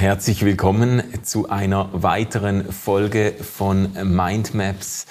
herzlich 0.00 0.46
willkommen 0.46 1.02
zu 1.24 1.50
einer 1.50 1.90
weiteren 1.92 2.72
Folge 2.72 3.34
von 3.34 3.90
Mindmaps, 4.02 5.04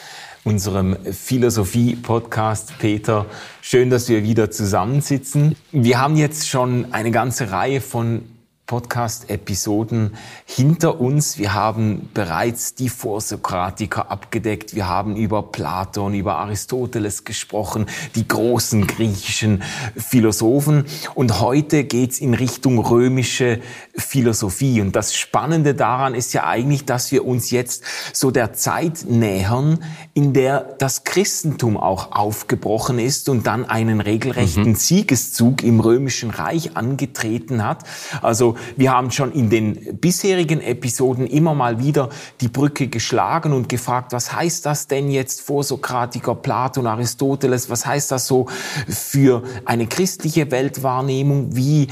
unserem 0.44 0.98
Philosophie-Podcast. 1.06 2.74
Peter, 2.80 3.28
schön, 3.62 3.92
dass 3.92 4.10
wir 4.10 4.24
wieder 4.24 4.50
zusammensitzen. 4.50 5.56
Wir 5.72 6.02
haben 6.02 6.16
jetzt 6.16 6.50
schon 6.50 6.92
eine 6.92 7.12
ganze 7.12 7.52
Reihe 7.52 7.82
von 7.82 8.24
Podcast-Episoden 8.70 10.16
hinter 10.46 11.02
uns. 11.02 11.40
Wir 11.40 11.56
haben 11.56 12.08
bereits 12.14 12.76
die 12.76 12.88
Vorsokratiker 12.88 14.12
abgedeckt. 14.12 14.76
Wir 14.76 14.88
haben 14.88 15.16
über 15.16 15.42
Platon, 15.42 16.14
über 16.14 16.36
Aristoteles 16.36 17.24
gesprochen, 17.24 17.88
die 18.14 18.28
großen 18.28 18.86
griechischen 18.86 19.64
Philosophen. 19.98 20.86
Und 21.16 21.40
heute 21.40 21.84
geht's 21.84 22.20
in 22.20 22.36
Richtung 22.36 22.78
römische 22.78 23.60
Philosophie. 23.96 24.82
Und 24.82 24.96
das 24.96 25.16
Spannende 25.16 25.74
daran 25.74 26.14
ist 26.14 26.34
ja 26.34 26.46
eigentlich, 26.46 26.86
dass 26.86 27.12
wir 27.12 27.26
uns 27.26 27.50
jetzt 27.50 27.84
so 28.14 28.30
der 28.30 28.54
Zeit 28.54 29.06
nähern, 29.10 29.84
in 30.14 30.34
der 30.34 30.76
das 30.78 31.04
Christentum 31.06 31.76
auch 31.76 32.12
aufgebrochen 32.12 33.00
ist 33.00 33.30
und 33.30 33.48
dann 33.48 33.66
einen 33.66 34.00
regelrechten 34.00 34.70
mhm. 34.70 34.76
Siegeszug 34.76 35.64
im 35.64 35.80
römischen 35.80 36.30
Reich 36.30 36.78
angetreten 36.78 37.66
hat. 37.66 37.84
Also 38.22 38.58
wir 38.76 38.92
haben 38.92 39.12
schon 39.12 39.32
in 39.32 39.50
den 39.50 39.98
bisherigen 40.00 40.62
Episoden 40.62 41.28
immer 41.28 41.54
mal 41.54 41.80
wieder 41.80 42.10
die 42.42 42.48
Brücke 42.48 42.88
geschlagen 42.88 43.54
und 43.54 43.70
gefragt, 43.70 44.14
was 44.14 44.34
heißt 44.34 44.66
das 44.66 44.88
denn 44.88 45.10
jetzt 45.12 45.42
Vorsokratiker, 45.42 46.36
Platon, 46.36 46.88
Aristoteles, 46.88 47.70
was 47.70 47.86
heißt 47.86 48.12
das 48.12 48.28
so 48.28 48.48
für 48.88 49.44
eine 49.66 49.88
christliche 49.88 50.52
Weltwahrnehmung, 50.52 51.56
wie 51.56 51.88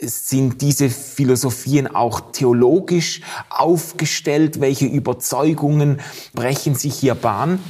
sind 0.00 0.60
diese 0.60 0.90
Philosophien 0.90 1.86
auch 1.94 2.32
theologisch 2.32 3.22
aufgestellt? 3.50 4.60
Welche 4.60 4.86
Überzeugungen 4.86 6.00
brechen 6.34 6.74
sich 6.74 6.94
hier 6.94 7.14
Bahn? 7.14 7.60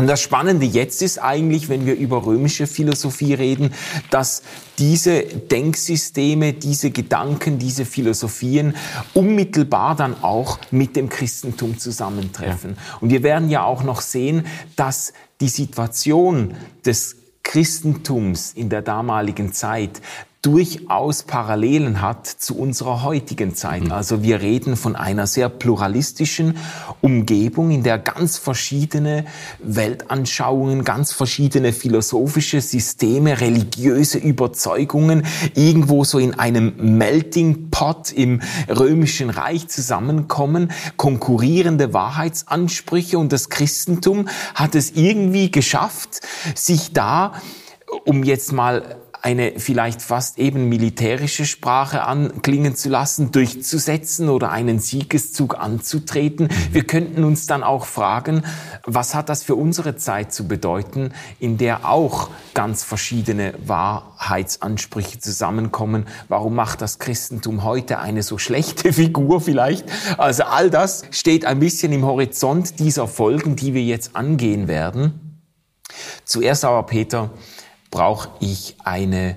Und 0.00 0.06
das 0.06 0.22
Spannende 0.22 0.64
jetzt 0.64 1.02
ist 1.02 1.18
eigentlich, 1.18 1.68
wenn 1.68 1.84
wir 1.84 1.94
über 1.94 2.24
römische 2.24 2.66
Philosophie 2.66 3.34
reden, 3.34 3.74
dass 4.10 4.40
diese 4.78 5.24
Denksysteme, 5.24 6.54
diese 6.54 6.90
Gedanken, 6.90 7.58
diese 7.58 7.84
Philosophien 7.84 8.76
unmittelbar 9.12 9.96
dann 9.96 10.24
auch 10.24 10.58
mit 10.70 10.96
dem 10.96 11.10
Christentum 11.10 11.78
zusammentreffen. 11.78 12.76
Ja. 12.78 12.98
Und 13.02 13.10
wir 13.10 13.22
werden 13.22 13.50
ja 13.50 13.62
auch 13.62 13.82
noch 13.82 14.00
sehen, 14.00 14.46
dass 14.74 15.12
die 15.42 15.50
Situation 15.50 16.54
des 16.86 17.16
Christentums 17.42 18.54
in 18.54 18.70
der 18.70 18.80
damaligen 18.80 19.52
Zeit 19.52 20.00
durchaus 20.42 21.22
Parallelen 21.22 22.00
hat 22.00 22.26
zu 22.26 22.56
unserer 22.56 23.02
heutigen 23.02 23.54
Zeit. 23.54 23.84
Mhm. 23.84 23.92
Also 23.92 24.22
wir 24.22 24.40
reden 24.40 24.76
von 24.76 24.96
einer 24.96 25.26
sehr 25.26 25.50
pluralistischen 25.50 26.56
Umgebung, 27.02 27.70
in 27.70 27.82
der 27.82 27.98
ganz 27.98 28.38
verschiedene 28.38 29.26
Weltanschauungen, 29.58 30.84
ganz 30.84 31.12
verschiedene 31.12 31.74
philosophische 31.74 32.62
Systeme, 32.62 33.40
religiöse 33.40 34.18
Überzeugungen 34.18 35.26
irgendwo 35.54 36.04
so 36.04 36.18
in 36.18 36.38
einem 36.38 36.72
Melting 36.78 37.70
Pot 37.70 38.10
im 38.12 38.40
römischen 38.68 39.28
Reich 39.28 39.68
zusammenkommen, 39.68 40.70
konkurrierende 40.96 41.92
Wahrheitsansprüche 41.92 43.18
und 43.18 43.32
das 43.32 43.50
Christentum 43.50 44.28
hat 44.54 44.74
es 44.74 44.92
irgendwie 44.92 45.50
geschafft, 45.50 46.22
sich 46.54 46.92
da 46.94 47.34
um 48.04 48.24
jetzt 48.24 48.52
mal 48.52 48.99
eine 49.22 49.58
vielleicht 49.58 50.00
fast 50.00 50.38
eben 50.38 50.68
militärische 50.68 51.44
Sprache 51.44 52.04
anklingen 52.04 52.74
zu 52.74 52.88
lassen, 52.88 53.32
durchzusetzen 53.32 54.28
oder 54.28 54.50
einen 54.50 54.78
Siegeszug 54.78 55.58
anzutreten. 55.58 56.48
Wir 56.72 56.84
könnten 56.84 57.24
uns 57.24 57.46
dann 57.46 57.62
auch 57.62 57.84
fragen, 57.84 58.42
was 58.84 59.14
hat 59.14 59.28
das 59.28 59.42
für 59.42 59.56
unsere 59.56 59.96
Zeit 59.96 60.32
zu 60.32 60.48
bedeuten, 60.48 61.12
in 61.38 61.58
der 61.58 61.88
auch 61.88 62.30
ganz 62.54 62.82
verschiedene 62.82 63.54
Wahrheitsansprüche 63.64 65.18
zusammenkommen? 65.18 66.06
Warum 66.28 66.54
macht 66.54 66.80
das 66.80 66.98
Christentum 66.98 67.62
heute 67.62 67.98
eine 67.98 68.22
so 68.22 68.38
schlechte 68.38 68.92
Figur 68.92 69.40
vielleicht? 69.40 69.84
Also 70.16 70.44
all 70.44 70.70
das 70.70 71.02
steht 71.10 71.44
ein 71.44 71.60
bisschen 71.60 71.92
im 71.92 72.04
Horizont 72.04 72.78
dieser 72.78 73.06
Folgen, 73.06 73.56
die 73.56 73.74
wir 73.74 73.82
jetzt 73.82 74.16
angehen 74.16 74.66
werden. 74.66 75.26
Zuerst 76.24 76.64
aber, 76.64 76.84
Peter, 76.84 77.30
brauche 77.90 78.30
ich 78.40 78.76
eine 78.84 79.36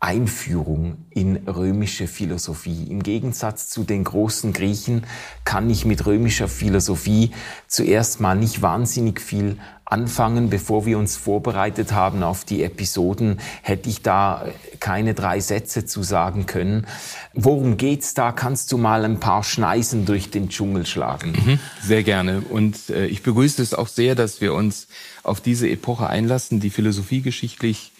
Einführung 0.00 0.96
in 1.10 1.36
römische 1.46 2.06
Philosophie. 2.06 2.84
Im 2.84 3.02
Gegensatz 3.02 3.68
zu 3.68 3.84
den 3.84 4.04
großen 4.04 4.54
Griechen 4.54 5.04
kann 5.44 5.68
ich 5.68 5.84
mit 5.84 6.06
römischer 6.06 6.48
Philosophie 6.48 7.32
zuerst 7.68 8.18
mal 8.18 8.34
nicht 8.34 8.62
wahnsinnig 8.62 9.20
viel 9.20 9.58
anfangen. 9.84 10.48
Bevor 10.48 10.86
wir 10.86 10.98
uns 10.98 11.18
vorbereitet 11.18 11.92
haben 11.92 12.22
auf 12.22 12.46
die 12.46 12.62
Episoden, 12.62 13.40
hätte 13.60 13.90
ich 13.90 14.00
da 14.00 14.46
keine 14.78 15.12
drei 15.12 15.40
Sätze 15.40 15.84
zu 15.84 16.02
sagen 16.02 16.46
können. 16.46 16.86
Worum 17.34 17.76
geht's 17.76 18.14
da? 18.14 18.32
Kannst 18.32 18.72
du 18.72 18.78
mal 18.78 19.04
ein 19.04 19.20
paar 19.20 19.44
Schneisen 19.44 20.06
durch 20.06 20.30
den 20.30 20.48
Dschungel 20.48 20.86
schlagen? 20.86 21.32
Mhm, 21.32 21.58
sehr 21.82 22.04
gerne. 22.04 22.40
Und 22.40 22.88
äh, 22.88 23.04
ich 23.04 23.22
begrüße 23.22 23.60
es 23.60 23.74
auch 23.74 23.88
sehr, 23.88 24.14
dass 24.14 24.40
wir 24.40 24.54
uns 24.54 24.88
auf 25.22 25.42
diese 25.42 25.68
Epoche 25.68 26.06
einlassen, 26.06 26.58
die 26.58 26.70
philosophiegeschichtlich 26.70 27.92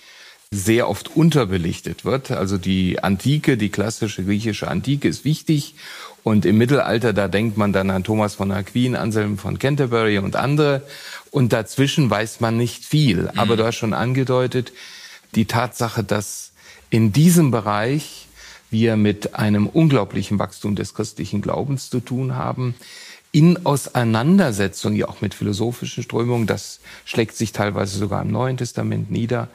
sehr 0.53 0.89
oft 0.89 1.17
unterbelichtet 1.17 2.05
wird. 2.05 2.33
Also 2.33 2.59
die 2.59 3.03
Antike, 3.05 3.57
die 3.57 3.69
klassische 3.69 4.25
griechische 4.25 4.67
Antike 4.67 5.07
ist 5.07 5.25
wichtig. 5.25 5.77
Und 6.25 6.45
im 6.45 6.59
Mittelalter, 6.59 7.13
da 7.13 7.29
denkt 7.29 7.57
man 7.57 7.73
dann 7.73 7.89
an 7.91 8.03
Thomas 8.03 8.35
von 8.35 8.51
Aquin, 8.51 8.97
Anselm 8.97 9.39
von 9.39 9.61
Canterbury 9.61 10.19
und 10.19 10.35
andere. 10.35 10.83
Und 11.31 11.53
dazwischen 11.53 12.11
weiß 12.11 12.41
man 12.41 12.57
nicht 12.57 12.85
viel. 12.85 13.31
Aber 13.37 13.57
du 13.57 13.65
hast 13.65 13.77
schon 13.77 13.95
angedeutet, 13.95 14.73
die 15.37 15.45
Tatsache, 15.45 16.03
dass 16.03 16.51
in 16.91 17.13
diesem 17.13 17.53
Bereich 17.53 18.27
wir 18.71 18.97
mit 18.97 19.37
einem 19.37 19.69
unglaublichen 19.69 20.41
Wachstum 20.41 20.75
des 20.75 20.95
christlichen 20.95 21.43
Glaubens 21.43 21.91
zu 21.91 22.01
tun 22.01 22.35
haben, 22.35 22.75
in 23.31 23.65
Auseinandersetzung 23.65 24.97
ja 24.97 25.07
auch 25.09 25.21
mit 25.21 25.35
philosophischen 25.35 26.03
Strömungen, 26.03 26.49
das 26.49 26.81
schlägt 27.05 27.37
sich 27.37 27.53
teilweise 27.53 27.97
sogar 27.97 28.23
im 28.23 28.33
Neuen 28.33 28.57
Testament 28.57 29.13
nieder, 29.13 29.49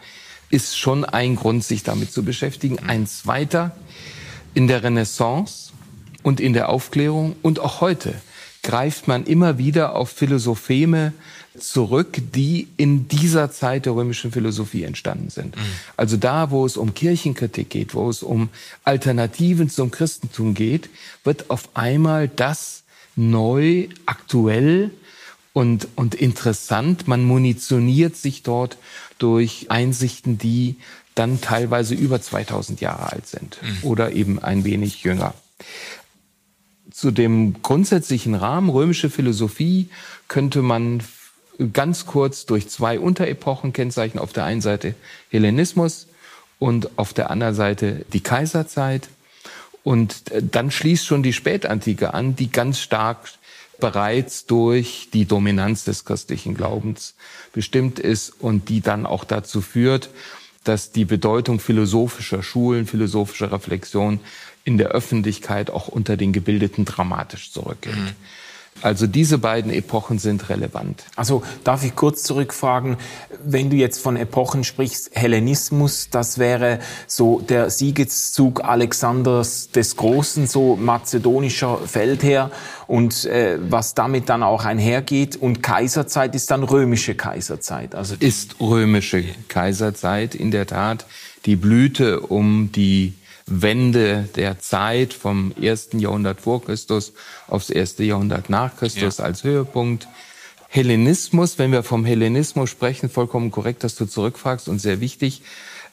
ist 0.50 0.78
schon 0.78 1.06
ein 1.06 1.36
Grund, 1.36 1.64
sich 1.64 1.84
damit 1.84 2.12
zu 2.12 2.24
beschäftigen. 2.24 2.80
Ein 2.80 3.08
zweiter, 3.08 3.76
in 4.54 4.68
der 4.68 4.84
Renaissance 4.84 5.72
und 6.24 6.40
in 6.40 6.54
der 6.54 6.70
Aufklärung 6.70 7.36
und 7.42 7.60
auch 7.60 7.82
heute 7.82 8.16
greift 8.64 9.08
man 9.08 9.26
immer 9.26 9.60
wieder 9.60 9.96
auf 9.96 10.10
Philosopheme 10.10 11.14
zurück, 11.60 12.18
die 12.34 12.68
in 12.78 13.08
dieser 13.08 13.52
Zeit 13.52 13.86
der 13.86 13.94
römischen 13.94 14.32
Philosophie 14.32 14.84
entstanden 14.84 15.30
sind. 15.30 15.56
Mhm. 15.56 15.62
Also 15.96 16.18
da, 16.18 16.50
wo 16.52 16.66
es 16.66 16.76
um 16.76 16.94
Kirchenkritik 16.94 17.70
geht, 17.70 17.94
wo 17.94 18.10
es 18.10 18.24
um 18.24 18.50
Alternativen 18.84 19.70
zum 19.70 19.92
Christentum 19.92 20.54
geht, 20.56 20.90
wird 21.24 21.50
auf 21.50 21.70
einmal 21.76 22.28
das 22.28 22.84
neu, 23.16 23.88
aktuell 24.06 24.92
und, 25.54 25.88
und 25.96 26.16
interessant. 26.16 27.08
Man 27.08 27.24
munitioniert 27.24 28.16
sich 28.16 28.44
dort 28.44 28.78
durch 29.18 29.68
Einsichten, 29.70 30.38
die 30.38 30.76
dann 31.16 31.42
teilweise 31.42 31.96
über 31.96 32.22
2000 32.22 32.82
Jahre 32.82 33.12
alt 33.12 33.28
sind 33.28 33.60
mhm. 33.62 33.78
oder 33.84 34.12
eben 34.12 34.40
ein 34.40 34.66
wenig 34.66 35.04
jünger. 35.04 35.34
Zu 36.92 37.12
dem 37.12 37.62
grundsätzlichen 37.62 38.36
Rahmen 38.36 38.70
römische 38.70 39.10
Philosophie 39.10 39.90
könnte 40.28 40.62
man 40.62 41.02
ganz 41.74 42.06
kurz 42.06 42.46
durch 42.46 42.70
zwei 42.70 43.00
Unterepochen 43.00 43.74
kennzeichnen. 43.74 44.22
Auf 44.22 44.34
der 44.34 44.46
einen 44.46 44.62
Seite 44.62 44.96
Hellenismus 45.30 46.08
und 46.60 46.98
auf 46.98 47.14
der 47.14 47.30
anderen 47.30 47.56
Seite 47.56 48.06
die 48.14 48.22
Kaiserzeit. 48.22 49.10
Und 49.84 50.32
äh, 50.32 50.42
dann 50.44 50.72
schließt 50.72 51.06
schon 51.06 51.24
die 51.24 51.34
Spätantike 51.34 52.14
an, 52.14 52.36
die 52.36 52.50
ganz 52.50 52.80
stark 52.80 53.30
bereits 53.80 54.46
durch 54.46 55.10
die 55.14 55.26
Dominanz 55.26 55.84
des 55.84 56.06
christlichen 56.06 56.56
Glaubens 56.56 57.16
bestimmt 57.54 58.00
ist 58.00 58.34
und 58.40 58.70
die 58.70 58.82
dann 58.82 59.06
auch 59.06 59.24
dazu 59.24 59.62
führt, 59.62 60.10
dass 60.64 60.92
die 60.92 61.06
Bedeutung 61.06 61.60
philosophischer 61.60 62.42
Schulen, 62.42 62.88
philosophischer 62.88 63.52
Reflexion 63.52 64.20
in 64.64 64.78
der 64.78 64.90
Öffentlichkeit 64.90 65.70
auch 65.70 65.88
unter 65.88 66.18
den 66.18 66.34
Gebildeten 66.34 66.86
dramatisch 66.86 67.52
zurückgeht. 67.52 67.96
Mhm. 67.96 68.12
Also 68.82 69.08
diese 69.08 69.38
beiden 69.38 69.72
Epochen 69.72 70.20
sind 70.20 70.50
relevant. 70.50 71.06
Also 71.16 71.44
darf 71.64 71.84
ich 71.86 71.96
kurz 71.96 72.24
zurückfragen, 72.24 72.98
wenn 73.44 73.70
du 73.70 73.78
jetzt 73.78 74.00
von 74.02 74.18
Epochen 74.18 74.64
sprichst, 74.64 75.12
Hellenismus, 75.14 76.10
das 76.10 76.40
wäre 76.40 76.80
so 77.08 77.40
der 77.40 77.70
Siegeszug 77.70 78.64
Alexanders 78.64 79.72
des 79.72 79.96
Großen, 79.96 80.46
so 80.46 80.76
mazedonischer 80.76 81.78
Feldherr 81.78 82.52
und 82.88 83.26
äh, 83.26 83.58
was 83.62 83.96
damit 83.96 84.28
dann 84.28 84.44
auch 84.44 84.66
einhergeht. 84.66 85.38
Und 85.38 85.64
Kaiserzeit 85.64 86.36
ist 86.36 86.52
dann 86.52 86.64
römische 86.64 87.16
Kaiserzeit. 87.16 87.96
Also 87.96 88.16
ist 88.20 88.60
römische 88.60 89.24
Kaiserzeit 89.48 90.36
in 90.36 90.52
der 90.52 90.68
Tat 90.68 91.06
die 91.46 91.56
Blüte 91.56 92.20
um 92.20 92.72
die 92.74 93.14
Wende 93.48 94.28
der 94.36 94.60
Zeit 94.60 95.14
vom 95.14 95.54
ersten 95.62 96.00
Jahrhundert 96.00 96.42
vor 96.42 96.64
Christus 96.64 97.14
aufs 97.48 97.70
erste 97.70 98.04
Jahrhundert 98.04 98.50
nach 98.50 98.76
Christus 98.78 99.18
ja. 99.18 99.26
als 99.26 99.44
Höhepunkt. 99.44 100.08
Hellenismus, 100.68 101.58
wenn 101.58 101.72
wir 101.72 101.84
vom 101.84 102.06
Hellenismus 102.06 102.70
sprechen, 102.70 103.10
vollkommen 103.10 103.52
korrekt, 103.52 103.84
dass 103.84 103.96
du 103.96 104.06
zurückfragst 104.06 104.68
und 104.68 104.80
sehr 104.80 105.00
wichtig, 105.00 105.42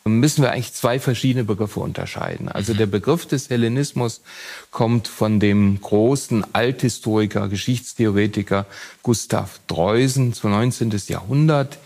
müssen 0.04 0.42
wir 0.42 0.50
eigentlich 0.50 0.72
zwei 0.72 0.98
verschiedene 0.98 1.44
Begriffe 1.44 1.80
unterscheiden. 1.80 2.48
Also 2.48 2.72
mhm. 2.72 2.78
der 2.78 2.86
Begriff 2.86 3.26
des 3.26 3.50
Hellenismus 3.50 4.22
kommt 4.70 5.06
von 5.06 5.38
dem 5.38 5.80
großen 5.80 6.44
Althistoriker, 6.54 7.48
Geschichtstheoretiker 7.48 8.66
Gustav 9.02 9.60
Dreusen 9.68 10.32
zu 10.32 10.48
19. 10.48 10.90
Jahrhundert, 11.06 11.78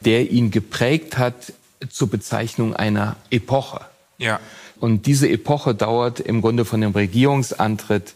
der 0.00 0.30
ihn 0.30 0.50
geprägt 0.50 1.18
hat 1.18 1.52
zur 1.90 2.08
Bezeichnung 2.08 2.74
einer 2.74 3.16
Epoche. 3.30 3.82
Ja. 4.18 4.40
Und 4.82 5.06
diese 5.06 5.28
Epoche 5.28 5.76
dauert 5.76 6.18
im 6.18 6.40
Grunde 6.40 6.64
von 6.64 6.80
dem 6.80 6.90
Regierungsantritt 6.90 8.14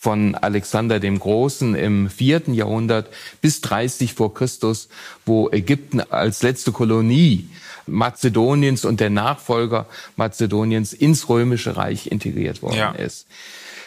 von 0.00 0.34
Alexander 0.34 0.98
dem 0.98 1.18
Großen 1.18 1.74
im 1.74 2.08
vierten 2.08 2.54
Jahrhundert 2.54 3.10
bis 3.42 3.60
30 3.60 4.14
vor 4.14 4.32
Christus, 4.32 4.88
wo 5.26 5.50
Ägypten 5.50 6.00
als 6.00 6.40
letzte 6.40 6.72
Kolonie 6.72 7.50
Mazedoniens 7.86 8.86
und 8.86 9.00
der 9.00 9.10
Nachfolger 9.10 9.84
Mazedoniens 10.16 10.94
ins 10.94 11.28
römische 11.28 11.76
Reich 11.76 12.10
integriert 12.10 12.62
worden 12.62 12.78
ja. 12.78 12.92
ist. 12.92 13.26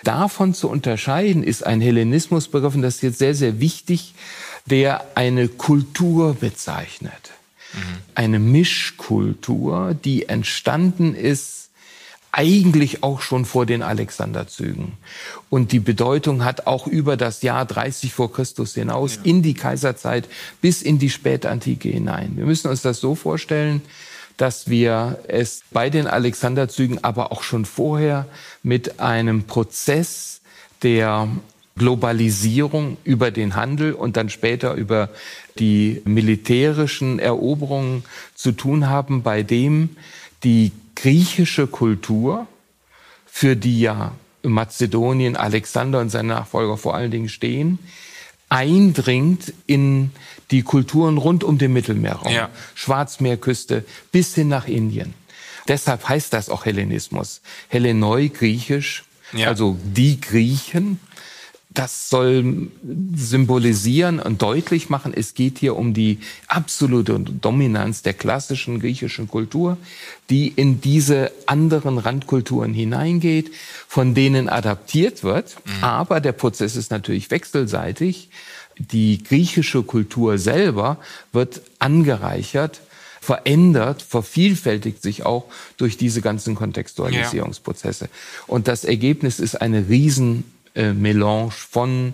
Davon 0.03 0.53
zu 0.53 0.69
unterscheiden 0.69 1.41
ist 1.41 1.65
ein 1.65 1.81
Hellenismusbegriff, 1.81 2.75
und 2.75 2.83
das 2.83 2.97
ist 2.97 3.01
jetzt 3.01 3.17
sehr, 3.17 3.33
sehr 3.33 3.59
wichtig, 3.59 4.13
der 4.67 5.03
eine 5.15 5.47
Kultur 5.47 6.35
bezeichnet. 6.35 7.31
Mhm. 7.73 7.79
Eine 8.13 8.37
Mischkultur, 8.37 9.95
die 9.95 10.29
entstanden 10.29 11.15
ist 11.15 11.68
eigentlich 12.31 13.03
auch 13.03 13.21
schon 13.21 13.45
vor 13.45 13.65
den 13.65 13.81
Alexanderzügen. 13.81 14.93
Und 15.49 15.71
die 15.71 15.79
Bedeutung 15.79 16.45
hat 16.45 16.67
auch 16.67 16.87
über 16.87 17.17
das 17.17 17.41
Jahr 17.41 17.65
30 17.65 18.13
vor 18.13 18.31
Christus 18.31 18.75
hinaus 18.75 19.15
ja. 19.15 19.21
in 19.23 19.41
die 19.41 19.53
Kaiserzeit 19.55 20.27
bis 20.61 20.81
in 20.81 20.99
die 20.99 21.09
Spätantike 21.09 21.89
hinein. 21.89 22.33
Wir 22.35 22.45
müssen 22.45 22.69
uns 22.69 22.81
das 22.81 22.99
so 22.99 23.15
vorstellen, 23.15 23.81
dass 24.37 24.69
wir 24.69 25.19
es 25.27 25.63
bei 25.71 25.89
den 25.89 26.07
Alexanderzügen, 26.07 27.03
aber 27.03 27.31
auch 27.31 27.43
schon 27.43 27.65
vorher 27.65 28.25
mit 28.63 28.99
einem 28.99 29.43
Prozess 29.43 30.39
der 30.81 31.27
Globalisierung 31.77 32.97
über 33.03 33.31
den 33.31 33.55
Handel 33.55 33.93
und 33.93 34.17
dann 34.17 34.29
später 34.29 34.75
über 34.75 35.09
die 35.57 36.01
militärischen 36.05 37.19
Eroberungen 37.19 38.03
zu 38.35 38.51
tun 38.51 38.87
haben, 38.87 39.23
bei 39.23 39.43
dem 39.43 39.89
die 40.43 40.71
griechische 41.01 41.67
Kultur, 41.67 42.47
für 43.25 43.55
die 43.55 43.79
ja 43.79 44.13
Mazedonien, 44.43 45.35
Alexander 45.35 45.99
und 45.99 46.09
seine 46.09 46.29
Nachfolger 46.29 46.77
vor 46.77 46.95
allen 46.95 47.11
Dingen 47.11 47.29
stehen, 47.29 47.79
eindringt 48.49 49.53
in 49.67 50.11
die 50.51 50.63
Kulturen 50.63 51.17
rund 51.17 51.43
um 51.43 51.57
den 51.57 51.71
Mittelmeerraum, 51.71 52.33
ja. 52.33 52.49
Schwarzmeerküste 52.73 53.85
bis 54.11 54.33
hin 54.33 54.47
nach 54.47 54.67
Indien. 54.67 55.13
Deshalb 55.67 56.09
heißt 56.09 56.33
das 56.33 56.49
auch 56.49 56.65
Hellenismus. 56.65 57.41
Hellenoi, 57.67 58.29
griechisch, 58.29 59.03
ja. 59.33 59.47
also 59.47 59.77
die 59.83 60.19
Griechen, 60.19 60.99
das 61.71 62.09
soll 62.09 62.69
symbolisieren 63.15 64.19
und 64.19 64.41
deutlich 64.41 64.89
machen, 64.89 65.13
es 65.15 65.35
geht 65.35 65.59
hier 65.59 65.75
um 65.75 65.93
die 65.93 66.17
absolute 66.47 67.19
Dominanz 67.19 68.01
der 68.01 68.15
klassischen 68.15 68.79
griechischen 68.79 69.27
Kultur, 69.27 69.77
die 70.31 70.47
in 70.47 70.81
diese 70.81 71.31
anderen 71.45 71.99
Randkulturen 71.99 72.73
hineingeht, 72.73 73.51
von 73.87 74.15
denen 74.15 74.49
adaptiert 74.49 75.23
wird. 75.23 75.57
Mhm. 75.65 75.83
Aber 75.83 76.19
der 76.21 76.31
Prozess 76.31 76.75
ist 76.75 76.89
natürlich 76.89 77.29
wechselseitig. 77.29 78.29
Die 78.79 79.23
griechische 79.23 79.83
Kultur 79.83 80.39
selber 80.39 80.97
wird 81.33 81.61
angereichert 81.77 82.81
verändert, 83.21 84.01
vervielfältigt 84.01 85.03
sich 85.03 85.23
auch 85.23 85.45
durch 85.77 85.97
diese 85.97 86.21
ganzen 86.21 86.55
Kontextualisierungsprozesse. 86.55 88.05
Ja. 88.05 88.11
Und 88.47 88.67
das 88.67 88.85
Ergebnis 88.85 89.39
ist 89.39 89.61
eine 89.61 89.89
riesen 89.89 90.45
äh, 90.75 90.93
Melange 90.93 91.51
von 91.51 92.13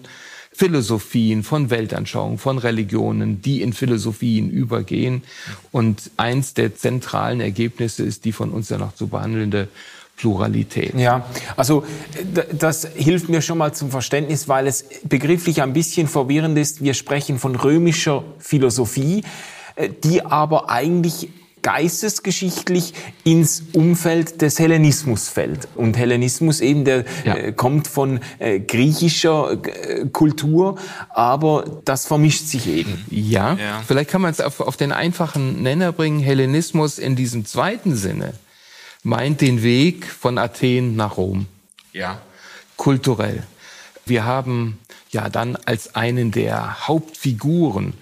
Philosophien, 0.52 1.44
von 1.44 1.70
Weltanschauungen, 1.70 2.38
von 2.38 2.58
Religionen, 2.58 3.42
die 3.42 3.62
in 3.62 3.74
Philosophien 3.74 4.50
übergehen. 4.50 5.24
Und 5.72 6.12
eins 6.16 6.54
der 6.54 6.76
zentralen 6.76 7.42
Ergebnisse 7.42 8.04
ist 8.04 8.24
die 8.24 8.32
von 8.32 8.52
uns 8.52 8.70
ja 8.70 8.78
noch 8.78 8.96
zu 8.96 9.08
behandelnde 9.08 9.68
Pluralität. 10.16 10.96
Ja, 10.96 11.26
also 11.58 11.84
das 12.54 12.88
hilft 12.96 13.28
mir 13.28 13.42
schon 13.42 13.58
mal 13.58 13.74
zum 13.74 13.92
Verständnis, 13.92 14.48
weil 14.48 14.68
es 14.68 14.86
begrifflich 15.04 15.62
ein 15.62 15.74
bisschen 15.74 16.08
verwirrend 16.08 16.58
ist. 16.58 16.82
Wir 16.82 16.94
sprechen 16.94 17.38
von 17.38 17.56
römischer 17.56 18.24
Philosophie, 18.40 19.24
äh, 19.76 19.90
die 20.04 20.24
aber 20.24 20.70
eigentlich 20.70 21.30
geistesgeschichtlich 21.66 22.94
ins 23.24 23.64
Umfeld 23.74 24.44
des 24.44 24.60
Hellenismus 24.60 25.30
fällt. 25.30 25.68
Und 25.74 25.98
Hellenismus 25.98 26.62
eben, 26.62 26.86
der 26.86 27.06
ja. 27.26 27.36
äh, 27.36 27.54
kommt 27.54 27.88
von 27.88 28.20
äh, 28.38 28.60
griechischer 28.60 29.54
äh, 29.54 30.06
Kultur, 30.12 30.78
aber 31.10 31.82
das 31.84 32.06
vermischt 32.06 32.46
sich 32.46 32.68
eben. 32.68 33.04
Ja, 33.10 33.56
ja. 33.56 33.82
vielleicht 33.88 34.12
kann 34.12 34.22
man 34.22 34.30
es 34.30 34.42
auf, 34.42 34.60
auf 34.60 34.78
den 34.78 34.92
einfachen 34.92 35.64
Nenner 35.64 35.92
bringen. 35.92 36.20
Hellenismus 36.20 37.00
in 37.00 37.16
diesem 37.16 37.46
zweiten 37.46 37.96
Sinne 37.96 38.36
meint 39.02 39.42
den 39.42 39.64
Weg 39.64 40.06
von 40.06 40.38
Athen 40.38 40.96
nach 40.96 41.18
Rom. 41.18 41.48
Ja. 41.94 42.22
Kulturell. 42.78 43.42
Wir 44.06 44.24
haben 44.24 44.78
ja 45.10 45.30
dann 45.30 45.56
als 45.66 45.96
einen 45.96 46.30
der 46.30 46.88
Hauptfiguren 46.88 47.94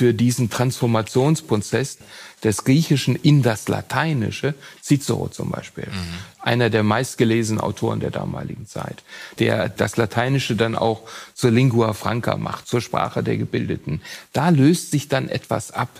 für 0.00 0.14
diesen 0.14 0.48
Transformationsprozess 0.48 1.98
des 2.42 2.64
Griechischen 2.64 3.16
in 3.16 3.42
das 3.42 3.68
Lateinische, 3.68 4.54
Cicero 4.82 5.28
zum 5.28 5.50
Beispiel, 5.50 5.88
mhm. 5.88 6.14
einer 6.38 6.70
der 6.70 6.82
meistgelesenen 6.82 7.60
Autoren 7.60 8.00
der 8.00 8.10
damaligen 8.10 8.66
Zeit, 8.66 9.02
der 9.40 9.68
das 9.68 9.98
Lateinische 9.98 10.56
dann 10.56 10.74
auch 10.74 11.02
zur 11.34 11.50
Lingua 11.50 11.92
Franca 11.92 12.38
macht, 12.38 12.66
zur 12.66 12.80
Sprache 12.80 13.22
der 13.22 13.36
Gebildeten. 13.36 14.00
Da 14.32 14.48
löst 14.48 14.90
sich 14.90 15.08
dann 15.08 15.28
etwas 15.28 15.70
ab. 15.70 15.90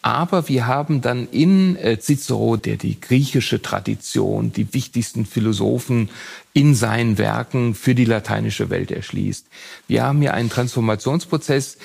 Aber 0.00 0.48
wir 0.48 0.66
haben 0.66 1.02
dann 1.02 1.28
in 1.30 1.76
äh, 1.76 2.00
Cicero, 2.00 2.56
der 2.56 2.76
die 2.76 2.98
griechische 2.98 3.60
Tradition, 3.60 4.52
die 4.52 4.72
wichtigsten 4.72 5.26
Philosophen 5.26 6.08
in 6.54 6.74
seinen 6.74 7.18
Werken 7.18 7.74
für 7.74 7.94
die 7.94 8.06
lateinische 8.06 8.70
Welt 8.70 8.90
erschließt. 8.90 9.46
Wir 9.86 10.04
haben 10.04 10.22
hier 10.22 10.32
einen 10.32 10.48
Transformationsprozess, 10.48 11.76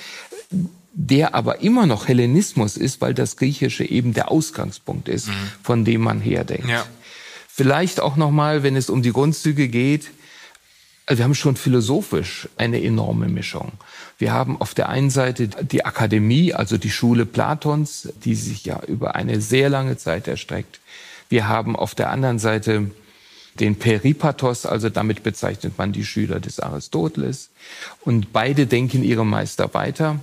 der 0.92 1.34
aber 1.34 1.60
immer 1.60 1.86
noch 1.86 2.08
Hellenismus 2.08 2.76
ist, 2.76 3.00
weil 3.00 3.14
das 3.14 3.36
Griechische 3.36 3.84
eben 3.84 4.12
der 4.12 4.30
Ausgangspunkt 4.30 5.08
ist, 5.08 5.28
mhm. 5.28 5.32
von 5.62 5.84
dem 5.84 6.00
man 6.00 6.20
herdenkt. 6.20 6.68
Ja. 6.68 6.86
Vielleicht 7.48 8.00
auch 8.00 8.16
nochmal, 8.16 8.62
wenn 8.62 8.76
es 8.76 8.90
um 8.90 9.02
die 9.02 9.12
Grundzüge 9.12 9.68
geht, 9.68 10.10
also 11.06 11.18
wir 11.18 11.24
haben 11.24 11.34
schon 11.34 11.56
philosophisch 11.56 12.48
eine 12.56 12.80
enorme 12.82 13.28
Mischung. 13.28 13.72
Wir 14.18 14.32
haben 14.32 14.60
auf 14.60 14.74
der 14.74 14.88
einen 14.88 15.10
Seite 15.10 15.48
die 15.48 15.84
Akademie, 15.84 16.54
also 16.54 16.78
die 16.78 16.90
Schule 16.90 17.26
Platons, 17.26 18.08
die 18.24 18.36
sich 18.36 18.64
ja 18.64 18.80
über 18.86 19.16
eine 19.16 19.40
sehr 19.40 19.68
lange 19.70 19.96
Zeit 19.96 20.28
erstreckt. 20.28 20.78
Wir 21.28 21.48
haben 21.48 21.74
auf 21.74 21.96
der 21.96 22.10
anderen 22.10 22.38
Seite 22.38 22.92
den 23.58 23.76
Peripatos, 23.76 24.66
also 24.66 24.88
damit 24.88 25.22
bezeichnet 25.24 25.78
man 25.78 25.92
die 25.92 26.04
Schüler 26.04 26.38
des 26.38 26.60
Aristoteles. 26.60 27.50
Und 28.02 28.32
beide 28.32 28.66
denken 28.66 29.02
ihre 29.02 29.26
Meister 29.26 29.74
weiter. 29.74 30.20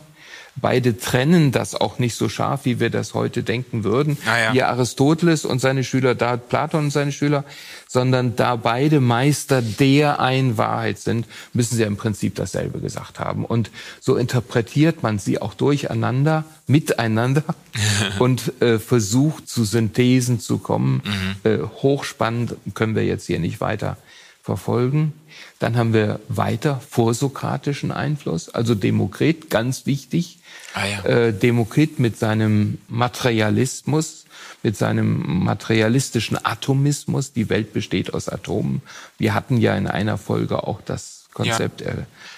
Beide 0.59 0.97
trennen 0.97 1.51
das 1.51 1.75
auch 1.75 1.99
nicht 1.99 2.15
so 2.15 2.29
scharf, 2.29 2.65
wie 2.65 2.79
wir 2.79 2.89
das 2.89 3.13
heute 3.13 3.43
denken 3.43 3.83
würden. 3.83 4.17
Ah, 4.25 4.39
ja. 4.39 4.51
Hier 4.51 4.67
Aristoteles 4.69 5.45
und 5.45 5.59
seine 5.59 5.83
Schüler, 5.83 6.15
da 6.15 6.37
Platon 6.37 6.85
und 6.85 6.91
seine 6.91 7.11
Schüler, 7.11 7.43
sondern 7.87 8.35
da 8.35 8.55
beide 8.55 8.99
Meister 8.99 9.61
der 9.61 10.19
ein 10.19 10.57
Wahrheit 10.57 10.97
sind, 10.99 11.27
müssen 11.53 11.75
sie 11.75 11.83
im 11.83 11.95
Prinzip 11.95 12.35
dasselbe 12.35 12.79
gesagt 12.79 13.19
haben. 13.19 13.45
Und 13.45 13.69
so 13.99 14.15
interpretiert 14.15 15.03
man 15.03 15.19
sie 15.19 15.39
auch 15.39 15.53
durcheinander, 15.53 16.43
miteinander 16.65 17.43
und 18.19 18.61
äh, 18.61 18.79
versucht 18.79 19.47
zu 19.47 19.63
Synthesen 19.63 20.39
zu 20.39 20.57
kommen. 20.57 21.03
Mhm. 21.05 21.51
Äh, 21.51 21.57
hochspannend 21.81 22.55
können 22.73 22.95
wir 22.95 23.05
jetzt 23.05 23.27
hier 23.27 23.39
nicht 23.39 23.61
weiter 23.61 23.97
verfolgen. 24.41 25.13
Dann 25.59 25.75
haben 25.75 25.93
wir 25.93 26.19
weiter 26.29 26.81
vorsokratischen 26.87 27.91
Einfluss, 27.91 28.49
also 28.49 28.75
Demokrit, 28.75 29.49
ganz 29.49 29.85
wichtig. 29.85 30.39
Ah, 30.73 30.85
ja. 30.85 31.03
äh, 31.03 31.33
Demokrit 31.33 31.99
mit 31.99 32.17
seinem 32.17 32.77
Materialismus, 32.87 34.25
mit 34.61 34.77
seinem 34.77 35.43
materialistischen 35.43 36.37
Atomismus. 36.43 37.33
Die 37.33 37.49
Welt 37.49 37.73
besteht 37.73 38.13
aus 38.13 38.29
Atomen. 38.29 38.81
Wir 39.17 39.33
hatten 39.33 39.57
ja 39.57 39.75
in 39.75 39.87
einer 39.87 40.17
Folge 40.17 40.63
auch 40.63 40.81
das 40.81 41.25
Konzept 41.33 41.81
ja. 41.81 41.93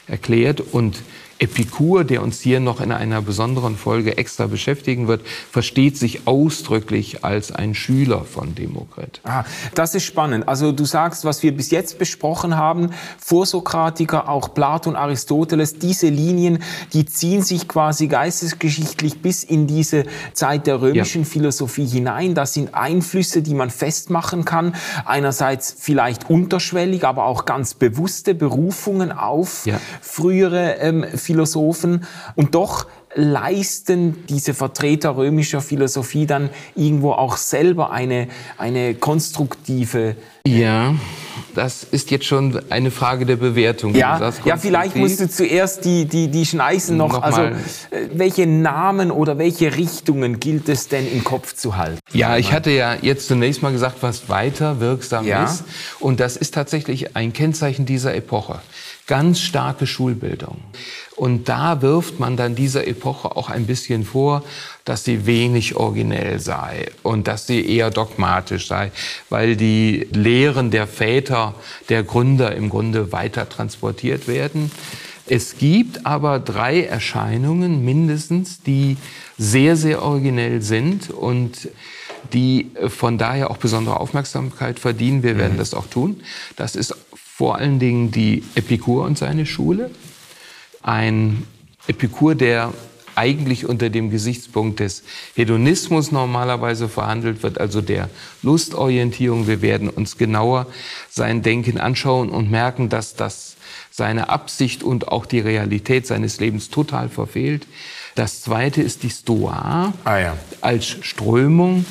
erklärt 0.07 0.61
und 0.61 1.01
Epikur, 1.39 2.03
der 2.03 2.21
uns 2.21 2.41
hier 2.41 2.59
noch 2.59 2.81
in 2.81 2.91
einer 2.91 3.21
besonderen 3.21 3.77
Folge 3.77 4.17
extra 4.17 4.47
beschäftigen 4.47 5.07
wird, 5.07 5.25
versteht 5.51 5.97
sich 5.97 6.27
ausdrücklich 6.27 7.23
als 7.23 7.51
ein 7.51 7.73
Schüler 7.73 8.25
von 8.25 8.55
Demokrit. 8.55 9.21
Ah, 9.23 9.45
das 9.73 9.95
ist 9.95 10.03
spannend. 10.03 10.47
Also 10.47 10.73
du 10.73 10.83
sagst, 10.83 11.23
was 11.23 11.41
wir 11.41 11.55
bis 11.55 11.71
jetzt 11.71 11.97
besprochen 11.97 12.57
haben, 12.57 12.89
Vorsokratiker, 13.17 14.27
auch 14.27 14.53
Platon, 14.53 14.95
Aristoteles, 14.95 15.79
diese 15.79 16.09
Linien, 16.09 16.59
die 16.93 17.05
ziehen 17.05 17.41
sich 17.41 17.67
quasi 17.67 18.07
geistesgeschichtlich 18.07 19.21
bis 19.21 19.43
in 19.43 19.65
diese 19.65 20.03
Zeit 20.33 20.67
der 20.67 20.81
römischen 20.81 21.23
ja. 21.23 21.29
Philosophie 21.29 21.85
hinein. 21.85 22.35
Das 22.35 22.53
sind 22.53 22.73
Einflüsse, 22.73 23.41
die 23.41 23.53
man 23.53 23.69
festmachen 23.69 24.43
kann. 24.43 24.75
Einerseits 25.05 25.73
vielleicht 25.77 26.29
unterschwellig, 26.29 27.05
aber 27.05 27.25
auch 27.25 27.45
ganz 27.45 27.73
bewusste 27.75 28.35
Berufungen 28.35 29.13
auf 29.13 29.65
ja. 29.65 29.79
frühere 30.01 30.75
ähm, 30.79 31.05
Philosophen 31.29 32.07
und 32.35 32.55
doch 32.55 32.87
leisten 33.13 34.25
diese 34.27 34.55
Vertreter 34.55 35.15
römischer 35.15 35.61
Philosophie 35.61 36.25
dann 36.25 36.49
irgendwo 36.75 37.11
auch 37.11 37.37
selber 37.37 37.91
eine, 37.91 38.29
eine 38.57 38.95
konstruktive. 38.95 40.15
Ja, 40.47 40.95
das 41.53 41.83
ist 41.83 42.09
jetzt 42.09 42.25
schon 42.25 42.59
eine 42.71 42.89
Frage 42.89 43.27
der 43.27 43.35
Bewertung. 43.35 43.93
Ja, 43.93 44.31
ja 44.43 44.57
vielleicht 44.57 44.95
musst 44.95 45.19
du 45.19 45.29
zuerst 45.29 45.85
die, 45.85 46.05
die, 46.05 46.29
die 46.29 46.45
Schneisen 46.47 46.97
noch, 46.97 47.13
noch 47.13 47.21
also 47.21 47.41
äh, 47.41 47.53
welche 48.13 48.47
Namen 48.47 49.11
oder 49.11 49.37
welche 49.37 49.75
Richtungen 49.75 50.39
gilt 50.39 50.67
es 50.67 50.87
denn 50.87 51.11
im 51.11 51.23
Kopf 51.23 51.53
zu 51.53 51.77
halten? 51.77 51.99
Ja, 52.11 52.37
ich 52.37 52.53
hatte 52.53 52.71
ja 52.71 52.95
jetzt 53.01 53.27
zunächst 53.27 53.61
mal 53.61 53.71
gesagt, 53.71 53.97
was 54.01 54.29
weiter 54.29 54.79
wirksam 54.79 55.27
ja. 55.27 55.45
ist. 55.45 55.63
Und 55.99 56.19
das 56.19 56.37
ist 56.37 56.55
tatsächlich 56.55 57.15
ein 57.15 57.33
Kennzeichen 57.33 57.85
dieser 57.85 58.15
Epoche 58.15 58.61
ganz 59.09 59.39
starke 59.39 59.87
Schulbildung. 59.87 60.57
Und 61.19 61.49
da 61.49 61.81
wirft 61.81 62.21
man 62.21 62.37
dann 62.37 62.55
dieser 62.55 62.87
Epoche 62.87 63.35
auch 63.35 63.49
ein 63.49 63.65
bisschen 63.65 64.05
vor, 64.05 64.41
dass 64.85 65.03
sie 65.03 65.25
wenig 65.25 65.75
originell 65.75 66.39
sei 66.39 66.91
und 67.03 67.27
dass 67.27 67.45
sie 67.45 67.69
eher 67.69 67.91
dogmatisch 67.91 68.67
sei, 68.67 68.93
weil 69.29 69.57
die 69.57 70.07
Lehren 70.13 70.71
der 70.71 70.87
Väter, 70.87 71.55
der 71.89 72.03
Gründer 72.03 72.55
im 72.55 72.69
Grunde 72.69 73.11
weiter 73.11 73.49
transportiert 73.49 74.29
werden. 74.29 74.71
Es 75.27 75.57
gibt 75.57 76.05
aber 76.05 76.39
drei 76.39 76.85
Erscheinungen 76.85 77.83
mindestens, 77.83 78.61
die 78.61 78.95
sehr, 79.37 79.75
sehr 79.75 80.01
originell 80.01 80.61
sind 80.61 81.09
und 81.09 81.67
die 82.31 82.71
von 82.87 83.17
daher 83.17 83.51
auch 83.51 83.57
besondere 83.57 83.99
Aufmerksamkeit 83.99 84.79
verdienen. 84.79 85.21
Wir 85.21 85.37
werden 85.37 85.55
mhm. 85.55 85.59
das 85.59 85.73
auch 85.73 85.87
tun. 85.87 86.21
Das 86.55 86.77
ist 86.77 86.95
vor 87.13 87.57
allen 87.57 87.77
Dingen 87.77 88.09
die 88.09 88.41
Epikur 88.55 89.03
und 89.03 89.17
seine 89.17 89.45
Schule. 89.45 89.91
Ein 90.81 91.45
Epikur, 91.87 92.35
der 92.35 92.73
eigentlich 93.15 93.67
unter 93.67 93.89
dem 93.89 94.11
Gesichtspunkt 94.11 94.79
des 94.79 95.03
Hedonismus 95.35 96.11
normalerweise 96.11 96.87
verhandelt 96.87 97.43
wird, 97.43 97.59
also 97.59 97.81
der 97.81 98.09
Lustorientierung. 98.43 99.45
Wir 99.45 99.61
werden 99.61 99.89
uns 99.89 100.17
genauer 100.17 100.67
sein 101.09 101.41
Denken 101.41 101.79
anschauen 101.79 102.29
und 102.29 102.49
merken, 102.49 102.87
dass 102.87 103.15
das 103.15 103.57
seine 103.91 104.29
Absicht 104.29 104.83
und 104.83 105.09
auch 105.09 105.25
die 105.25 105.41
Realität 105.41 106.07
seines 106.07 106.39
Lebens 106.39 106.69
total 106.69 107.09
verfehlt. 107.09 107.67
Das 108.15 108.41
zweite 108.41 108.81
ist 108.81 109.03
die 109.03 109.09
Stoa 109.09 109.93
ah, 110.05 110.17
ja. 110.17 110.37
als 110.61 110.85
Strömung, 110.85 111.85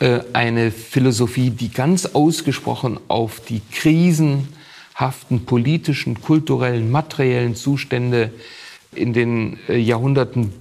äh, 0.00 0.20
eine 0.32 0.72
Philosophie, 0.72 1.50
die 1.50 1.70
ganz 1.70 2.06
ausgesprochen 2.06 2.98
auf 3.06 3.40
die 3.40 3.62
Krisen 3.72 4.48
haften 4.94 5.44
politischen, 5.44 6.20
kulturellen, 6.20 6.90
materiellen 6.90 7.56
Zustände 7.56 8.30
in 8.94 9.12
den 9.12 9.58
äh, 9.68 9.76
Jahrhunderten 9.76 10.52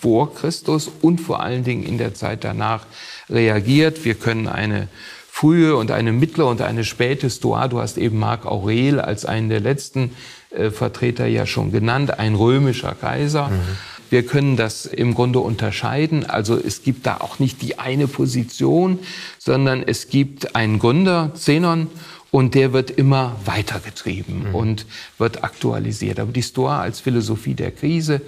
vor 0.00 0.34
Christus 0.34 0.90
und 1.02 1.20
vor 1.20 1.40
allen 1.42 1.64
Dingen 1.64 1.82
in 1.82 1.98
der 1.98 2.14
Zeit 2.14 2.44
danach 2.44 2.86
reagiert. 3.30 4.04
Wir 4.04 4.14
können 4.14 4.46
eine 4.46 4.88
frühe 5.30 5.76
und 5.76 5.90
eine 5.90 6.12
mittlere 6.12 6.48
und 6.48 6.62
eine 6.62 6.84
späte 6.84 7.28
Stoa, 7.28 7.68
du 7.68 7.80
hast 7.80 7.98
eben 7.98 8.18
Marc 8.18 8.46
Aurel 8.46 9.00
als 9.00 9.26
einen 9.26 9.50
der 9.50 9.60
letzten 9.60 10.12
äh, 10.50 10.70
Vertreter 10.70 11.26
ja 11.26 11.44
schon 11.44 11.72
genannt, 11.72 12.18
ein 12.18 12.34
römischer 12.34 12.94
Kaiser. 12.94 13.48
Mhm. 13.48 13.60
Wir 14.08 14.24
können 14.24 14.56
das 14.56 14.86
im 14.86 15.14
Grunde 15.14 15.40
unterscheiden. 15.40 16.24
Also 16.24 16.56
es 16.56 16.82
gibt 16.82 17.06
da 17.06 17.16
auch 17.18 17.38
nicht 17.38 17.60
die 17.60 17.78
eine 17.78 18.06
Position, 18.06 19.00
sondern 19.38 19.82
es 19.82 20.08
gibt 20.08 20.54
einen 20.54 20.78
Gründer, 20.78 21.32
Zenon, 21.34 21.88
und 22.30 22.54
der 22.54 22.72
wird 22.72 22.90
immer 22.90 23.36
weitergetrieben 23.44 24.48
mhm. 24.48 24.54
und 24.54 24.86
wird 25.18 25.44
aktualisiert. 25.44 26.20
Aber 26.20 26.32
die 26.32 26.42
Stoa 26.42 26.80
als 26.80 27.00
Philosophie 27.00 27.54
der 27.54 27.70
Krise 27.70 28.20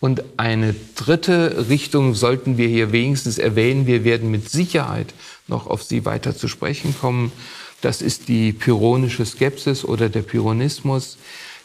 und 0.00 0.22
eine 0.36 0.74
dritte 0.96 1.68
Richtung 1.68 2.14
sollten 2.14 2.58
wir 2.58 2.68
hier 2.68 2.92
wenigstens 2.92 3.38
erwähnen. 3.38 3.86
Wir 3.86 4.04
werden 4.04 4.30
mit 4.30 4.50
Sicherheit 4.50 5.14
noch 5.48 5.66
auf 5.66 5.82
sie 5.82 6.04
weiter 6.04 6.36
zu 6.36 6.48
sprechen 6.48 6.94
kommen. 7.00 7.32
Das 7.80 8.02
ist 8.02 8.28
die 8.28 8.52
pyrrhonische 8.52 9.24
Skepsis 9.24 9.84
oder 9.84 10.08
der 10.08 10.22
Pyrrhonismus, 10.22 11.16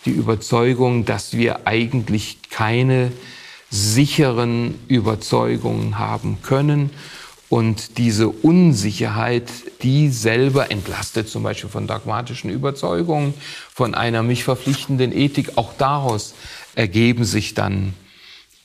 die 0.05 0.11
Überzeugung, 0.11 1.05
dass 1.05 1.33
wir 1.33 1.67
eigentlich 1.67 2.37
keine 2.49 3.11
sicheren 3.69 4.75
Überzeugungen 4.87 5.99
haben 5.99 6.37
können 6.41 6.91
und 7.49 7.97
diese 7.97 8.29
Unsicherheit, 8.29 9.49
die 9.81 10.09
selber 10.09 10.71
entlastet 10.71 11.29
zum 11.29 11.41
Beispiel 11.41 11.69
von 11.69 11.87
dogmatischen 11.87 12.51
Überzeugungen, 12.51 13.33
von 13.73 13.95
einer 13.95 14.21
mich 14.21 14.43
verpflichtenden 14.43 15.11
Ethik, 15.11 15.57
auch 15.57 15.73
daraus 15.77 16.35
ergeben 16.75 17.25
sich 17.25 17.55
dann 17.55 17.93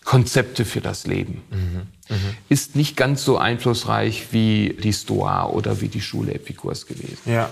Konzepte 0.05 0.67
für 0.67 0.83
das 0.83 1.07
Leben. 1.07 1.43
Mhm. 1.51 2.15
Mhm. 2.15 2.37
Ist 2.51 2.77
nicht 2.77 2.95
ganz 2.95 3.25
so 3.25 3.39
einflussreich 3.39 4.27
wie 4.33 4.77
die 4.83 4.93
Stoa 4.93 5.47
oder 5.47 5.81
wie 5.81 5.89
die 5.89 6.03
Schule 6.03 6.35
Epikurs 6.35 6.87
gewesen. 6.87 7.23
Ja. 7.25 7.49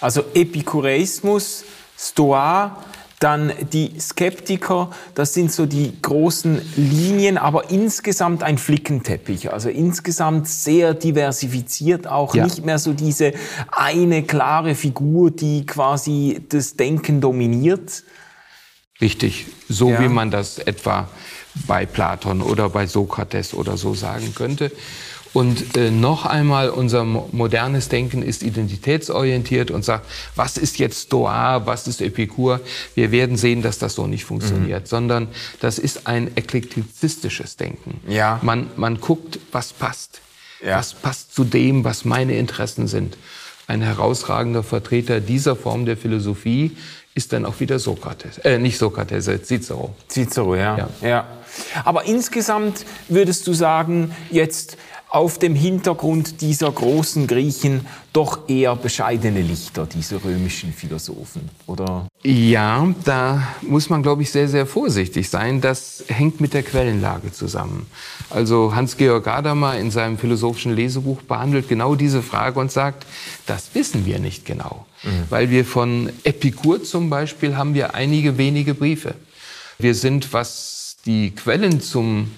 Also 0.00 0.24
Epikureismus, 0.34 1.64
Stoa, 1.96 2.84
dann 3.20 3.52
die 3.72 3.98
Skeptiker, 3.98 4.90
das 5.14 5.32
sind 5.32 5.50
so 5.50 5.64
die 5.66 5.92
großen 6.02 6.60
Linien, 6.76 7.38
aber 7.38 7.70
insgesamt 7.70 8.42
ein 8.42 8.58
Flickenteppich. 8.58 9.52
Also 9.52 9.70
insgesamt 9.70 10.48
sehr 10.48 10.92
diversifiziert, 10.94 12.06
auch 12.06 12.34
ja. 12.34 12.44
nicht 12.44 12.64
mehr 12.64 12.78
so 12.78 12.92
diese 12.92 13.32
eine 13.70 14.22
klare 14.22 14.74
Figur, 14.74 15.30
die 15.30 15.64
quasi 15.64 16.42
das 16.48 16.76
Denken 16.76 17.20
dominiert. 17.20 18.02
Richtig, 19.00 19.46
so 19.68 19.90
ja. 19.90 20.00
wie 20.00 20.08
man 20.08 20.30
das 20.30 20.58
etwa 20.58 21.08
bei 21.66 21.86
Platon 21.86 22.42
oder 22.42 22.68
bei 22.68 22.86
Sokrates 22.86 23.54
oder 23.54 23.76
so 23.76 23.94
sagen 23.94 24.34
könnte. 24.34 24.70
Und 25.32 25.76
äh, 25.76 25.90
noch 25.90 26.24
einmal, 26.24 26.70
unser 26.70 27.04
modernes 27.04 27.88
Denken 27.88 28.22
ist 28.22 28.42
identitätsorientiert 28.42 29.70
und 29.70 29.84
sagt, 29.84 30.06
was 30.34 30.56
ist 30.56 30.78
jetzt 30.78 31.06
Stoa, 31.06 31.66
was 31.66 31.86
ist 31.86 32.00
Epikur? 32.00 32.60
Wir 32.94 33.10
werden 33.10 33.36
sehen, 33.36 33.62
dass 33.62 33.78
das 33.78 33.94
so 33.94 34.06
nicht 34.06 34.24
funktioniert, 34.24 34.84
mhm. 34.84 34.86
sondern 34.86 35.28
das 35.60 35.78
ist 35.78 36.06
ein 36.06 36.36
eklektizistisches 36.36 37.56
Denken. 37.56 38.00
Ja. 38.08 38.40
Man, 38.42 38.68
man 38.76 39.00
guckt, 39.00 39.38
was 39.52 39.72
passt. 39.72 40.20
Ja. 40.64 40.78
Was 40.78 40.94
passt 40.94 41.34
zu 41.34 41.44
dem, 41.44 41.84
was 41.84 42.04
meine 42.04 42.36
Interessen 42.36 42.86
sind. 42.86 43.18
Ein 43.66 43.82
herausragender 43.82 44.62
Vertreter 44.62 45.20
dieser 45.20 45.56
Form 45.56 45.86
der 45.86 45.96
Philosophie 45.96 46.76
ist 47.16 47.32
dann 47.32 47.44
auch 47.44 47.60
wieder 47.60 47.78
Sokrates. 47.78 48.38
Äh, 48.38 48.58
nicht 48.58 48.78
Sokrates, 48.78 49.26
äh, 49.26 49.42
Cicero. 49.42 49.94
Cicero, 50.08 50.54
ja. 50.54 50.78
ja. 50.78 50.88
ja. 51.02 51.26
Aber 51.84 52.04
insgesamt 52.04 52.84
würdest 53.08 53.46
du 53.46 53.54
sagen, 53.54 54.14
jetzt 54.30 54.76
auf 55.08 55.38
dem 55.38 55.54
Hintergrund 55.54 56.40
dieser 56.40 56.70
großen 56.70 57.26
Griechen 57.26 57.86
doch 58.12 58.48
eher 58.48 58.74
bescheidene 58.74 59.40
Lichter, 59.40 59.86
diese 59.86 60.22
römischen 60.22 60.72
Philosophen, 60.72 61.48
oder? 61.66 62.08
Ja, 62.24 62.92
da 63.04 63.46
muss 63.62 63.88
man, 63.88 64.02
glaube 64.02 64.22
ich, 64.22 64.30
sehr, 64.30 64.48
sehr 64.48 64.66
vorsichtig 64.66 65.30
sein. 65.30 65.60
Das 65.60 66.04
hängt 66.08 66.40
mit 66.40 66.54
der 66.54 66.64
Quellenlage 66.64 67.32
zusammen. 67.32 67.86
Also 68.30 68.74
Hans-Georg 68.74 69.24
Gadamer 69.24 69.78
in 69.78 69.90
seinem 69.90 70.18
philosophischen 70.18 70.74
Lesebuch 70.74 71.22
behandelt 71.22 71.68
genau 71.68 71.94
diese 71.94 72.22
Frage 72.22 72.58
und 72.58 72.72
sagt, 72.72 73.06
das 73.46 73.74
wissen 73.74 74.06
wir 74.06 74.18
nicht 74.18 74.44
genau. 74.44 74.86
Mhm. 75.04 75.24
Weil 75.30 75.50
wir 75.50 75.64
von 75.64 76.10
Epikur 76.24 76.82
zum 76.82 77.10
Beispiel 77.10 77.56
haben 77.56 77.74
wir 77.74 77.94
einige 77.94 78.38
wenige 78.38 78.74
Briefe. 78.74 79.14
Wir 79.78 79.94
sind, 79.94 80.32
was 80.32 80.96
die 81.06 81.30
Quellen 81.30 81.80
zum 81.80 82.32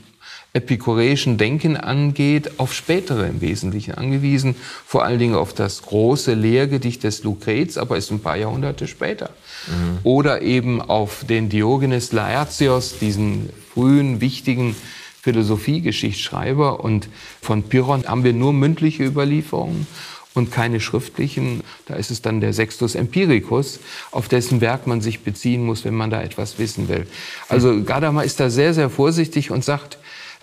epikureischen 0.54 1.36
Denken 1.36 1.76
angeht, 1.76 2.58
auf 2.58 2.72
spätere 2.72 3.26
im 3.26 3.40
Wesentlichen 3.40 3.94
angewiesen, 3.94 4.56
vor 4.86 5.04
allen 5.04 5.18
Dingen 5.18 5.34
auf 5.34 5.52
das 5.52 5.82
große 5.82 6.34
Lehrgedicht 6.34 7.04
des 7.04 7.22
Lucrez, 7.22 7.76
aber 7.76 7.96
ist 7.98 8.10
ein 8.10 8.20
paar 8.20 8.36
Jahrhunderte 8.36 8.86
später. 8.86 9.30
Mhm. 9.66 9.98
Oder 10.04 10.42
eben 10.42 10.80
auf 10.80 11.24
den 11.28 11.48
Diogenes 11.48 12.12
Laertios, 12.12 12.98
diesen 12.98 13.50
frühen, 13.74 14.20
wichtigen 14.20 14.74
Philosophiegeschichtsschreiber. 15.20 16.82
Und 16.82 17.08
von 17.42 17.64
Pyrrhon 17.64 18.04
haben 18.06 18.24
wir 18.24 18.32
nur 18.32 18.52
mündliche 18.52 19.04
Überlieferungen. 19.04 19.86
und 20.34 20.52
keine 20.52 20.78
schriftlichen. 20.78 21.62
Da 21.86 21.94
ist 21.94 22.12
es 22.12 22.22
dann 22.22 22.40
der 22.40 22.52
Sextus 22.52 22.94
Empiricus, 22.94 23.80
auf 24.12 24.28
dessen 24.28 24.60
Werk 24.60 24.86
man 24.86 25.00
sich 25.00 25.20
beziehen 25.24 25.64
muss, 25.64 25.84
wenn 25.84 25.94
man 25.94 26.10
da 26.10 26.22
etwas 26.22 26.60
wissen 26.60 26.88
will. 26.88 27.08
Also 27.48 27.82
Gadamer 27.82 28.22
ist 28.22 28.38
da 28.38 28.48
sehr, 28.48 28.72
sehr 28.72 28.88
vorsichtig 28.88 29.50
und 29.50 29.64
sagt, 29.64 29.98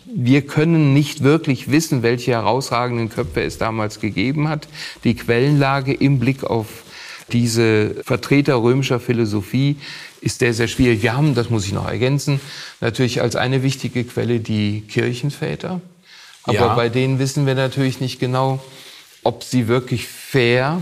wir 0.06 0.46
können 0.46 0.94
nicht 0.94 1.24
wirklich 1.24 1.72
wissen, 1.72 2.04
welche 2.04 2.32
herausragenden 2.32 3.10
Köpfe 3.10 3.42
es 3.42 3.58
damals 3.58 4.00
gegeben 4.00 4.48
hat. 4.48 4.68
Die 5.04 5.16
Quellenlage 5.16 5.94
im 5.94 6.20
Blick 6.20 6.44
auf 6.44 6.84
diese 7.32 7.96
Vertreter 8.04 8.62
römischer 8.62 9.00
Philosophie 9.00 9.78
ist 10.22 10.40
sehr, 10.40 10.54
sehr 10.54 10.68
schwierig. 10.68 11.02
Wir 11.02 11.18
haben, 11.18 11.34
das 11.34 11.50
muss 11.50 11.66
ich 11.66 11.74
noch 11.74 11.88
ergänzen, 11.88 12.40
natürlich 12.82 13.22
als 13.22 13.36
eine 13.36 13.64
wichtige 13.64 14.04
Quelle 14.04 14.40
die 14.40 14.82
Kirchenväter. 14.82 15.82
Aber 16.44 16.54
ja. 16.54 16.76
bei 16.76 16.90
denen 16.90 17.18
wissen 17.18 17.48
wir 17.48 17.56
natürlich 17.56 18.00
nicht 18.00 18.20
genau, 18.20 18.64
ob 19.24 19.44
sie 19.44 19.68
wirklich 19.68 20.08
fair 20.08 20.82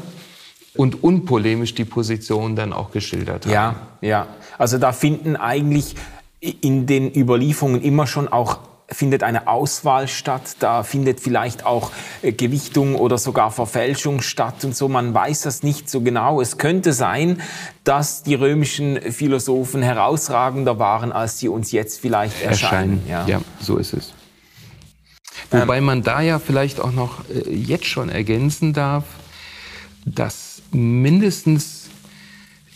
und 0.75 1.03
unpolemisch 1.03 1.75
die 1.75 1.85
Position 1.85 2.55
dann 2.55 2.73
auch 2.73 2.91
geschildert 2.91 3.45
haben. 3.45 3.53
Ja, 3.53 3.75
ja. 4.01 4.27
Also 4.57 4.77
da 4.77 4.91
finden 4.91 5.37
eigentlich 5.37 5.95
in 6.39 6.87
den 6.87 7.13
Überlieferungen 7.15 7.81
immer 7.81 8.05
schon 8.05 8.27
auch 8.27 8.59
findet 8.93 9.23
eine 9.23 9.47
Auswahl 9.47 10.07
statt, 10.07 10.57
da 10.59 10.83
findet 10.83 11.19
vielleicht 11.19 11.65
auch 11.65 11.91
äh, 12.21 12.31
Gewichtung 12.31 12.95
oder 12.95 13.17
sogar 13.17 13.51
Verfälschung 13.51 14.21
statt 14.21 14.63
und 14.63 14.75
so. 14.75 14.87
Man 14.87 15.13
weiß 15.13 15.41
das 15.41 15.63
nicht 15.63 15.89
so 15.89 16.01
genau. 16.01 16.41
Es 16.41 16.57
könnte 16.57 16.93
sein, 16.93 17.41
dass 17.83 18.23
die 18.23 18.35
römischen 18.35 19.01
Philosophen 19.11 19.81
herausragender 19.81 20.79
waren, 20.79 21.11
als 21.11 21.39
sie 21.39 21.49
uns 21.49 21.71
jetzt 21.71 21.99
vielleicht 21.99 22.41
erscheinen. 22.41 23.01
erscheinen. 23.05 23.27
Ja. 23.27 23.27
ja, 23.27 23.41
so 23.59 23.77
ist 23.77 23.93
es. 23.93 24.13
Wobei 25.51 25.77
ähm, 25.77 25.85
man 25.85 26.01
da 26.03 26.21
ja 26.21 26.39
vielleicht 26.39 26.79
auch 26.79 26.91
noch 26.91 27.27
äh, 27.29 27.53
jetzt 27.53 27.85
schon 27.85 28.09
ergänzen 28.09 28.73
darf, 28.73 29.03
dass 30.05 30.61
mindestens 30.71 31.83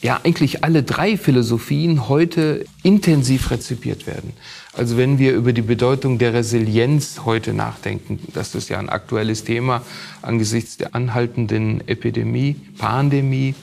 ja 0.02 0.20
eigentlich 0.24 0.64
alle 0.64 0.84
drei 0.84 1.18
Philosophien 1.18 2.08
heute 2.08 2.66
intensiv 2.84 3.52
rezipiert 3.52 4.08
werden. 4.08 4.34
Also 4.78 4.96
wenn 4.96 5.18
wir 5.18 5.34
über 5.34 5.54
die 5.54 5.64
Bedeutung 5.64 6.20
der 6.20 6.34
Resilienz 6.34 7.22
heute 7.26 7.54
nachdenken, 7.54 8.20
das 8.34 8.54
ist 8.54 8.70
ja 8.70 8.78
ein 8.78 8.90
aktuelles 8.90 9.44
Thema 9.44 9.82
angesichts 10.22 10.78
der 10.78 10.94
anhaltenden 10.94 11.88
Epidemie, 11.88 12.56
Pandemie, 12.78 13.56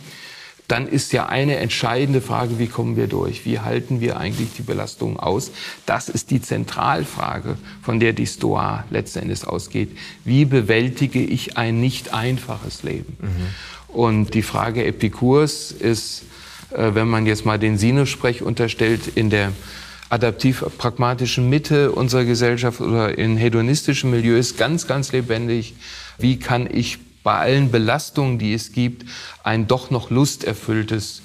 dann 0.66 0.88
ist 0.88 1.12
ja 1.12 1.26
eine 1.26 1.56
entscheidende 1.56 2.20
Frage, 2.20 2.58
wie 2.58 2.66
kommen 2.66 2.96
wir 2.96 3.06
durch? 3.06 3.44
Wie 3.44 3.60
halten 3.60 4.00
wir 4.00 4.16
eigentlich 4.16 4.54
die 4.56 4.62
Belastung 4.62 5.20
aus? 5.20 5.52
Das 5.86 6.08
ist 6.08 6.30
die 6.30 6.40
Zentralfrage, 6.40 7.58
von 7.82 8.00
der 8.00 8.12
die 8.12 8.26
Stoa 8.26 8.84
letzten 8.90 9.20
Endes 9.20 9.44
ausgeht. 9.44 9.96
Wie 10.24 10.44
bewältige 10.46 11.22
ich 11.22 11.56
ein 11.56 11.80
nicht 11.80 12.12
einfaches 12.12 12.82
Leben? 12.82 13.16
Mhm. 13.20 13.94
Und 13.94 14.34
die 14.34 14.42
Frage 14.42 14.84
Epikurs 14.84 15.70
ist, 15.70 16.22
äh, 16.70 16.94
wenn 16.94 17.08
man 17.08 17.26
jetzt 17.26 17.44
mal 17.44 17.58
den 17.58 17.78
Sinusprech 17.78 18.42
unterstellt, 18.42 19.02
in 19.14 19.30
der 19.30 19.52
adaptiv-pragmatischen 20.14 21.48
Mitte 21.48 21.90
unserer 21.92 22.24
Gesellschaft 22.24 22.80
oder 22.80 23.18
in 23.18 23.36
hedonistischen 23.36 24.10
Milieus 24.10 24.56
ganz, 24.56 24.86
ganz 24.86 25.12
lebendig. 25.12 25.74
Wie 26.18 26.38
kann 26.38 26.68
ich 26.72 26.98
bei 27.24 27.36
allen 27.36 27.70
Belastungen, 27.70 28.38
die 28.38 28.54
es 28.54 28.72
gibt, 28.72 29.08
ein 29.42 29.66
doch 29.66 29.90
noch 29.90 30.10
lusterfülltes, 30.10 31.22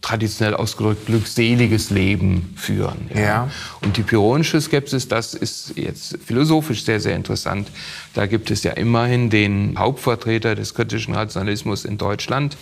traditionell 0.00 0.54
ausgedrückt 0.54 1.06
glückseliges 1.06 1.90
Leben 1.90 2.54
führen. 2.56 3.10
Ja. 3.14 3.20
ja. 3.20 3.50
Und 3.82 3.98
die 3.98 4.02
pyrrhonische 4.02 4.60
Skepsis, 4.60 5.08
das 5.08 5.34
ist 5.34 5.74
jetzt 5.76 6.18
philosophisch 6.24 6.84
sehr, 6.84 7.00
sehr 7.00 7.14
interessant. 7.14 7.68
Da 8.14 8.26
gibt 8.26 8.50
es 8.50 8.62
ja 8.62 8.72
immerhin 8.72 9.28
den 9.28 9.74
Hauptvertreter 9.78 10.54
des 10.54 10.72
kritischen 10.74 11.14
Rationalismus 11.14 11.84
in 11.84 11.98
Deutschland, 11.98 12.56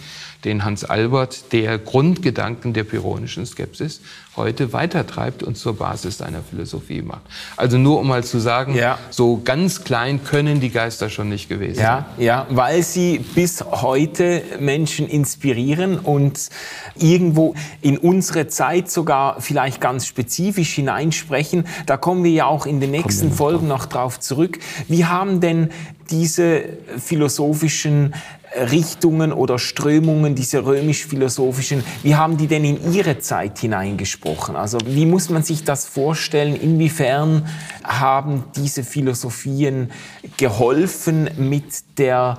den 0.45 0.65
Hans 0.65 0.85
Albert, 0.85 1.53
der 1.53 1.79
Grundgedanken 1.79 2.73
der 2.73 2.85
pyrrhonischen 2.85 3.45
Skepsis 3.45 4.01
heute 4.37 4.73
weitertreibt 4.73 5.43
und 5.43 5.57
zur 5.57 5.77
Basis 5.77 6.19
seiner 6.19 6.43
Philosophie 6.43 7.03
macht. 7.03 7.23
Also 7.57 7.77
nur 7.77 7.99
um 7.99 8.07
mal 8.07 8.23
zu 8.23 8.39
sagen, 8.39 8.77
ja. 8.77 8.99
so 9.11 9.41
ganz 9.45 9.83
klein 9.83 10.23
können 10.23 10.61
die 10.61 10.71
Geister 10.71 11.11
schon 11.11 11.29
nicht 11.29 11.49
gewesen 11.49 11.81
ja, 11.81 12.07
sein. 12.17 12.25
Ja, 12.25 12.47
weil 12.51 12.85
sie 12.85 13.19
bis 13.19 13.65
heute 13.65 14.43
Menschen 14.61 15.09
inspirieren 15.09 15.99
und 15.99 16.51
irgendwo 16.95 17.55
in 17.81 17.99
unsere 17.99 18.47
Zeit 18.47 18.91
sogar 18.91 19.41
vielleicht 19.41 19.81
ganz 19.81 20.07
spezifisch 20.07 20.73
hineinsprechen. 20.75 21.67
Da 21.87 21.97
kommen 21.97 22.23
wir 22.23 22.31
ja 22.31 22.47
auch 22.47 22.65
in 22.65 22.79
den 22.81 22.93
nächsten 22.93 23.33
Folgen 23.33 23.67
noch 23.67 23.87
drauf 23.87 24.21
zurück. 24.21 24.61
Wie 24.87 25.05
haben 25.05 25.41
denn 25.41 25.71
diese 26.11 26.65
philosophischen 26.97 28.15
Richtungen 28.57 29.33
oder 29.33 29.59
Strömungen, 29.59 30.35
diese 30.35 30.65
römisch-philosophischen, 30.65 31.85
wie 32.03 32.17
haben 32.17 32.37
die 32.37 32.47
denn 32.47 32.65
in 32.65 32.93
ihre 32.93 33.19
Zeit 33.19 33.59
hineingesprochen? 33.59 34.57
Also 34.57 34.79
wie 34.87 35.07
muss 35.07 35.29
man 35.29 35.43
sich 35.43 35.65
das 35.65 35.87
vorstellen? 35.87 36.57
Inwiefern 36.57 37.47
haben 37.85 38.45
diese 38.57 38.85
Philosophien 38.85 39.91
geholfen 40.37 41.31
mit 41.37 41.99
der 41.99 42.39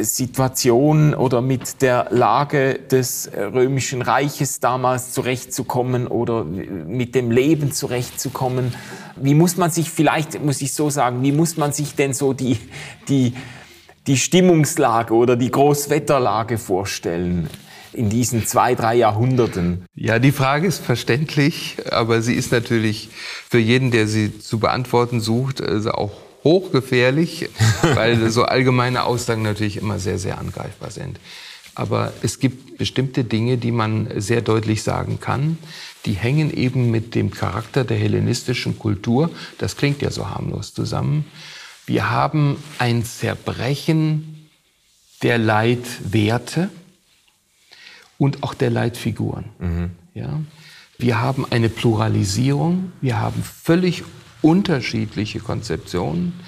Situation 0.00 1.14
oder 1.14 1.40
mit 1.40 1.82
der 1.82 2.06
Lage 2.10 2.78
des 2.78 3.30
römischen 3.34 4.02
Reiches 4.02 4.60
damals 4.60 5.12
zurechtzukommen 5.12 6.06
oder 6.06 6.44
mit 6.44 7.14
dem 7.14 7.30
Leben 7.30 7.72
zurechtzukommen? 7.72 8.74
Wie 9.16 9.34
muss 9.34 9.56
man 9.56 9.70
sich 9.70 9.90
vielleicht, 9.90 10.42
muss 10.42 10.62
ich 10.62 10.72
so 10.72 10.90
sagen, 10.90 11.22
wie 11.22 11.32
muss 11.32 11.56
man 11.56 11.72
sich 11.72 11.94
denn 11.96 12.14
so 12.14 12.32
die, 12.32 12.58
die 13.08 13.34
die 14.06 14.16
Stimmungslage 14.16 15.14
oder 15.14 15.36
die 15.36 15.50
Großwetterlage 15.50 16.58
vorstellen 16.58 17.48
in 17.92 18.08
diesen 18.08 18.46
zwei, 18.46 18.74
drei 18.74 18.94
Jahrhunderten? 18.94 19.84
Ja, 19.94 20.18
die 20.18 20.32
Frage 20.32 20.66
ist 20.66 20.84
verständlich, 20.84 21.76
aber 21.90 22.22
sie 22.22 22.34
ist 22.34 22.52
natürlich 22.52 23.08
für 23.48 23.58
jeden, 23.58 23.90
der 23.90 24.06
sie 24.06 24.38
zu 24.38 24.58
beantworten 24.58 25.20
sucht, 25.20 25.60
also 25.60 25.92
auch 25.92 26.12
hochgefährlich, 26.44 27.48
weil 27.82 28.30
so 28.30 28.44
allgemeine 28.44 29.04
Aussagen 29.04 29.42
natürlich 29.42 29.76
immer 29.76 29.98
sehr, 29.98 30.18
sehr 30.18 30.38
angreifbar 30.38 30.90
sind. 30.90 31.18
Aber 31.74 32.12
es 32.22 32.38
gibt 32.40 32.78
bestimmte 32.78 33.24
Dinge, 33.24 33.56
die 33.56 33.72
man 33.72 34.08
sehr 34.16 34.40
deutlich 34.40 34.82
sagen 34.82 35.18
kann. 35.20 35.58
Die 36.04 36.14
hängen 36.14 36.52
eben 36.52 36.90
mit 36.90 37.14
dem 37.14 37.30
Charakter 37.30 37.84
der 37.84 37.96
hellenistischen 37.96 38.78
Kultur, 38.78 39.30
das 39.58 39.76
klingt 39.76 40.02
ja 40.02 40.10
so 40.10 40.30
harmlos 40.30 40.74
zusammen, 40.74 41.26
wir 41.90 42.08
haben 42.08 42.62
ein 42.78 43.04
Zerbrechen 43.04 44.48
der 45.24 45.38
Leitwerte 45.38 46.70
und 48.16 48.44
auch 48.44 48.54
der 48.54 48.70
Leitfiguren. 48.70 49.46
Mhm. 49.58 49.90
Ja? 50.14 50.40
Wir 50.98 51.20
haben 51.20 51.44
eine 51.50 51.68
Pluralisierung, 51.68 52.92
wir 53.00 53.18
haben 53.18 53.42
völlig 53.42 54.04
unterschiedliche 54.40 55.40
Konzeptionen. 55.40 56.38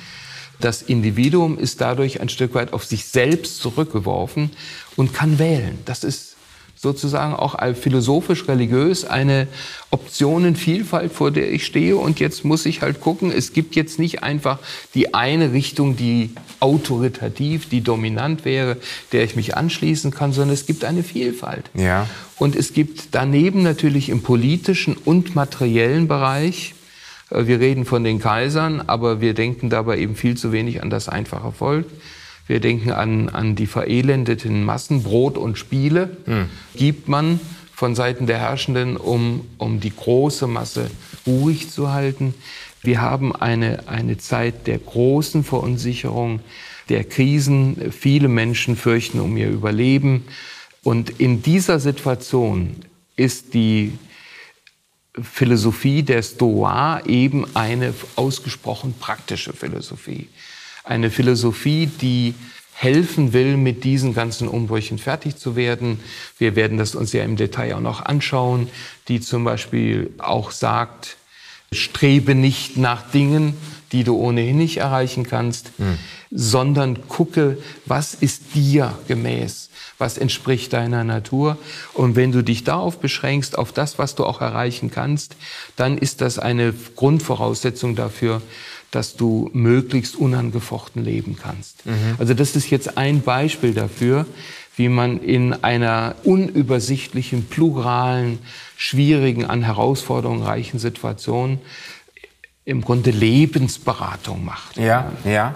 Das 0.61 0.81
Individuum 0.81 1.59
ist 1.59 1.81
dadurch 1.81 2.21
ein 2.21 2.29
Stück 2.29 2.55
weit 2.55 2.73
auf 2.73 2.85
sich 2.85 3.07
selbst 3.07 3.59
zurückgeworfen 3.59 4.51
und 4.95 5.13
kann 5.13 5.41
wählen. 5.41 5.77
Das 5.87 6.05
ist 6.05 6.32
sozusagen 6.83 7.35
auch 7.35 7.57
philosophisch-religiös 7.77 9.05
eine 9.05 9.47
Optionenvielfalt, 9.91 11.13
vor 11.13 11.31
der 11.31 11.53
ich 11.53 11.65
stehe. 11.65 11.97
Und 11.97 12.19
jetzt 12.19 12.45
muss 12.45 12.67
ich 12.67 12.83
halt 12.83 13.01
gucken, 13.01 13.31
es 13.31 13.53
gibt 13.53 13.77
jetzt 13.77 14.01
nicht 14.01 14.25
einfach 14.25 14.59
die 14.95 15.15
eine 15.15 15.53
Richtung, 15.53 15.97
die 15.97 16.31
autoritativ, 16.59 17.69
die 17.69 17.83
dominant 17.83 18.45
wäre, 18.45 18.79
der 19.13 19.23
ich 19.23 19.37
mich 19.37 19.57
anschließen 19.57 20.11
kann, 20.11 20.33
sondern 20.33 20.55
es 20.55 20.67
gibt 20.67 20.85
eine 20.85 21.05
Vielfalt. 21.05 21.71
Ja. 21.75 22.09
Und 22.37 22.57
es 22.57 22.73
gibt 22.73 23.09
daneben 23.13 23.63
natürlich 23.63 24.09
im 24.09 24.23
politischen 24.23 24.97
und 24.97 25.37
materiellen 25.37 26.09
Bereich, 26.09 26.75
äh, 27.31 27.47
wir 27.47 27.61
reden 27.61 27.85
von 27.85 28.03
den 28.03 28.19
Kaisern, 28.19 28.83
aber 28.89 29.21
wir 29.21 29.35
denken 29.35 29.71
dabei 29.71 29.99
eben 29.99 30.17
viel 30.17 30.37
zu 30.37 30.51
wenig 30.51 30.83
an 30.83 30.91
das 30.91 31.09
einfache 31.09 31.53
Volk. 31.53 31.87
Wir 32.53 32.61
denken 32.61 32.91
an, 32.91 33.31
an 33.31 33.55
die 33.55 33.67
verelendeten 33.67 34.63
Massen. 34.63 35.05
Brot 35.05 35.39
und 35.39 35.57
Spiele 35.57 36.19
hm. 36.27 36.51
gibt 36.77 37.09
man 37.09 37.41
von 37.75 37.95
Seiten 37.95 38.27
der 38.27 38.41
Herrschenden, 38.41 38.99
um, 38.99 39.47
um 39.57 39.81
die 39.81 39.97
große 39.97 40.47
Masse 40.47 40.91
ruhig 41.27 41.71
zu 41.71 41.95
halten. 41.95 42.35
Wir 42.83 43.01
haben 43.01 43.35
eine, 43.35 43.89
eine 43.89 44.19
Zeit 44.19 44.67
der 44.67 44.77
großen 44.77 45.45
Verunsicherung, 45.45 46.41
der 46.91 47.05
Krisen. 47.05 47.91
Viele 47.91 48.29
Menschen 48.29 48.77
fürchten 48.77 49.21
um 49.21 49.35
ihr 49.39 49.49
Überleben. 49.49 50.27
Und 50.83 51.09
in 51.21 51.41
dieser 51.41 51.81
Situation 51.81 52.77
ist 53.17 53.55
die 53.55 53.93
Philosophie 55.19 56.03
der 56.03 56.23
Stoa 56.23 57.01
eben 57.07 57.47
eine 57.57 57.95
ausgesprochen 58.17 58.93
praktische 59.01 59.55
Philosophie 59.55 60.29
eine 60.85 61.11
Philosophie, 61.11 61.87
die 61.87 62.35
helfen 62.75 63.33
will, 63.33 63.57
mit 63.57 63.85
diesen 63.85 64.15
ganzen 64.15 64.49
Umbrüchen 64.49 64.99
fertig 64.99 65.37
zu 65.37 65.55
werden. 65.55 66.01
Wir 66.39 66.57
werden 66.57 66.79
das 66.79 66.95
uns 66.95 67.13
ja 67.13 67.23
im 67.23 67.37
Detail 67.37 67.75
auch 67.77 67.81
noch 67.81 68.05
anschauen, 68.05 68.69
die 69.09 69.21
zum 69.21 69.45
Beispiel 69.45 70.11
auch 70.19 70.51
sagt, 70.51 71.17
strebe 71.71 72.35
nicht 72.35 72.77
nach 72.77 73.11
Dingen, 73.11 73.57
die 73.93 74.05
du 74.05 74.17
ohnehin 74.17 74.59
nicht 74.59 74.79
erreichen 74.79 75.25
kannst, 75.25 75.79
mhm. 75.79 75.99
sondern 76.31 77.07
gucke, 77.09 77.59
was 77.85 78.15
ist 78.15 78.55
dir 78.55 78.99
gemäß, 79.07 79.71
was 79.99 80.19
entspricht 80.19 80.73
deiner 80.73 81.05
Natur. 81.05 81.59
Und 81.93 82.17
wenn 82.17 82.33
du 82.33 82.43
dich 82.43 82.65
darauf 82.65 82.99
beschränkst, 82.99 83.57
auf 83.57 83.73
das, 83.73 83.99
was 83.99 84.15
du 84.15 84.25
auch 84.25 84.41
erreichen 84.41 84.91
kannst, 84.91 85.37
dann 85.77 85.99
ist 85.99 86.21
das 86.21 86.39
eine 86.39 86.75
Grundvoraussetzung 86.97 87.95
dafür, 87.95 88.43
dass 88.93 89.17
du 89.17 89.51
möglichst 89.53 90.15
unangefochten 90.15 91.03
leben 91.03 91.37
kannst. 91.41 91.85
Mhm. 91.87 92.17
Also 92.19 92.35
das 92.35 92.55
ist 92.55 92.71
jetzt 92.71 92.97
ein 92.97 93.23
Beispiel 93.23 93.75
dafür, 93.75 94.27
wie 94.77 94.89
man 94.89 95.19
in 95.19 95.53
einer 95.65 96.15
unübersichtlichen, 96.25 97.47
pluralen, 97.47 98.39
schwierigen, 98.77 99.45
an 99.45 99.63
Herausforderungen 99.63 100.43
reichen 100.43 100.79
Situation 100.79 101.59
im 102.65 102.83
Grunde 102.83 103.11
Lebensberatung 103.11 104.45
macht. 104.45 104.77
Ja, 104.77 105.11
ja. 105.25 105.55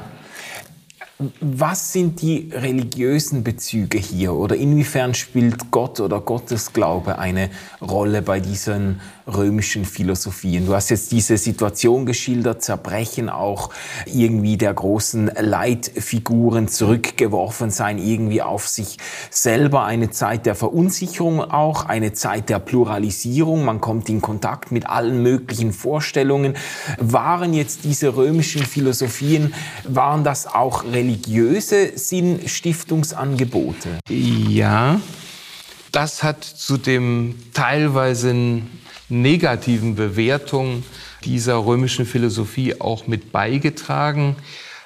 Was 1.41 1.95
sind 1.95 2.21
die 2.21 2.51
religiösen 2.53 3.43
Bezüge 3.43 3.97
hier 3.97 4.35
oder 4.35 4.55
inwiefern 4.55 5.15
spielt 5.15 5.71
Gott 5.71 5.99
oder 5.99 6.21
Gottesglaube 6.21 7.19
eine 7.19 7.49
Rolle 7.81 8.21
bei 8.21 8.39
diesen 8.39 9.01
römischen 9.27 9.85
Philosophien. 9.85 10.67
Du 10.67 10.75
hast 10.75 10.91
jetzt 10.91 11.11
diese 11.11 11.37
Situation 11.37 12.07
geschildert, 12.07 12.63
Zerbrechen 12.63 13.29
auch 13.29 13.71
irgendwie 14.07 14.57
der 14.57 14.73
großen 14.73 15.31
Leitfiguren 15.39 16.69
zurückgeworfen 16.69 17.71
sein, 17.71 17.99
irgendwie 17.99 18.43
auf 18.43 18.69
sich 18.69 18.99
selber, 19.31 19.85
eine 19.85 20.11
Zeit 20.11 20.47
der 20.47 20.55
Verunsicherung 20.55 21.41
auch, 21.41 21.87
eine 21.87 22.13
Zeit 22.13 22.49
der 22.49 22.61
Pluralisierung, 22.61 23.65
man 23.65 23.81
kommt 23.81 24.09
in 24.09 24.21
Kontakt 24.21 24.71
mit 24.71 24.89
allen 24.89 25.23
möglichen 25.23 25.73
Vorstellungen. 25.73 26.55
Waren 26.99 27.53
jetzt 27.53 27.85
diese 27.85 28.17
römischen 28.17 28.63
Philosophien, 28.63 29.55
waren 29.85 30.23
das 30.23 30.47
auch 30.47 30.85
religiöse 31.07 31.97
Sinnstiftungsangebote? 31.97 34.01
Ja, 34.09 35.01
das 35.93 36.23
hat 36.23 36.45
zu 36.45 36.77
dem 36.77 37.37
teilweise 37.55 38.63
negativen 39.09 39.95
Bewertung 39.95 40.83
dieser 41.25 41.65
römischen 41.65 42.07
Philosophie 42.07 42.81
auch 42.81 43.07
mit 43.07 43.33
beigetragen, 43.33 44.37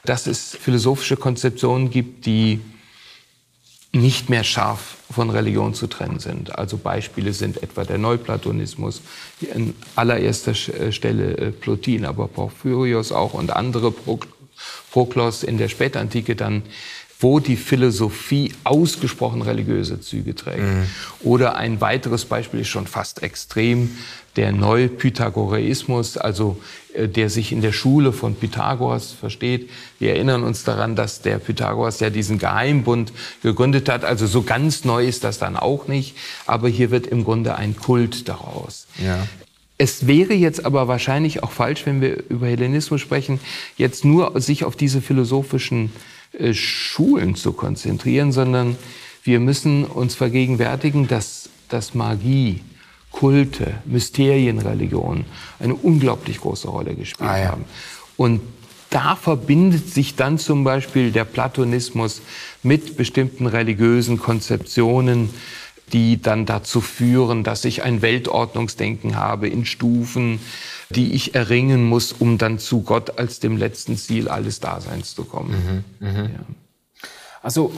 dass 0.04 0.26
es 0.26 0.56
philosophische 0.60 1.16
Konzeptionen 1.16 1.90
gibt, 1.90 2.26
die 2.26 2.60
nicht 3.92 4.30
mehr 4.30 4.44
scharf 4.44 4.98
von 5.10 5.30
Religion 5.30 5.74
zu 5.74 5.88
trennen 5.88 6.20
sind. 6.20 6.56
Also 6.56 6.76
Beispiele 6.76 7.32
sind 7.32 7.60
etwa 7.62 7.84
der 7.84 7.98
Neuplatonismus, 7.98 9.02
an 9.52 9.74
allererster 9.96 10.52
äh, 10.52 10.92
Stelle 10.92 11.36
äh, 11.36 11.50
Plotin, 11.50 12.04
aber 12.04 12.28
Porphyrios 12.28 13.10
auch 13.10 13.34
und 13.34 13.50
andere 13.50 13.92
Proklos 14.90 15.42
in 15.42 15.58
der 15.58 15.68
Spätantike 15.68 16.36
dann 16.36 16.62
wo 17.22 17.38
die 17.38 17.56
Philosophie 17.56 18.54
ausgesprochen 18.64 19.42
religiöse 19.42 20.00
Züge 20.00 20.34
trägt. 20.34 20.62
Mhm. 20.62 20.86
Oder 21.20 21.56
ein 21.56 21.80
weiteres 21.82 22.24
Beispiel 22.24 22.60
ist 22.60 22.68
schon 22.68 22.86
fast 22.86 23.22
extrem, 23.22 23.90
der 24.36 24.52
Neupythagoreismus, 24.52 26.16
also 26.16 26.56
äh, 26.94 27.08
der 27.08 27.28
sich 27.28 27.52
in 27.52 27.60
der 27.60 27.72
Schule 27.72 28.12
von 28.12 28.36
Pythagoras 28.36 29.12
versteht. 29.12 29.68
Wir 29.98 30.14
erinnern 30.14 30.44
uns 30.44 30.64
daran, 30.64 30.96
dass 30.96 31.20
der 31.20 31.38
Pythagoras 31.38 32.00
ja 32.00 32.10
diesen 32.10 32.38
Geheimbund 32.38 33.12
gegründet 33.42 33.88
hat. 33.88 34.04
Also 34.04 34.26
so 34.26 34.42
ganz 34.42 34.84
neu 34.84 35.04
ist 35.06 35.24
das 35.24 35.38
dann 35.38 35.56
auch 35.56 35.88
nicht. 35.88 36.16
Aber 36.46 36.68
hier 36.68 36.90
wird 36.90 37.06
im 37.06 37.24
Grunde 37.24 37.56
ein 37.56 37.76
Kult 37.76 38.28
daraus. 38.28 38.86
Ja. 39.04 39.26
Es 39.80 40.06
wäre 40.06 40.34
jetzt 40.34 40.66
aber 40.66 40.88
wahrscheinlich 40.88 41.42
auch 41.42 41.52
falsch, 41.52 41.86
wenn 41.86 42.02
wir 42.02 42.22
über 42.28 42.48
Hellenismus 42.48 43.00
sprechen, 43.00 43.40
jetzt 43.78 44.04
nur 44.04 44.38
sich 44.38 44.64
auf 44.64 44.76
diese 44.76 45.00
philosophischen 45.00 45.90
äh, 46.38 46.52
Schulen 46.52 47.34
zu 47.34 47.54
konzentrieren, 47.54 48.30
sondern 48.30 48.76
wir 49.24 49.40
müssen 49.40 49.86
uns 49.86 50.14
vergegenwärtigen, 50.14 51.08
dass, 51.08 51.48
dass 51.70 51.94
Magie, 51.94 52.60
Kulte, 53.10 53.72
Mysterienreligionen 53.86 55.24
eine 55.58 55.74
unglaublich 55.76 56.42
große 56.42 56.68
Rolle 56.68 56.94
gespielt 56.94 57.30
ah, 57.30 57.38
ja. 57.38 57.48
haben. 57.48 57.64
Und 58.18 58.42
da 58.90 59.16
verbindet 59.16 59.88
sich 59.88 60.14
dann 60.14 60.36
zum 60.36 60.62
Beispiel 60.62 61.10
der 61.10 61.24
Platonismus 61.24 62.20
mit 62.62 62.98
bestimmten 62.98 63.46
religiösen 63.46 64.18
Konzeptionen, 64.18 65.30
die 65.92 66.20
dann 66.20 66.46
dazu 66.46 66.80
führen, 66.80 67.44
dass 67.44 67.64
ich 67.64 67.82
ein 67.82 68.02
Weltordnungsdenken 68.02 69.16
habe 69.16 69.48
in 69.48 69.64
Stufen, 69.64 70.40
die 70.90 71.12
ich 71.12 71.34
erringen 71.34 71.84
muss, 71.84 72.12
um 72.12 72.38
dann 72.38 72.58
zu 72.58 72.82
Gott 72.82 73.18
als 73.18 73.40
dem 73.40 73.56
letzten 73.56 73.96
Ziel 73.96 74.28
alles 74.28 74.60
Daseins 74.60 75.14
zu 75.14 75.24
kommen. 75.24 75.84
Mhm, 76.00 76.06
mh. 76.06 76.22
ja. 76.22 76.28
Also 77.42 77.72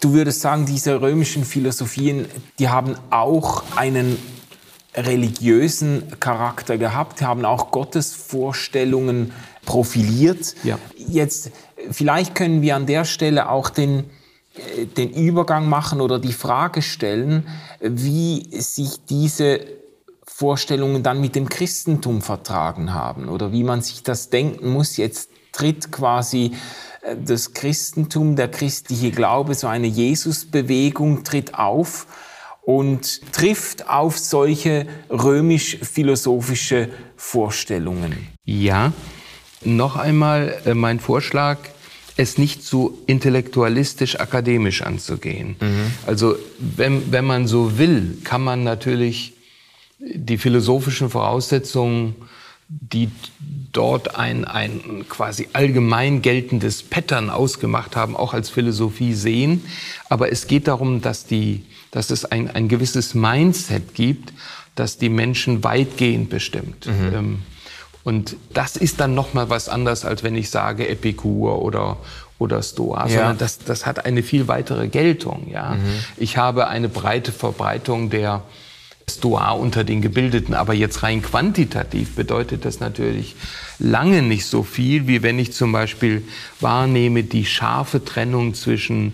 du 0.00 0.12
würdest 0.12 0.40
sagen, 0.40 0.66
diese 0.66 1.00
römischen 1.00 1.44
Philosophien, 1.44 2.26
die 2.58 2.68
haben 2.68 2.96
auch 3.10 3.64
einen 3.76 4.16
religiösen 4.94 6.04
Charakter 6.20 6.76
gehabt, 6.76 7.22
haben 7.22 7.44
auch 7.44 7.70
Gottesvorstellungen 7.70 9.32
profiliert. 9.64 10.54
Ja. 10.64 10.78
Jetzt 10.96 11.50
vielleicht 11.90 12.34
können 12.34 12.62
wir 12.62 12.76
an 12.76 12.86
der 12.86 13.04
Stelle 13.04 13.48
auch 13.48 13.70
den 13.70 14.04
den 14.96 15.10
Übergang 15.10 15.68
machen 15.68 16.00
oder 16.00 16.18
die 16.18 16.32
Frage 16.32 16.82
stellen, 16.82 17.46
wie 17.80 18.48
sich 18.60 19.04
diese 19.08 19.60
Vorstellungen 20.24 21.02
dann 21.02 21.20
mit 21.20 21.34
dem 21.34 21.48
Christentum 21.48 22.22
vertragen 22.22 22.92
haben 22.92 23.28
oder 23.28 23.52
wie 23.52 23.64
man 23.64 23.80
sich 23.82 24.02
das 24.02 24.30
denken 24.30 24.70
muss. 24.70 24.96
Jetzt 24.96 25.30
tritt 25.52 25.92
quasi 25.92 26.52
äh, 27.02 27.16
das 27.16 27.54
Christentum, 27.54 28.36
der 28.36 28.48
christliche 28.48 29.10
Glaube, 29.10 29.54
so 29.54 29.66
eine 29.66 29.86
Jesusbewegung 29.86 31.24
tritt 31.24 31.54
auf 31.54 32.06
und 32.62 33.32
trifft 33.32 33.88
auf 33.88 34.18
solche 34.18 34.86
römisch-philosophische 35.10 36.88
Vorstellungen. 37.16 38.28
Ja, 38.44 38.92
noch 39.64 39.96
einmal 39.96 40.60
äh, 40.64 40.74
mein 40.74 40.98
Vorschlag, 41.00 41.58
es 42.16 42.38
nicht 42.38 42.62
zu 42.62 42.98
intellektualistisch-akademisch 43.06 44.82
anzugehen. 44.82 45.56
Mhm. 45.60 45.92
Also 46.06 46.36
wenn, 46.58 47.10
wenn 47.12 47.24
man 47.24 47.46
so 47.46 47.78
will, 47.78 48.18
kann 48.24 48.42
man 48.42 48.64
natürlich 48.64 49.34
die 49.98 50.38
philosophischen 50.38 51.10
Voraussetzungen, 51.10 52.14
die 52.68 53.10
dort 53.72 54.16
ein, 54.16 54.44
ein 54.44 55.04
quasi 55.08 55.48
allgemein 55.52 56.22
geltendes 56.22 56.82
Pattern 56.82 57.30
ausgemacht 57.30 57.96
haben, 57.96 58.16
auch 58.16 58.34
als 58.34 58.50
Philosophie 58.50 59.14
sehen. 59.14 59.64
Aber 60.08 60.30
es 60.32 60.46
geht 60.46 60.68
darum, 60.68 61.00
dass, 61.00 61.26
die, 61.26 61.64
dass 61.90 62.10
es 62.10 62.24
ein, 62.24 62.50
ein 62.50 62.68
gewisses 62.68 63.14
Mindset 63.14 63.94
gibt, 63.94 64.32
das 64.74 64.98
die 64.98 65.08
Menschen 65.08 65.64
weitgehend 65.64 66.30
bestimmt. 66.30 66.86
Mhm. 66.86 67.14
Ähm, 67.14 67.38
und 68.04 68.36
das 68.52 68.76
ist 68.76 69.00
dann 69.00 69.14
noch 69.14 69.34
mal 69.34 69.48
was 69.48 69.68
anderes, 69.68 70.04
als 70.04 70.22
wenn 70.22 70.36
ich 70.36 70.50
sage 70.50 70.88
Epikur 70.88 71.62
oder 71.62 71.98
oder 72.38 72.60
Stoa, 72.62 73.06
ja. 73.06 73.08
sondern 73.08 73.38
das, 73.38 73.58
das 73.58 73.86
hat 73.86 74.04
eine 74.04 74.24
viel 74.24 74.48
weitere 74.48 74.88
Geltung. 74.88 75.48
Ja, 75.52 75.74
mhm. 75.74 76.04
ich 76.16 76.36
habe 76.36 76.66
eine 76.66 76.88
breite 76.88 77.30
Verbreitung 77.30 78.10
der 78.10 78.42
Stoa 79.08 79.52
unter 79.52 79.84
den 79.84 80.02
Gebildeten. 80.02 80.54
Aber 80.54 80.74
jetzt 80.74 81.02
rein 81.02 81.22
quantitativ 81.22 82.14
bedeutet 82.14 82.64
das 82.64 82.80
natürlich 82.80 83.36
lange 83.78 84.22
nicht 84.22 84.46
so 84.46 84.62
viel, 84.62 85.06
wie 85.06 85.22
wenn 85.22 85.38
ich 85.38 85.52
zum 85.52 85.72
Beispiel 85.72 86.22
wahrnehme, 86.60 87.22
die 87.22 87.44
scharfe 87.44 88.04
Trennung 88.04 88.54
zwischen 88.54 89.12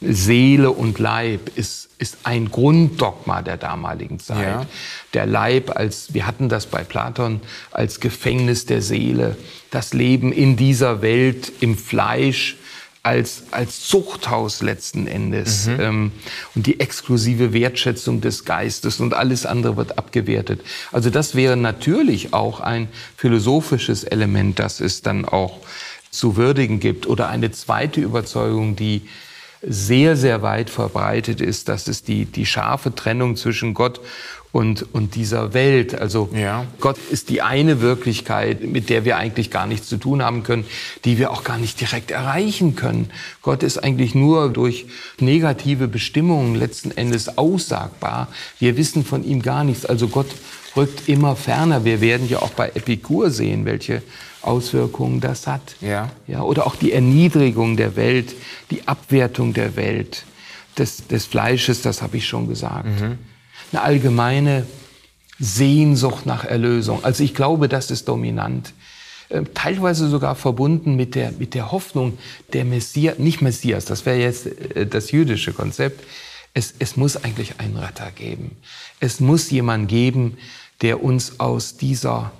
Seele 0.00 0.70
und 0.70 0.98
Leib 0.98 1.50
ist, 1.56 1.88
ist 2.02 2.18
ein 2.24 2.50
Grunddogma 2.50 3.42
der 3.42 3.56
damaligen 3.56 4.18
Zeit. 4.18 4.44
Ja. 4.44 4.66
Der 5.14 5.24
Leib 5.24 5.76
als, 5.76 6.12
wir 6.12 6.26
hatten 6.26 6.48
das 6.48 6.66
bei 6.66 6.82
Platon, 6.82 7.40
als 7.70 8.00
Gefängnis 8.00 8.66
der 8.66 8.82
Seele. 8.82 9.36
Das 9.70 9.94
Leben 9.94 10.32
in 10.32 10.56
dieser 10.56 11.00
Welt 11.00 11.52
im 11.60 11.78
Fleisch 11.78 12.56
als, 13.04 13.44
als 13.52 13.86
Zuchthaus 13.86 14.62
letzten 14.62 15.06
Endes. 15.06 15.68
Mhm. 15.68 15.80
Ähm, 15.80 16.12
und 16.56 16.66
die 16.66 16.80
exklusive 16.80 17.52
Wertschätzung 17.52 18.20
des 18.20 18.44
Geistes 18.44 18.98
und 18.98 19.14
alles 19.14 19.46
andere 19.46 19.76
wird 19.76 19.96
abgewertet. 19.96 20.60
Also 20.90 21.08
das 21.08 21.36
wäre 21.36 21.56
natürlich 21.56 22.34
auch 22.34 22.58
ein 22.58 22.88
philosophisches 23.16 24.02
Element, 24.02 24.58
das 24.58 24.80
es 24.80 25.02
dann 25.02 25.24
auch 25.24 25.60
zu 26.10 26.36
würdigen 26.36 26.80
gibt. 26.80 27.06
Oder 27.06 27.28
eine 27.28 27.52
zweite 27.52 28.00
Überzeugung, 28.00 28.74
die 28.74 29.02
sehr, 29.62 30.16
sehr 30.16 30.42
weit 30.42 30.70
verbreitet 30.70 31.40
ist, 31.40 31.68
dass 31.68 31.86
es 31.86 32.02
die, 32.02 32.24
die 32.24 32.46
scharfe 32.46 32.94
Trennung 32.94 33.36
zwischen 33.36 33.74
Gott 33.74 34.00
und, 34.52 34.94
und 34.94 35.14
dieser 35.14 35.54
Welt. 35.54 35.94
Also 35.94 36.28
ja. 36.34 36.66
Gott 36.78 36.98
ist 37.10 37.30
die 37.30 37.42
eine 37.42 37.80
Wirklichkeit, 37.80 38.62
mit 38.62 38.90
der 38.90 39.04
wir 39.04 39.16
eigentlich 39.16 39.50
gar 39.50 39.66
nichts 39.66 39.88
zu 39.88 39.96
tun 39.96 40.22
haben 40.22 40.42
können, 40.42 40.64
die 41.04 41.18
wir 41.18 41.30
auch 41.30 41.42
gar 41.42 41.58
nicht 41.58 41.80
direkt 41.80 42.10
erreichen 42.10 42.76
können. 42.76 43.10
Gott 43.40 43.62
ist 43.62 43.78
eigentlich 43.78 44.14
nur 44.14 44.50
durch 44.50 44.86
negative 45.18 45.88
Bestimmungen 45.88 46.54
letzten 46.54 46.90
Endes 46.90 47.38
aussagbar. 47.38 48.28
Wir 48.58 48.76
wissen 48.76 49.04
von 49.04 49.24
ihm 49.24 49.42
gar 49.42 49.64
nichts. 49.64 49.86
Also 49.86 50.08
Gott 50.08 50.28
rückt 50.76 51.08
immer 51.08 51.36
ferner. 51.36 51.84
Wir 51.84 52.00
werden 52.00 52.28
ja 52.28 52.40
auch 52.40 52.50
bei 52.50 52.68
Epikur 52.68 53.30
sehen, 53.30 53.64
welche 53.64 54.02
Auswirkungen 54.42 55.20
das 55.20 55.46
hat. 55.46 55.76
Ja. 55.80 56.10
Ja, 56.26 56.42
oder 56.42 56.66
auch 56.66 56.76
die 56.76 56.92
Erniedrigung 56.92 57.76
der 57.76 57.96
Welt, 57.96 58.34
die 58.70 58.86
Abwertung 58.86 59.52
der 59.52 59.76
Welt, 59.76 60.24
des, 60.78 61.06
des 61.06 61.26
Fleisches, 61.26 61.82
das 61.82 62.02
habe 62.02 62.16
ich 62.16 62.26
schon 62.26 62.48
gesagt. 62.48 62.86
Mhm. 62.86 63.18
Eine 63.72 63.82
allgemeine 63.82 64.66
Sehnsucht 65.38 66.26
nach 66.26 66.44
Erlösung. 66.44 67.04
Also 67.04 67.22
ich 67.22 67.34
glaube, 67.34 67.68
das 67.68 67.90
ist 67.90 68.08
dominant. 68.08 68.72
Ähm, 69.30 69.48
teilweise 69.54 70.08
sogar 70.08 70.34
verbunden 70.34 70.94
mit 70.94 71.14
der, 71.14 71.32
mit 71.32 71.54
der 71.54 71.72
Hoffnung 71.72 72.18
der 72.52 72.64
Messias, 72.64 73.18
nicht 73.18 73.40
Messias, 73.40 73.84
das 73.84 74.06
wäre 74.06 74.18
jetzt 74.18 74.46
äh, 74.46 74.86
das 74.86 75.10
jüdische 75.10 75.52
Konzept. 75.52 76.04
Es, 76.54 76.74
es 76.78 76.96
muss 76.96 77.16
eigentlich 77.16 77.58
einen 77.58 77.78
Retter 77.78 78.10
geben. 78.10 78.56
Es 79.00 79.20
muss 79.20 79.50
jemand 79.50 79.88
geben, 79.88 80.36
der 80.82 81.02
uns 81.02 81.40
aus 81.40 81.76
dieser 81.76 82.32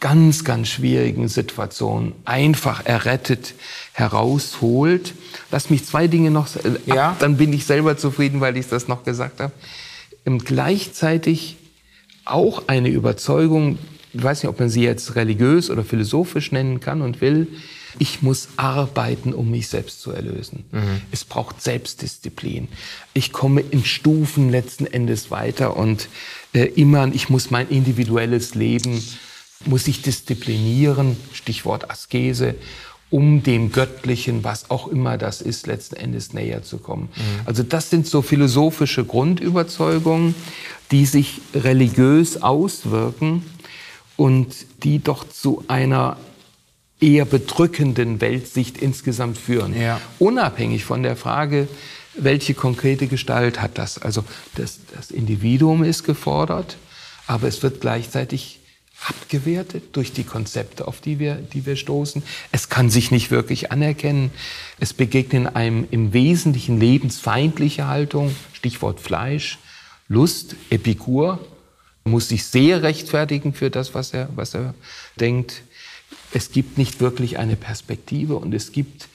ganz, 0.00 0.44
ganz 0.44 0.68
schwierigen 0.68 1.28
Situation 1.28 2.12
einfach 2.24 2.84
errettet 2.84 3.54
herausholt. 3.92 5.14
Lass 5.50 5.70
mich 5.70 5.84
zwei 5.84 6.08
Dinge 6.08 6.30
noch, 6.30 6.54
äh, 6.56 6.78
ja. 6.86 7.16
dann 7.20 7.36
bin 7.36 7.52
ich 7.52 7.64
selber 7.64 7.96
zufrieden, 7.96 8.40
weil 8.40 8.56
ich 8.56 8.68
das 8.68 8.88
noch 8.88 9.04
gesagt 9.04 9.40
habe. 9.40 9.52
Und 10.24 10.44
gleichzeitig 10.44 11.56
auch 12.24 12.64
eine 12.66 12.88
Überzeugung, 12.88 13.78
ich 14.12 14.22
weiß 14.22 14.42
nicht, 14.42 14.50
ob 14.50 14.58
man 14.58 14.68
sie 14.68 14.82
jetzt 14.82 15.14
religiös 15.14 15.70
oder 15.70 15.84
philosophisch 15.84 16.52
nennen 16.52 16.80
kann 16.80 17.02
und 17.02 17.20
will, 17.20 17.46
ich 17.98 18.22
muss 18.22 18.48
arbeiten, 18.56 19.32
um 19.32 19.50
mich 19.50 19.68
selbst 19.68 20.02
zu 20.02 20.12
erlösen. 20.12 20.64
Mhm. 20.70 21.02
Es 21.10 21.24
braucht 21.24 21.62
Selbstdisziplin. 21.62 22.68
Ich 23.14 23.32
komme 23.32 23.60
in 23.62 23.84
Stufen 23.84 24.50
letzten 24.50 24.86
Endes 24.86 25.30
weiter 25.30 25.76
und 25.76 26.08
äh, 26.52 26.64
immer, 26.64 27.08
ich 27.12 27.28
muss 27.28 27.50
mein 27.50 27.68
individuelles 27.68 28.54
Leben 28.54 29.02
muss 29.64 29.84
sich 29.84 30.02
disziplinieren, 30.02 31.16
Stichwort 31.32 31.90
Askese, 31.90 32.54
um 33.10 33.42
dem 33.42 33.72
Göttlichen, 33.72 34.44
was 34.44 34.70
auch 34.70 34.86
immer 34.88 35.16
das 35.16 35.40
ist, 35.40 35.66
letzten 35.66 35.96
Endes 35.96 36.34
näher 36.34 36.62
zu 36.62 36.78
kommen. 36.78 37.08
Mhm. 37.16 37.40
Also 37.46 37.62
das 37.62 37.90
sind 37.90 38.06
so 38.06 38.20
philosophische 38.22 39.04
Grundüberzeugungen, 39.04 40.34
die 40.90 41.06
sich 41.06 41.40
religiös 41.54 42.42
auswirken 42.42 43.44
und 44.16 44.54
die 44.82 45.02
doch 45.02 45.26
zu 45.28 45.64
einer 45.68 46.18
eher 47.00 47.24
bedrückenden 47.24 48.20
Weltsicht 48.20 48.76
insgesamt 48.78 49.38
führen. 49.38 49.78
Ja. 49.78 50.00
Unabhängig 50.18 50.84
von 50.84 51.02
der 51.02 51.16
Frage, 51.16 51.68
welche 52.18 52.54
konkrete 52.54 53.06
Gestalt 53.06 53.60
hat 53.60 53.78
das? 53.78 53.98
Also 53.98 54.24
das, 54.54 54.78
das 54.94 55.10
Individuum 55.10 55.84
ist 55.84 56.04
gefordert, 56.04 56.76
aber 57.26 57.48
es 57.48 57.62
wird 57.62 57.80
gleichzeitig 57.80 58.60
abgewertet 59.06 59.84
durch 59.92 60.12
die 60.12 60.24
Konzepte, 60.24 60.88
auf 60.88 61.00
die 61.00 61.18
wir, 61.18 61.36
die 61.36 61.66
wir 61.66 61.76
stoßen. 61.76 62.22
Es 62.50 62.68
kann 62.68 62.90
sich 62.90 63.10
nicht 63.10 63.30
wirklich 63.30 63.70
anerkennen. 63.70 64.32
Es 64.80 64.92
begegnet 64.92 65.54
einem 65.54 65.86
im 65.90 66.12
Wesentlichen 66.12 66.80
lebensfeindliche 66.80 67.86
Haltung, 67.86 68.34
Stichwort 68.52 69.00
Fleisch, 69.00 69.58
Lust, 70.08 70.56
Epikur, 70.70 71.38
muss 72.04 72.28
sich 72.28 72.44
sehr 72.44 72.82
rechtfertigen 72.82 73.52
für 73.52 73.70
das, 73.70 73.94
was 73.94 74.12
er, 74.12 74.30
was 74.34 74.54
er 74.54 74.74
denkt. 75.20 75.62
Es 76.32 76.50
gibt 76.50 76.78
nicht 76.78 77.00
wirklich 77.00 77.38
eine 77.38 77.56
Perspektive 77.56 78.36
und 78.36 78.54
es 78.54 78.72
gibt 78.72 79.08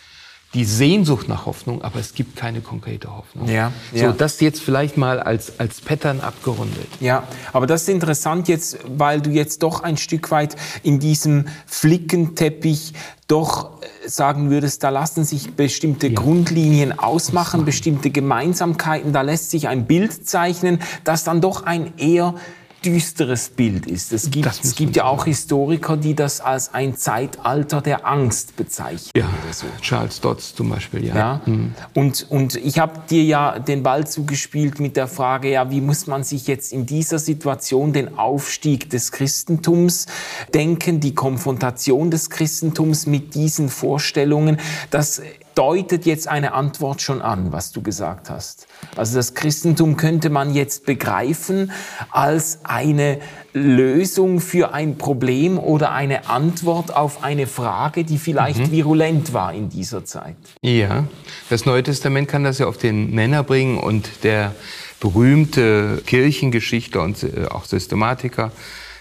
die 0.53 0.65
Sehnsucht 0.65 1.27
nach 1.27 1.45
Hoffnung, 1.45 1.81
aber 1.81 1.99
es 1.99 2.13
gibt 2.13 2.35
keine 2.35 2.61
konkrete 2.61 3.15
Hoffnung. 3.15 3.47
Ja, 3.47 3.71
ja. 3.91 4.11
So, 4.11 4.17
das 4.17 4.39
jetzt 4.39 4.61
vielleicht 4.61 4.97
mal 4.97 5.19
als, 5.19 5.59
als 5.59 5.81
Pattern 5.81 6.19
abgerundet. 6.19 6.87
Ja, 6.99 7.23
aber 7.53 7.65
das 7.65 7.83
ist 7.83 7.89
interessant 7.89 8.47
jetzt, 8.47 8.77
weil 8.87 9.21
du 9.21 9.31
jetzt 9.31 9.63
doch 9.63 9.81
ein 9.81 9.97
Stück 9.97 10.29
weit 10.29 10.55
in 10.83 10.99
diesem 10.99 11.45
Flickenteppich 11.65 12.93
doch 13.27 13.81
äh, 13.81 14.07
sagen 14.07 14.51
würdest, 14.51 14.83
da 14.83 14.89
lassen 14.89 15.23
sich 15.23 15.55
bestimmte 15.55 16.07
ja. 16.07 16.13
Grundlinien 16.13 16.97
ausmachen, 16.99 17.65
bestimmte 17.65 18.11
Gemeinsamkeiten, 18.11 19.11
da 19.11 19.21
lässt 19.21 19.49
sich 19.49 19.67
ein 19.67 19.85
Bild 19.87 20.27
zeichnen, 20.27 20.79
das 21.03 21.23
dann 21.23 21.41
doch 21.41 21.63
ein 21.63 21.93
eher 21.97 22.35
düsteres 22.83 23.49
Bild 23.49 23.85
ist. 23.85 24.11
Es 24.13 24.29
gibt, 24.29 24.47
es 24.47 24.75
gibt 24.75 24.95
ja 24.95 25.05
auch 25.05 25.25
Historiker, 25.25 25.97
die 25.97 26.15
das 26.15 26.41
als 26.41 26.73
ein 26.73 26.95
Zeitalter 26.95 27.81
der 27.81 28.05
Angst 28.07 28.55
bezeichnen. 28.55 29.11
Ja, 29.15 29.29
so. 29.51 29.65
Charles 29.81 30.19
Dodds 30.21 30.55
zum 30.55 30.69
Beispiel, 30.69 31.05
ja. 31.05 31.15
ja? 31.15 31.41
Mhm. 31.45 31.73
Und, 31.93 32.27
und 32.29 32.55
ich 32.55 32.79
habe 32.79 33.01
dir 33.09 33.23
ja 33.23 33.59
den 33.59 33.83
Ball 33.83 34.05
zugespielt 34.07 34.79
mit 34.79 34.97
der 34.97 35.07
Frage, 35.07 35.51
ja, 35.51 35.69
wie 35.71 35.81
muss 35.81 36.07
man 36.07 36.23
sich 36.23 36.47
jetzt 36.47 36.73
in 36.73 36.85
dieser 36.85 37.19
Situation 37.19 37.93
den 37.93 38.17
Aufstieg 38.17 38.89
des 38.89 39.11
Christentums 39.11 40.05
denken, 40.53 40.99
die 40.99 41.15
Konfrontation 41.15 42.11
des 42.11 42.29
Christentums 42.29 43.05
mit 43.05 43.35
diesen 43.35 43.69
Vorstellungen, 43.69 44.57
dass 44.89 45.21
deutet 45.55 46.05
jetzt 46.05 46.27
eine 46.27 46.53
Antwort 46.53 47.01
schon 47.01 47.21
an, 47.21 47.51
was 47.51 47.71
du 47.71 47.81
gesagt 47.81 48.29
hast. 48.29 48.67
Also 48.95 49.17
das 49.17 49.33
Christentum 49.33 49.97
könnte 49.97 50.29
man 50.29 50.53
jetzt 50.53 50.85
begreifen 50.85 51.71
als 52.11 52.59
eine 52.63 53.19
Lösung 53.53 54.39
für 54.39 54.73
ein 54.73 54.97
Problem 54.97 55.59
oder 55.59 55.91
eine 55.91 56.29
Antwort 56.29 56.95
auf 56.95 57.23
eine 57.23 57.47
Frage, 57.47 58.03
die 58.03 58.17
vielleicht 58.17 58.59
mhm. 58.59 58.71
virulent 58.71 59.33
war 59.33 59.53
in 59.53 59.69
dieser 59.69 60.05
Zeit. 60.05 60.35
Ja, 60.61 61.05
das 61.49 61.65
Neue 61.65 61.83
Testament 61.83 62.27
kann 62.27 62.43
das 62.43 62.57
ja 62.57 62.67
auf 62.67 62.77
den 62.77 63.11
Nenner 63.11 63.43
bringen 63.43 63.77
und 63.77 64.23
der 64.23 64.55
berühmte 64.99 66.01
Kirchengeschichter 66.05 67.01
und 67.01 67.21
äh, 67.23 67.45
auch 67.49 67.65
Systematiker 67.65 68.51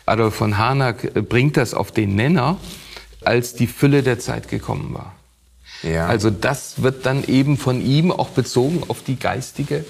Adolf 0.06 0.34
von 0.34 0.58
Harnack 0.58 1.04
äh, 1.16 1.22
bringt 1.22 1.56
das 1.56 1.74
auf 1.74 1.92
den 1.92 2.16
Nenner, 2.16 2.58
als 3.24 3.54
die 3.54 3.66
Fülle 3.66 4.02
der 4.02 4.18
Zeit 4.18 4.48
gekommen 4.48 4.94
war. 4.94 5.14
Ja. 5.82 6.06
Also 6.06 6.30
das 6.30 6.82
wird 6.82 7.06
dann 7.06 7.24
eben 7.24 7.56
von 7.56 7.84
ihm 7.84 8.10
auch 8.12 8.30
bezogen 8.30 8.82
auf 8.88 9.02
die 9.02 9.16
geistige, 9.18 9.84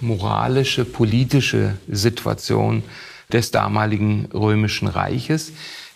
moralische, 0.00 0.84
politische 0.84 1.74
Situation 1.88 2.82
des 3.32 3.50
damaligen 3.50 4.28
römischen 4.32 4.88
Reiches. 4.88 5.52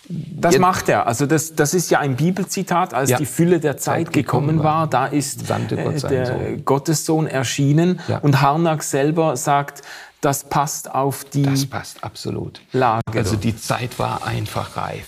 Das 0.09 0.55
Jetzt, 0.55 0.61
macht 0.61 0.89
er. 0.89 1.05
Also 1.05 1.27
das, 1.27 1.53
das 1.53 1.75
ist 1.75 1.91
ja 1.91 1.99
ein 1.99 2.15
Bibelzitat, 2.15 2.95
als 2.95 3.11
ja. 3.11 3.17
die 3.17 3.27
Fülle 3.27 3.59
der 3.59 3.77
Zeit, 3.77 4.07
Zeit 4.07 4.13
gekommen 4.13 4.63
war. 4.63 4.87
Da 4.87 5.05
ist 5.05 5.47
Gott 5.47 5.71
äh, 5.71 5.99
der 6.09 6.25
Sohn. 6.25 6.65
Gottessohn 6.65 7.27
erschienen. 7.27 7.99
Ja. 8.07 8.17
Und 8.17 8.41
Harnack 8.41 8.81
selber 8.81 9.37
sagt, 9.37 9.83
das 10.21 10.45
passt 10.45 10.91
auf 10.91 11.25
die 11.25 11.43
Das 11.43 11.67
passt 11.67 12.03
absolut. 12.03 12.59
Lage. 12.71 13.03
Also 13.15 13.35
die 13.35 13.55
Zeit 13.55 13.99
war 13.99 14.25
einfach 14.25 14.75
reif. 14.75 15.07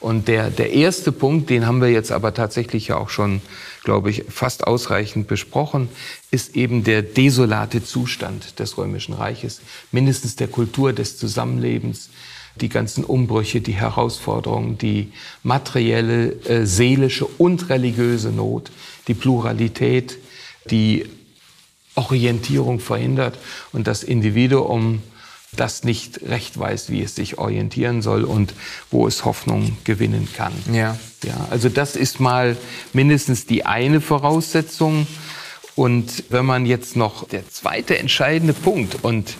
Und 0.00 0.28
der, 0.28 0.50
der 0.50 0.72
erste 0.72 1.12
Punkt, 1.12 1.50
den 1.50 1.66
haben 1.66 1.80
wir 1.80 1.90
jetzt 1.90 2.12
aber 2.12 2.32
tatsächlich 2.32 2.88
ja 2.88 2.96
auch 2.96 3.10
schon, 3.10 3.42
glaube 3.88 4.10
ich, 4.10 4.24
fast 4.28 4.66
ausreichend 4.66 5.28
besprochen, 5.28 5.88
ist 6.30 6.56
eben 6.56 6.84
der 6.84 7.00
desolate 7.00 7.82
Zustand 7.82 8.58
des 8.58 8.76
Römischen 8.76 9.14
Reiches, 9.14 9.62
mindestens 9.92 10.36
der 10.36 10.48
Kultur 10.48 10.92
des 10.92 11.16
Zusammenlebens, 11.16 12.10
die 12.56 12.68
ganzen 12.68 13.02
Umbrüche, 13.02 13.62
die 13.62 13.72
Herausforderungen, 13.72 14.76
die 14.76 15.14
materielle, 15.42 16.32
äh, 16.44 16.66
seelische 16.66 17.24
und 17.24 17.70
religiöse 17.70 18.28
Not, 18.28 18.70
die 19.06 19.14
Pluralität, 19.14 20.18
die 20.70 21.06
Orientierung 21.94 22.80
verhindert 22.80 23.38
und 23.72 23.86
das 23.86 24.02
Individuum 24.02 25.00
das 25.56 25.84
nicht 25.84 26.20
recht 26.22 26.58
weiß, 26.58 26.90
wie 26.90 27.02
es 27.02 27.14
sich 27.14 27.38
orientieren 27.38 28.02
soll 28.02 28.24
und 28.24 28.54
wo 28.90 29.06
es 29.06 29.24
Hoffnung 29.24 29.76
gewinnen 29.84 30.28
kann. 30.34 30.52
Ja. 30.72 30.98
Ja, 31.24 31.48
also 31.50 31.68
das 31.68 31.96
ist 31.96 32.20
mal 32.20 32.56
mindestens 32.92 33.46
die 33.46 33.66
eine 33.66 34.00
Voraussetzung. 34.00 35.06
Und 35.74 36.24
wenn 36.30 36.44
man 36.44 36.66
jetzt 36.66 36.96
noch 36.96 37.28
der 37.28 37.48
zweite 37.48 37.98
entscheidende 37.98 38.52
Punkt, 38.52 39.04
und 39.04 39.36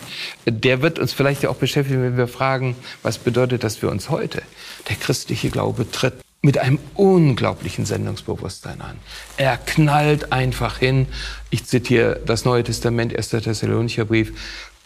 der 0.47 0.83
wird 0.83 1.01
uns 1.01 1.13
vielleicht 1.13 1.43
ja 1.43 1.51
auch 1.51 1.57
beschäftigen, 1.57 2.03
wenn 2.03 2.17
wir 2.17 2.29
fragen, 2.29 2.77
was 3.03 3.19
bedeutet 3.19 3.65
das 3.65 3.77
für 3.77 3.91
uns 3.91 4.09
heute? 4.09 4.43
Der 4.89 4.97
christliche 4.97 5.51
Glaube 5.51 5.91
tritt 5.91 6.15
mit 6.41 6.59
einem 6.59 6.79
unglaublichen 6.95 7.85
Sendungsbewusstsein 7.85 8.81
an. 8.81 8.97
Er 9.37 9.57
knallt 9.57 10.33
einfach 10.33 10.79
hin. 10.79 11.09
Ich 11.51 11.65
zitiere 11.65 12.21
das 12.25 12.45
Neue 12.45 12.63
Testament, 12.63 13.17
1. 13.17 13.31
Thessalonicher 13.31 14.05
Brief 14.05 14.33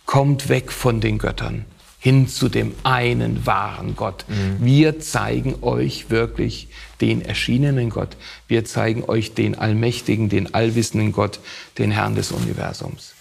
kommt 0.06 0.48
weg 0.48 0.72
von 0.72 1.00
den 1.00 1.18
Göttern 1.18 1.64
hin 2.02 2.26
zu 2.26 2.48
dem 2.48 2.74
einen 2.82 3.46
wahren 3.46 3.94
Gott. 3.94 4.24
Mhm. 4.26 4.56
Wir 4.58 4.98
zeigen 4.98 5.62
euch 5.62 6.10
wirklich 6.10 6.66
den 7.00 7.22
erschienenen 7.22 7.90
Gott. 7.90 8.16
Wir 8.48 8.64
zeigen 8.64 9.04
euch 9.04 9.34
den 9.34 9.54
allmächtigen, 9.54 10.28
den 10.28 10.52
allwissenden 10.52 11.12
Gott, 11.12 11.38
den 11.78 11.92
Herrn 11.92 12.16
des 12.16 12.32
Universums. 12.32 13.14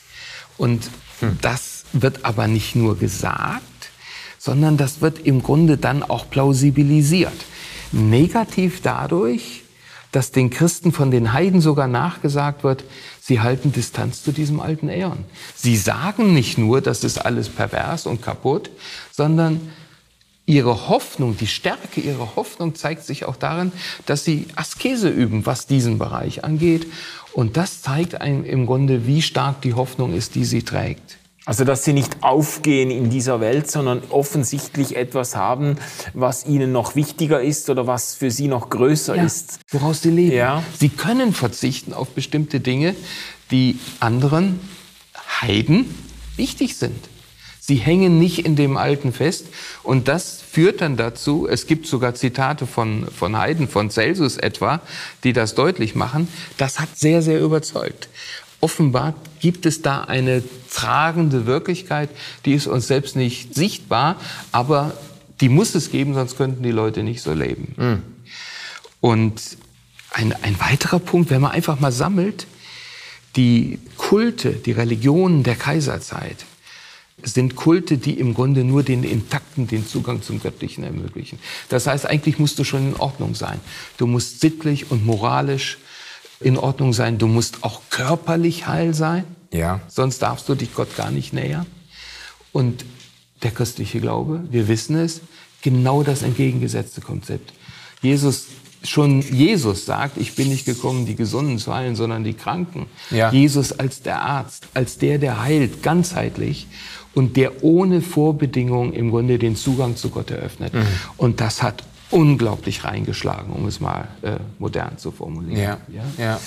Und 0.58 0.89
mhm. 1.22 1.38
das 1.44 1.86
wird 1.94 2.26
aber 2.26 2.48
nicht 2.48 2.76
nur 2.76 2.98
gesagt, 2.98 3.62
sondern 4.39 4.78
das 4.78 5.00
wird 5.00 5.20
im 5.20 5.44
Grunde 5.44 5.78
dann 5.78 6.02
auch 6.02 6.28
plausibilisiert. 6.28 7.46
Negativ 7.91 8.82
dadurch, 8.82 9.61
dass 10.12 10.32
den 10.32 10.50
Christen 10.50 10.91
von 10.91 11.12
den 11.12 11.34
Heiden 11.34 11.62
sogar 11.62 11.88
nachgesagt 11.88 12.63
wird, 12.63 12.84
Sie 13.21 13.39
halten 13.39 13.71
Distanz 13.71 14.24
zu 14.24 14.32
diesem 14.32 14.60
alten 14.60 14.89
Äon. 14.89 15.24
Sie 15.56 15.78
sagen 15.78 16.34
nicht 16.34 16.58
nur, 16.58 16.82
das 16.82 17.04
ist 17.04 17.17
alles 17.17 17.50
pervers 17.50 18.08
und 18.08 18.21
kaputt, 18.21 18.71
sondern 19.12 19.71
ihre 20.45 20.89
Hoffnung, 20.89 21.38
die 21.38 21.47
Stärke 21.47 22.02
ihrer 22.02 22.36
Hoffnung 22.36 22.76
zeigt 22.76 23.06
sich 23.06 23.26
auch 23.26 23.38
darin, 23.38 23.71
dass 24.06 24.26
sie 24.26 24.47
Askese 24.56 25.08
üben, 25.08 25.45
was 25.45 25.67
diesen 25.67 25.97
Bereich 25.97 26.43
angeht. 26.43 26.88
Und 27.32 27.56
das 27.56 27.82
zeigt 27.82 28.19
einem 28.19 28.43
im 28.43 28.65
Grunde, 28.65 29.08
wie 29.08 29.21
stark 29.21 29.62
die 29.62 29.76
Hoffnung 29.76 30.13
ist, 30.13 30.36
die 30.36 30.43
sie 30.43 30.63
trägt. 30.63 31.17
Also, 31.45 31.65
dass 31.65 31.84
sie 31.84 31.93
nicht 31.93 32.21
aufgehen 32.21 32.91
in 32.91 33.10
dieser 33.10 33.39
Welt, 33.41 33.69
sondern 33.69 34.04
offensichtlich 34.10 34.95
etwas 34.95 35.36
haben, 35.36 35.77
was 36.13 36.45
ihnen 36.45 36.71
noch 36.71 36.95
wichtiger 36.95 37.41
ist 37.41 37.69
oder 37.71 37.88
was 37.88 38.13
für 38.13 38.30
sie 38.30 38.47
noch 38.47 38.69
größer 38.69 39.15
ja, 39.15 39.23
ist. 39.23 39.60
Woraus 39.69 40.04
sie 40.04 40.12
leben. 40.12 40.36
Ja. 40.36 40.63
Sie 40.77 40.89
können 40.89 41.34
verzichten 41.34 41.93
auf 41.93 42.10
bestimmte 42.10 42.60
Dinge, 42.60 42.95
die 43.49 43.80
anderen 43.99 44.60
Heiden 45.41 45.86
wichtig 46.38 46.77
sind. 46.77 47.10
Sie 47.60 47.75
hängen 47.75 48.19
nicht 48.19 48.45
in 48.45 48.56
dem 48.56 48.75
Alten 48.75 49.13
fest. 49.13 49.45
Und 49.84 50.08
das 50.08 50.41
führt 50.41 50.82
dann 50.82 50.97
dazu, 50.97 51.47
es 51.47 51.67
gibt 51.67 51.88
sogar 51.88 52.15
Zitate 52.15 52.67
von, 52.67 53.08
von 53.08 53.38
Haydn, 53.38 53.67
von 53.67 53.89
Celsus 53.89 54.38
etwa, 54.38 54.82
die 55.23 55.32
das 55.32 55.56
deutlich 55.56 55.95
machen. 55.95 56.27
Das 56.58 56.80
hat 56.80 56.97
sehr, 56.97 57.21
sehr 57.21 57.39
überzeugt. 57.39 58.10
Offenbar 58.62 59.15
gibt 59.39 59.65
es 59.65 59.82
da 59.82 60.02
eine 60.02 60.43
tragende 60.71 61.45
Wirklichkeit, 61.45 62.10
die 62.45 62.54
ist 62.54 62.67
uns 62.67 62.88
selbst 62.88 63.15
nicht 63.15 63.56
sichtbar, 63.56 64.15
aber 64.52 64.93
die 65.41 65.50
muss 65.50 65.76
es 65.76 65.91
geben, 65.91 66.13
sonst 66.13 66.38
könnten 66.38 66.63
die 66.63 66.71
Leute 66.71 67.04
nicht 67.04 67.21
so 67.21 67.34
leben. 67.34 67.74
Mhm. 67.76 68.04
Und 69.02 69.41
ein, 70.12 70.34
ein 70.43 70.60
weiterer 70.60 71.00
Punkt, 71.00 71.32
wenn 71.32 71.41
man 71.41 71.52
einfach 71.52 71.80
mal 71.80 71.91
sammelt, 71.91 72.45
die 73.36 73.80
Kulte, 73.97 74.52
die 74.52 74.74
Religionen 74.74 75.43
der 75.43 75.56
Kaiserzeit 75.56 76.45
sind 77.24 77.56
Kulte, 77.56 77.97
die 77.97 78.19
im 78.19 78.34
Grunde 78.34 78.63
nur 78.63 78.84
den 78.84 79.04
Intakten 79.04 79.67
den 79.67 79.88
Zugang 79.88 80.21
zum 80.21 80.41
Göttlichen 80.41 80.84
ermöglichen. 80.84 81.39
Das 81.69 81.88
heißt, 81.88 82.06
eigentlich 82.06 82.39
musst 82.39 82.58
du 82.60 82.63
schon 82.63 82.89
in 82.89 82.95
Ordnung 82.95 83.36
sein. 83.36 83.60
Du 83.97 84.08
musst 84.08 84.41
sittlich 84.41 84.89
und 84.91 85.06
moralisch 85.06 85.78
in 86.41 86.58
Ordnung 86.58 86.93
sein. 86.93 87.17
Du 87.17 87.27
musst 87.27 87.63
auch 87.63 87.82
körperlich 87.89 88.67
heil 88.67 88.93
sein. 88.93 89.23
Ja. 89.54 89.82
Sonst 89.88 90.19
darfst 90.21 90.47
du 90.49 90.56
dich 90.56 90.73
Gott 90.73 90.95
gar 90.95 91.12
nicht 91.12 91.34
nähern. 91.34 91.65
Und 92.51 92.86
der 93.43 93.51
christliche 93.51 93.99
Glaube, 93.99 94.41
wir 94.49 94.67
wissen 94.67 94.95
es, 94.95 95.21
genau 95.62 96.04
das 96.04 96.21
entgegengesetzte 96.21 97.01
Konzept. 97.01 97.54
Jesus 98.01 98.47
schon 98.84 99.21
Jesus 99.21 99.86
sagt, 99.86 100.17
ich 100.17 100.36
bin 100.36 100.49
nicht 100.49 100.65
gekommen, 100.65 101.06
die 101.06 101.15
Gesunden 101.15 101.60
zu 101.60 101.73
heilen, 101.73 101.95
sondern 101.95 102.23
die 102.23 102.34
Kranken. 102.34 102.88
Ja. 103.12 103.32
Jesus 103.32 103.71
als 103.73 104.01
der 104.01 104.21
Arzt, 104.21 104.67
als 104.73 104.97
der, 104.97 105.19
der 105.19 105.43
heilt, 105.43 105.84
ganzheitlich 105.84 106.67
und 107.13 107.38
der 107.38 107.63
ohne 107.63 108.01
Vorbedingung 108.01 108.93
im 108.93 109.12
Grunde 109.12 109.38
den 109.38 109.56
Zugang 109.56 109.97
zu 109.97 110.10
Gott 110.10 110.32
eröffnet. 110.32 110.73
Mhm. 110.73 110.88
Und 111.17 111.41
das 111.41 111.62
hat 111.62 111.84
unglaublich 112.12 112.84
reingeschlagen, 112.84 113.54
um 113.54 113.65
es 113.67 113.80
mal 113.80 114.08
äh, 114.21 114.38
modern 114.60 114.97
zu 114.97 115.12
formulieren. 115.12 115.62
Ja. 115.62 115.78
Ja? 115.88 116.04
ja. 116.17 116.39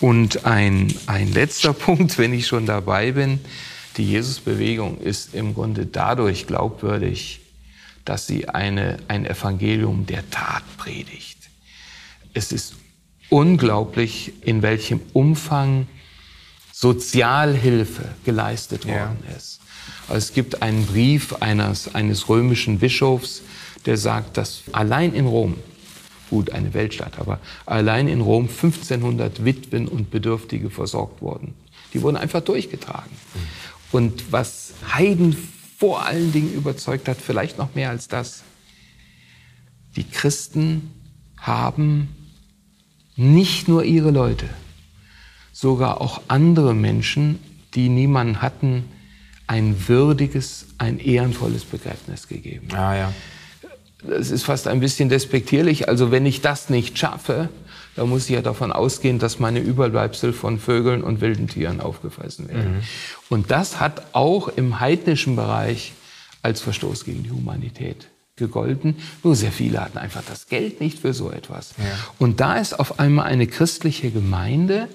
Und 0.00 0.44
ein, 0.44 0.92
ein 1.06 1.32
letzter 1.32 1.72
Punkt, 1.74 2.18
wenn 2.18 2.32
ich 2.32 2.46
schon 2.46 2.66
dabei 2.66 3.12
bin, 3.12 3.40
die 3.96 4.10
Jesusbewegung 4.10 4.98
ist 4.98 5.34
im 5.34 5.54
Grunde 5.54 5.86
dadurch 5.86 6.46
glaubwürdig, 6.46 7.40
dass 8.04 8.26
sie 8.26 8.48
eine, 8.48 8.98
ein 9.08 9.24
Evangelium 9.24 10.06
der 10.06 10.28
Tat 10.30 10.62
predigt. 10.76 11.38
Es 12.34 12.50
ist 12.50 12.74
unglaublich, 13.30 14.32
in 14.42 14.62
welchem 14.62 15.00
Umfang 15.12 15.86
Sozialhilfe 16.72 18.08
geleistet 18.24 18.84
worden 18.86 19.18
ja. 19.28 19.36
ist. 19.36 19.60
Also 20.08 20.18
es 20.18 20.32
gibt 20.34 20.60
einen 20.60 20.84
Brief 20.86 21.34
eines, 21.34 21.94
eines 21.94 22.28
römischen 22.28 22.78
Bischofs, 22.78 23.42
der 23.86 23.96
sagt, 23.96 24.36
dass 24.36 24.62
allein 24.72 25.14
in 25.14 25.26
Rom, 25.26 25.56
gut, 26.30 26.50
eine 26.50 26.74
Weltstadt, 26.74 27.18
aber 27.18 27.40
allein 27.66 28.08
in 28.08 28.20
Rom 28.20 28.48
1500 28.48 29.44
Witwen 29.44 29.88
und 29.88 30.10
Bedürftige 30.10 30.70
versorgt 30.70 31.22
wurden. 31.22 31.54
Die 31.92 32.02
wurden 32.02 32.16
einfach 32.16 32.40
durchgetragen. 32.40 33.12
Und 33.92 34.32
was 34.32 34.74
Heiden 34.92 35.36
vor 35.78 36.04
allen 36.04 36.32
Dingen 36.32 36.52
überzeugt 36.54 37.08
hat, 37.08 37.18
vielleicht 37.18 37.58
noch 37.58 37.74
mehr 37.74 37.90
als 37.90 38.08
das, 38.08 38.42
die 39.96 40.04
Christen 40.04 40.90
haben 41.38 42.08
nicht 43.16 43.68
nur 43.68 43.84
ihre 43.84 44.10
Leute, 44.10 44.48
sogar 45.52 46.00
auch 46.00 46.22
andere 46.26 46.74
Menschen, 46.74 47.38
die 47.74 47.88
niemanden 47.88 48.42
hatten, 48.42 48.84
ein 49.46 49.88
würdiges, 49.88 50.66
ein 50.78 50.98
ehrenvolles 50.98 51.64
Begräbnis 51.64 52.28
gegeben. 52.28 52.68
Ah, 52.72 52.96
ja. 52.96 53.12
Das 54.08 54.30
ist 54.30 54.44
fast 54.44 54.68
ein 54.68 54.80
bisschen 54.80 55.08
despektierlich. 55.08 55.88
Also 55.88 56.10
wenn 56.10 56.26
ich 56.26 56.40
das 56.40 56.70
nicht 56.70 56.98
schaffe, 56.98 57.48
dann 57.96 58.08
muss 58.08 58.24
ich 58.24 58.30
ja 58.30 58.42
davon 58.42 58.72
ausgehen, 58.72 59.18
dass 59.18 59.38
meine 59.38 59.60
Überbleibsel 59.60 60.32
von 60.32 60.58
Vögeln 60.58 61.02
und 61.02 61.20
wilden 61.20 61.48
Tieren 61.48 61.80
aufgefressen 61.80 62.48
werden. 62.48 62.76
Mhm. 62.76 62.82
Und 63.28 63.50
das 63.50 63.80
hat 63.80 64.06
auch 64.12 64.48
im 64.48 64.80
heidnischen 64.80 65.36
Bereich 65.36 65.92
als 66.42 66.60
Verstoß 66.60 67.04
gegen 67.04 67.22
die 67.22 67.30
Humanität 67.30 68.08
gegolten. 68.36 68.96
Nur 69.22 69.36
sehr 69.36 69.52
viele 69.52 69.80
hatten 69.80 69.98
einfach 69.98 70.22
das 70.28 70.48
Geld 70.48 70.80
nicht 70.80 70.98
für 70.98 71.14
so 71.14 71.30
etwas. 71.30 71.74
Ja. 71.78 71.84
Und 72.18 72.40
da 72.40 72.56
ist 72.56 72.78
auf 72.78 72.98
einmal 72.98 73.26
eine 73.26 73.46
christliche 73.46 74.10
Gemeinde, 74.10 74.88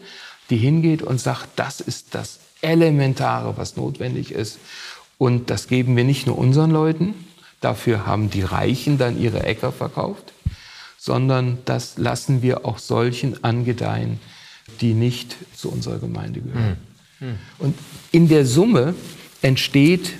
die 0.49 0.57
hingeht 0.57 1.01
und 1.01 1.21
sagt, 1.21 1.47
das 1.55 1.79
ist 1.79 2.15
das 2.15 2.39
Elementare, 2.61 3.55
was 3.57 3.77
notwendig 3.77 4.31
ist. 4.31 4.59
Und 5.17 5.49
das 5.49 5.67
geben 5.67 5.95
wir 5.95 6.03
nicht 6.03 6.27
nur 6.27 6.37
unseren 6.37 6.71
Leuten, 6.71 7.13
dafür 7.59 8.05
haben 8.05 8.29
die 8.29 8.41
Reichen 8.41 8.97
dann 8.97 9.19
ihre 9.19 9.43
Äcker 9.43 9.71
verkauft, 9.71 10.33
sondern 10.97 11.59
das 11.65 11.97
lassen 11.97 12.41
wir 12.41 12.65
auch 12.65 12.77
solchen 12.77 13.43
angedeihen, 13.43 14.19
die 14.81 14.93
nicht 14.93 15.35
zu 15.55 15.71
unserer 15.71 15.99
Gemeinde 15.99 16.41
gehören. 16.41 16.77
Hm. 17.19 17.27
Hm. 17.29 17.39
Und 17.57 17.75
in 18.11 18.27
der 18.27 18.45
Summe 18.45 18.95
entsteht, 19.41 20.13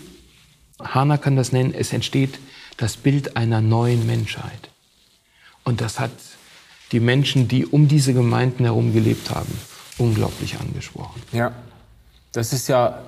Hana 0.82 1.18
kann 1.18 1.36
das 1.36 1.52
nennen, 1.52 1.74
es 1.74 1.94
entsteht 1.94 2.40
das 2.78 2.98
Bild 2.98 3.36
einer 3.36 3.62
neuen 3.62 4.06
Menschheit. 4.06 4.70
Und 5.64 5.82
das 5.82 6.00
hat 6.00 6.12
die 6.92 7.00
Menschen, 7.00 7.48
die 7.48 7.66
um 7.66 7.88
diese 7.88 8.14
Gemeinden 8.14 8.64
herum 8.64 8.94
gelebt 8.94 9.30
haben, 9.30 9.52
unglaublich 9.98 10.60
angesprochen. 10.60 11.22
Ja. 11.32 11.52
Das 12.32 12.54
ist 12.54 12.68
ja 12.68 13.04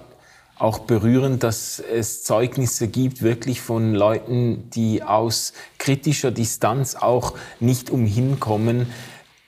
auch 0.62 0.80
berührend, 0.80 1.44
dass 1.44 1.80
es 1.80 2.24
Zeugnisse 2.24 2.88
gibt, 2.88 3.22
wirklich 3.22 3.62
von 3.62 3.96
Leuten, 3.96 4.70
die 4.70 5.02
aus 5.02 5.54
kritischer 5.80 6.32
Distanz 6.32 6.96
auch 6.96 7.34
nicht 7.60 7.90
umhinkommen, 7.90 8.88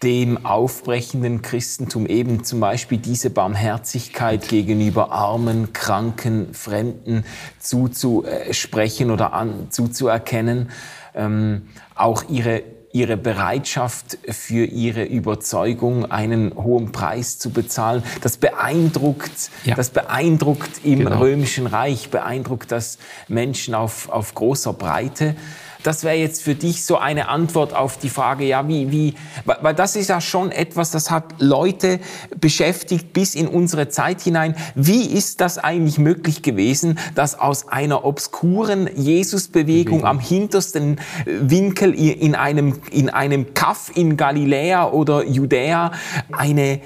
dem 0.01 0.45
aufbrechenden 0.45 1.41
Christentum 1.41 2.07
eben 2.07 2.43
zum 2.43 2.59
Beispiel 2.59 2.97
diese 2.97 3.29
Barmherzigkeit 3.29 4.49
gegenüber 4.49 5.11
Armen, 5.11 5.71
Kranken, 5.71 6.53
Fremden 6.53 7.23
zuzusprechen 7.59 9.11
oder 9.11 9.33
an, 9.33 9.67
zuzuerkennen, 9.69 10.71
ähm, 11.15 11.69
auch 11.95 12.23
ihre 12.27 12.63
ihre 12.93 13.17
Bereitschaft 13.17 14.19
für 14.29 14.65
ihre 14.65 15.03
Überzeugung 15.03 16.09
einen 16.11 16.53
hohen 16.55 16.91
Preis 16.91 17.39
zu 17.39 17.49
bezahlen. 17.49 18.03
Das 18.21 18.37
beeindruckt, 18.37 19.49
ja. 19.65 19.73
das 19.73 19.89
beeindruckt 19.89 20.85
im 20.85 20.99
genau. 20.99 21.17
römischen 21.17 21.65
Reich, 21.65 22.09
beeindruckt 22.11 22.71
das 22.71 22.99
Menschen 23.27 23.73
auf, 23.73 24.09
auf 24.09 24.35
großer 24.35 24.73
Breite. 24.73 25.35
Das 25.83 26.03
wäre 26.03 26.15
jetzt 26.15 26.41
für 26.41 26.55
dich 26.55 26.85
so 26.85 26.97
eine 26.97 27.27
Antwort 27.27 27.73
auf 27.75 27.97
die 27.97 28.09
Frage, 28.09 28.45
ja, 28.45 28.67
wie, 28.67 28.91
wie, 28.91 29.13
weil 29.45 29.75
das 29.75 29.95
ist 29.95 30.07
ja 30.07 30.21
schon 30.21 30.51
etwas, 30.51 30.91
das 30.91 31.11
hat 31.11 31.35
Leute 31.39 31.99
beschäftigt 32.39 33.13
bis 33.13 33.35
in 33.35 33.47
unsere 33.47 33.89
Zeit 33.89 34.21
hinein. 34.21 34.55
Wie 34.75 35.05
ist 35.05 35.41
das 35.41 35.57
eigentlich 35.57 35.97
möglich 35.97 36.41
gewesen, 36.41 36.97
dass 37.15 37.37
aus 37.37 37.67
einer 37.67 38.05
obskuren 38.05 38.89
Jesusbewegung 38.95 40.05
am 40.05 40.19
hintersten 40.19 40.99
Winkel 41.25 41.93
in 41.93 42.35
einem, 42.35 42.79
in 42.91 43.09
einem 43.09 43.53
Kaff 43.53 43.91
in 43.93 44.17
Galiläa 44.17 44.89
oder 44.89 45.25
Judäa 45.25 45.91
eine 46.31 46.79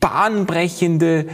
bahnbrechende 0.00 1.26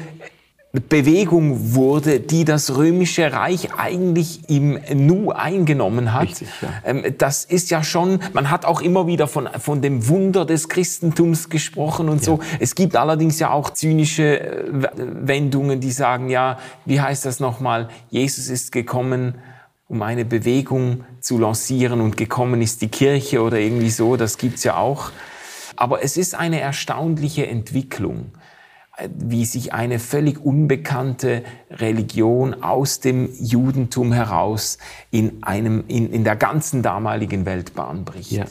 Bewegung 0.80 1.74
wurde, 1.74 2.18
die 2.18 2.44
das 2.44 2.76
römische 2.76 3.32
Reich 3.32 3.72
eigentlich 3.74 4.48
im 4.48 4.80
Nu 4.92 5.30
eingenommen 5.30 6.12
hat. 6.12 6.22
Richtig, 6.22 6.48
ja. 6.60 6.68
Ähm, 6.84 7.14
das 7.16 7.44
ist 7.44 7.70
ja 7.70 7.84
schon, 7.84 8.18
man 8.32 8.50
hat 8.50 8.64
auch 8.64 8.80
immer 8.80 9.06
wieder 9.06 9.28
von, 9.28 9.48
von 9.60 9.82
dem 9.82 10.08
Wunder 10.08 10.44
des 10.44 10.68
Christentums 10.68 11.48
gesprochen 11.48 12.08
und 12.08 12.18
ja. 12.18 12.24
so. 12.24 12.40
Es 12.58 12.74
gibt 12.74 12.96
allerdings 12.96 13.38
ja 13.38 13.50
auch 13.50 13.70
zynische 13.70 14.40
äh, 14.40 14.82
Wendungen, 14.96 15.80
die 15.80 15.92
sagen, 15.92 16.28
ja, 16.28 16.58
wie 16.84 17.00
heißt 17.00 17.24
das 17.24 17.38
nochmal? 17.38 17.88
Jesus 18.10 18.48
ist 18.48 18.72
gekommen, 18.72 19.36
um 19.86 20.02
eine 20.02 20.24
Bewegung 20.24 21.04
zu 21.20 21.38
lancieren 21.38 22.00
und 22.00 22.16
gekommen 22.16 22.60
ist 22.62 22.82
die 22.82 22.88
Kirche 22.88 23.42
oder 23.42 23.58
irgendwie 23.58 23.90
so. 23.90 24.16
Das 24.16 24.38
gibt's 24.38 24.64
ja 24.64 24.76
auch. 24.76 25.12
Aber 25.76 26.02
es 26.02 26.16
ist 26.16 26.34
eine 26.34 26.60
erstaunliche 26.60 27.46
Entwicklung. 27.46 28.32
Wie 29.08 29.44
sich 29.44 29.72
eine 29.72 29.98
völlig 29.98 30.44
unbekannte 30.44 31.42
Religion 31.70 32.62
aus 32.62 33.00
dem 33.00 33.28
Judentum 33.40 34.12
heraus 34.12 34.78
in, 35.10 35.42
einem, 35.42 35.84
in, 35.88 36.12
in 36.12 36.24
der 36.24 36.36
ganzen 36.36 36.82
damaligen 36.82 37.44
Welt 37.44 37.74
Bahn 37.74 38.04
bricht. 38.04 38.32
Ja. 38.32 38.44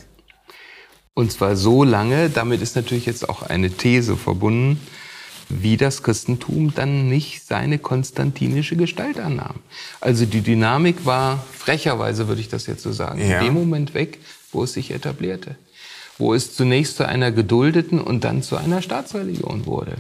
Und 1.14 1.32
zwar 1.32 1.56
so 1.56 1.84
lange, 1.84 2.30
damit 2.30 2.62
ist 2.62 2.76
natürlich 2.76 3.06
jetzt 3.06 3.30
auch 3.30 3.44
eine 3.44 3.70
These 3.70 4.18
verbunden, 4.18 4.82
wie 5.48 5.78
das 5.78 6.04
Christentum 6.04 6.74
dann 6.74 7.08
nicht 7.08 7.46
seine 7.46 7.78
konstantinische 7.78 8.76
Gestalt 8.76 9.20
annahm. 9.20 9.58
Also 10.02 10.26
die 10.26 10.42
Dynamik 10.42 11.06
war 11.06 11.46
frecherweise, 11.52 12.28
würde 12.28 12.42
ich 12.42 12.50
das 12.50 12.66
jetzt 12.66 12.82
so 12.82 12.92
sagen, 12.92 13.20
ja. 13.20 13.40
in 13.40 13.46
dem 13.46 13.54
Moment 13.54 13.94
weg, 13.94 14.20
wo 14.52 14.64
es 14.64 14.74
sich 14.74 14.92
etablierte. 14.92 15.56
Wo 16.18 16.34
es 16.34 16.56
zunächst 16.56 16.98
zu 16.98 17.08
einer 17.08 17.32
geduldeten 17.32 18.00
und 18.02 18.24
dann 18.24 18.44
zu 18.44 18.58
einer 18.58 18.82
Staatsreligion 18.82 19.66
wurde. 19.66 19.98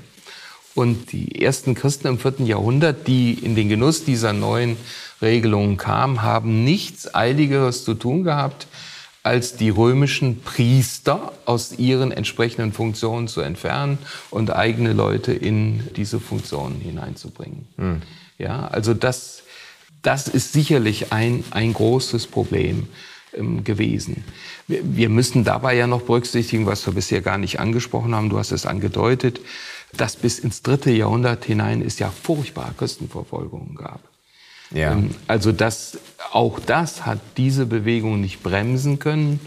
Und 0.76 1.11
die 1.11 1.41
ersten 1.41 1.76
Christen 1.76 2.07
im 2.07 2.19
vierten 2.19 2.45
Jahrhundert, 2.45 3.07
die 3.07 3.34
in 3.34 3.55
den 3.55 3.69
Genuss 3.69 4.03
dieser 4.03 4.34
neuen 4.34 4.78
Regelungen 5.21 5.78
kamen, 5.78 6.24
haben 6.24 6.63
nichts 6.63 7.13
Eiligeres 7.13 7.84
zu 7.84 7.93
tun 7.93 8.24
gehabt, 8.24 8.67
als 9.24 9.55
die 9.55 9.69
römischen 9.69 10.41
Priester 10.41 11.32
aus 11.45 11.78
ihren 11.78 12.11
entsprechenden 12.11 12.74
Funktionen 12.74 13.30
zu 13.30 13.39
entfernen 13.39 13.97
und 14.30 14.53
eigene 14.53 14.91
Leute 14.91 15.32
in 15.32 15.89
diese 15.95 16.19
Funktionen 16.19 16.82
hineinzubringen. 16.82 17.67
Hm. 17.78 18.01
Ja, 18.38 18.67
also 18.67 18.93
das, 18.93 19.43
das 20.01 20.28
ist 20.28 20.51
sicherlich 20.51 21.13
ein, 21.13 21.45
ein 21.51 21.74
großes 21.74 22.28
Problem 22.28 22.88
ähm, 23.34 23.63
gewesen. 23.63 24.26
Wir, 24.67 24.82
wir 24.84 25.07
müssen 25.07 25.45
dabei 25.45 25.76
ja 25.76 25.88
noch 25.88 26.01
berücksichtigen, 26.01 26.65
was 26.65 26.86
wir 26.86 26.93
bisher 26.93 27.21
gar 27.21 27.38
nicht 27.38 27.61
angesprochen 27.61 28.13
haben, 28.13 28.30
du 28.30 28.38
hast 28.38 28.51
es 28.51 28.65
angedeutet, 28.65 29.39
dass 29.98 30.16
bis 30.16 30.39
ins 30.39 30.62
dritte 30.62 30.91
Jahrhundert 30.91 31.46
hinein 31.46 31.82
es 31.82 32.00
ja 32.00 32.10
furchtbare 32.10 32.74
Christenverfolgungen 32.78 33.76
gab. 33.76 34.02
Ja. 34.72 34.94
Ähm, 34.94 35.12
also 35.28 35.52
das, 35.52 36.00
auch 36.32 36.60
das 36.60 37.06
hat 37.06 37.20
diese 37.38 37.66
Bewegung 37.66 38.20
nicht 38.22 38.41
bremsen 38.44 39.00
können, 39.00 39.39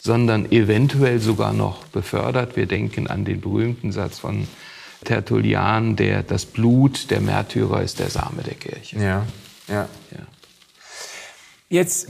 sondern 0.00 0.50
eventuell 0.52 1.18
sogar 1.18 1.52
noch 1.52 1.86
befördert. 1.86 2.56
Wir 2.56 2.66
denken 2.66 3.06
an 3.06 3.24
den 3.24 3.40
berühmten 3.40 3.90
Satz 3.92 4.18
von 4.18 4.46
Tertullian, 5.04 5.96
der 5.96 6.22
das 6.22 6.44
Blut 6.44 7.10
der 7.10 7.20
Märtyrer 7.20 7.82
ist 7.82 7.98
der 7.98 8.10
Same 8.10 8.42
der 8.42 8.54
Kirche. 8.54 8.98
Ja, 8.98 9.26
ja. 9.68 9.88
ja. 10.10 10.26
Jetzt, 11.70 12.08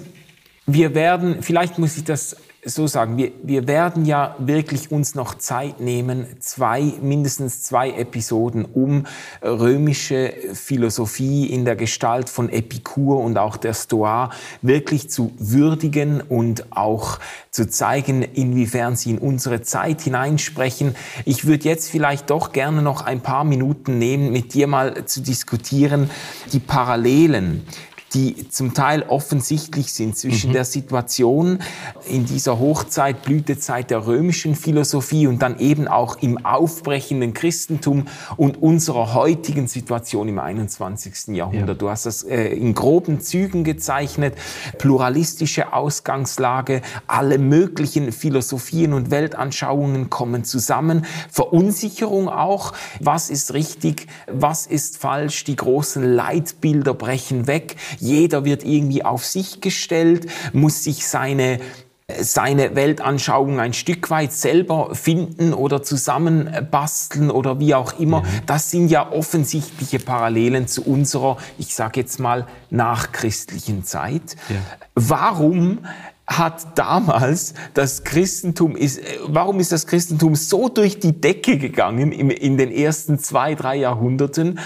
wir 0.66 0.94
werden, 0.94 1.42
vielleicht 1.42 1.78
muss 1.78 1.96
ich 1.96 2.04
das 2.04 2.36
so 2.64 2.86
sagen, 2.86 3.16
wir, 3.16 3.32
wir 3.42 3.66
werden 3.68 4.06
ja 4.06 4.34
wirklich 4.38 4.90
uns 4.90 5.14
noch 5.14 5.34
Zeit 5.36 5.80
nehmen, 5.80 6.26
zwei, 6.40 6.92
mindestens 7.02 7.62
zwei 7.62 7.90
Episoden, 7.90 8.64
um 8.64 9.06
römische 9.42 10.32
Philosophie 10.54 11.46
in 11.46 11.64
der 11.64 11.76
Gestalt 11.76 12.30
von 12.30 12.48
Epikur 12.48 13.20
und 13.20 13.36
auch 13.38 13.56
der 13.56 13.74
Stoa 13.74 14.30
wirklich 14.62 15.10
zu 15.10 15.32
würdigen 15.38 16.20
und 16.20 16.72
auch 16.72 17.18
zu 17.50 17.68
zeigen, 17.68 18.22
inwiefern 18.22 18.96
sie 18.96 19.10
in 19.10 19.18
unsere 19.18 19.62
Zeit 19.62 20.00
hineinsprechen. 20.00 20.96
Ich 21.24 21.46
würde 21.46 21.68
jetzt 21.68 21.90
vielleicht 21.90 22.30
doch 22.30 22.52
gerne 22.52 22.82
noch 22.82 23.02
ein 23.02 23.20
paar 23.20 23.44
Minuten 23.44 23.98
nehmen, 23.98 24.32
mit 24.32 24.54
dir 24.54 24.66
mal 24.66 25.04
zu 25.04 25.20
diskutieren, 25.20 26.10
die 26.52 26.60
Parallelen, 26.60 27.66
die 28.14 28.48
zum 28.48 28.74
Teil 28.74 29.02
offensichtlich 29.02 29.92
sind 29.92 30.16
zwischen 30.16 30.50
mhm. 30.50 30.54
der 30.54 30.64
Situation 30.64 31.58
in 32.06 32.24
dieser 32.24 32.58
Hochzeit, 32.58 33.22
Blütezeit 33.22 33.90
der 33.90 34.06
römischen 34.06 34.54
Philosophie 34.54 35.26
und 35.26 35.42
dann 35.42 35.58
eben 35.58 35.88
auch 35.88 36.16
im 36.22 36.44
aufbrechenden 36.44 37.34
Christentum 37.34 38.06
und 38.36 38.62
unserer 38.62 39.14
heutigen 39.14 39.66
Situation 39.66 40.28
im 40.28 40.38
21. 40.38 41.34
Jahrhundert. 41.34 41.68
Ja. 41.68 41.74
Du 41.74 41.90
hast 41.90 42.06
das 42.06 42.22
äh, 42.22 42.48
in 42.48 42.74
groben 42.74 43.20
Zügen 43.20 43.64
gezeichnet, 43.64 44.34
pluralistische 44.78 45.72
Ausgangslage, 45.72 46.82
alle 47.06 47.38
möglichen 47.38 48.12
Philosophien 48.12 48.92
und 48.92 49.10
Weltanschauungen 49.10 50.08
kommen 50.08 50.44
zusammen, 50.44 51.04
Verunsicherung 51.30 52.28
auch, 52.28 52.72
was 53.00 53.30
ist 53.30 53.54
richtig, 53.54 54.06
was 54.30 54.66
ist 54.66 54.98
falsch, 54.98 55.44
die 55.44 55.56
großen 55.56 56.04
Leitbilder 56.04 56.94
brechen 56.94 57.46
weg, 57.48 57.76
jeder 58.04 58.44
wird 58.44 58.64
irgendwie 58.64 59.04
auf 59.04 59.24
sich 59.24 59.60
gestellt, 59.60 60.26
muss 60.52 60.84
sich 60.84 61.06
seine 61.06 61.58
seine 62.20 62.76
Weltanschauung 62.76 63.60
ein 63.60 63.72
Stück 63.72 64.10
weit 64.10 64.30
selber 64.32 64.94
finden 64.94 65.54
oder 65.54 65.82
zusammenbasteln 65.82 67.30
oder 67.30 67.60
wie 67.60 67.74
auch 67.74 67.98
immer. 67.98 68.18
Ja. 68.18 68.28
Das 68.44 68.70
sind 68.70 68.90
ja 68.90 69.10
offensichtliche 69.10 69.98
Parallelen 69.98 70.68
zu 70.68 70.82
unserer, 70.84 71.38
ich 71.56 71.74
sage 71.74 72.00
jetzt 72.00 72.20
mal, 72.20 72.46
nachchristlichen 72.68 73.84
Zeit. 73.84 74.36
Ja. 74.50 74.56
Warum 74.94 75.78
hat 76.26 76.78
damals 76.78 77.52
das 77.74 78.02
Christentum 78.02 78.76
ist, 78.76 79.00
warum 79.26 79.60
ist 79.60 79.72
das 79.72 79.86
Christentum 79.86 80.36
so 80.36 80.68
durch 80.68 80.98
die 80.98 81.20
Decke 81.20 81.58
gegangen 81.58 82.12
in, 82.12 82.30
in 82.30 82.56
den 82.56 82.70
ersten 82.70 83.18
zwei, 83.18 83.54
drei 83.54 83.76
Jahrhunderten? 83.76 84.58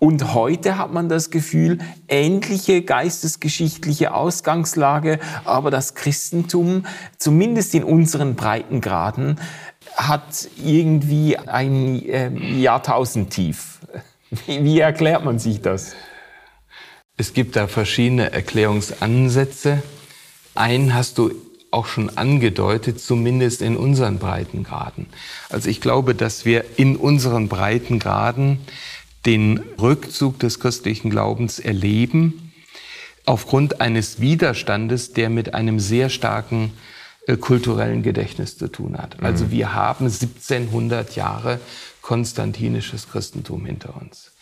Und 0.00 0.34
heute 0.34 0.76
hat 0.76 0.92
man 0.92 1.08
das 1.08 1.30
Gefühl, 1.30 1.78
ähnliche 2.08 2.82
geistesgeschichtliche 2.82 4.12
Ausgangslage, 4.12 5.20
aber 5.44 5.70
das 5.70 5.94
Christentum, 5.94 6.84
zumindest 7.16 7.74
in 7.74 7.84
unseren 7.84 8.34
Breitengraden, 8.34 9.40
hat 9.96 10.48
irgendwie 10.62 11.38
ein 11.38 12.04
äh, 12.04 12.30
Jahrtausendtief. 12.60 13.78
Wie, 14.46 14.64
wie 14.64 14.80
erklärt 14.80 15.24
man 15.24 15.38
sich 15.38 15.62
das? 15.62 15.94
Es 17.16 17.32
gibt 17.32 17.54
da 17.54 17.68
verschiedene 17.68 18.32
Erklärungsansätze. 18.32 19.84
Einen 20.54 20.94
hast 20.94 21.18
du 21.18 21.32
auch 21.70 21.86
schon 21.86 22.16
angedeutet, 22.16 23.00
zumindest 23.00 23.60
in 23.60 23.76
unseren 23.76 24.18
Breitengraden. 24.18 25.06
Also 25.50 25.68
ich 25.68 25.80
glaube, 25.80 26.14
dass 26.14 26.44
wir 26.44 26.64
in 26.76 26.96
unseren 26.96 27.48
Breitengraden 27.48 28.58
den 29.26 29.58
Rückzug 29.80 30.38
des 30.38 30.60
christlichen 30.60 31.10
Glaubens 31.10 31.58
erleben, 31.58 32.52
aufgrund 33.26 33.80
eines 33.80 34.20
Widerstandes, 34.20 35.12
der 35.14 35.30
mit 35.30 35.54
einem 35.54 35.80
sehr 35.80 36.10
starken 36.10 36.72
äh, 37.26 37.36
kulturellen 37.36 38.02
Gedächtnis 38.02 38.56
zu 38.56 38.68
tun 38.68 38.96
hat. 38.98 39.22
Also 39.22 39.46
mhm. 39.46 39.50
wir 39.50 39.74
haben 39.74 40.04
1700 40.04 41.16
Jahre 41.16 41.58
konstantinisches 42.02 43.08
Christentum 43.08 43.64
hinter 43.64 44.00
uns 44.00 44.33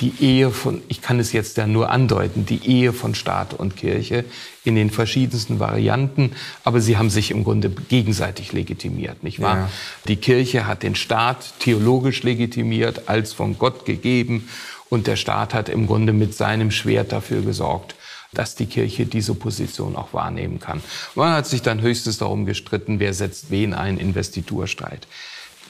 die 0.00 0.14
Ehe 0.20 0.50
von, 0.50 0.82
ich 0.88 1.02
kann 1.02 1.18
es 1.20 1.32
jetzt 1.32 1.56
ja 1.58 1.66
nur 1.66 1.90
andeuten, 1.90 2.46
die 2.46 2.66
Ehe 2.66 2.92
von 2.92 3.14
Staat 3.14 3.52
und 3.52 3.76
Kirche 3.76 4.24
in 4.64 4.74
den 4.74 4.90
verschiedensten 4.90 5.58
Varianten, 5.60 6.32
aber 6.64 6.80
sie 6.80 6.96
haben 6.96 7.10
sich 7.10 7.30
im 7.30 7.44
Grunde 7.44 7.68
gegenseitig 7.70 8.52
legitimiert, 8.52 9.22
nicht 9.22 9.40
wahr? 9.40 9.56
Ja. 9.56 9.70
Die 10.08 10.16
Kirche 10.16 10.66
hat 10.66 10.82
den 10.82 10.94
Staat 10.94 11.54
theologisch 11.58 12.22
legitimiert, 12.22 13.08
als 13.08 13.32
von 13.34 13.58
Gott 13.58 13.84
gegeben 13.84 14.48
und 14.88 15.06
der 15.06 15.16
Staat 15.16 15.52
hat 15.52 15.68
im 15.68 15.86
Grunde 15.86 16.12
mit 16.12 16.34
seinem 16.34 16.70
Schwert 16.70 17.12
dafür 17.12 17.42
gesorgt, 17.42 17.94
dass 18.32 18.54
die 18.54 18.66
Kirche 18.66 19.04
diese 19.04 19.34
Position 19.34 19.94
auch 19.94 20.14
wahrnehmen 20.14 20.58
kann. 20.58 20.80
Man 21.14 21.34
hat 21.34 21.46
sich 21.46 21.60
dann 21.60 21.82
höchstens 21.82 22.16
darum 22.16 22.46
gestritten, 22.46 22.98
wer 22.98 23.12
setzt 23.12 23.50
wen 23.50 23.74
ein, 23.74 23.98
Investiturstreit. 23.98 25.06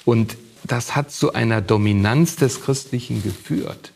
Und 0.04 0.36
das 0.62 0.94
hat 0.94 1.10
zu 1.10 1.32
einer 1.32 1.60
Dominanz 1.60 2.36
des 2.36 2.62
Christlichen 2.62 3.20
geführt 3.24 3.92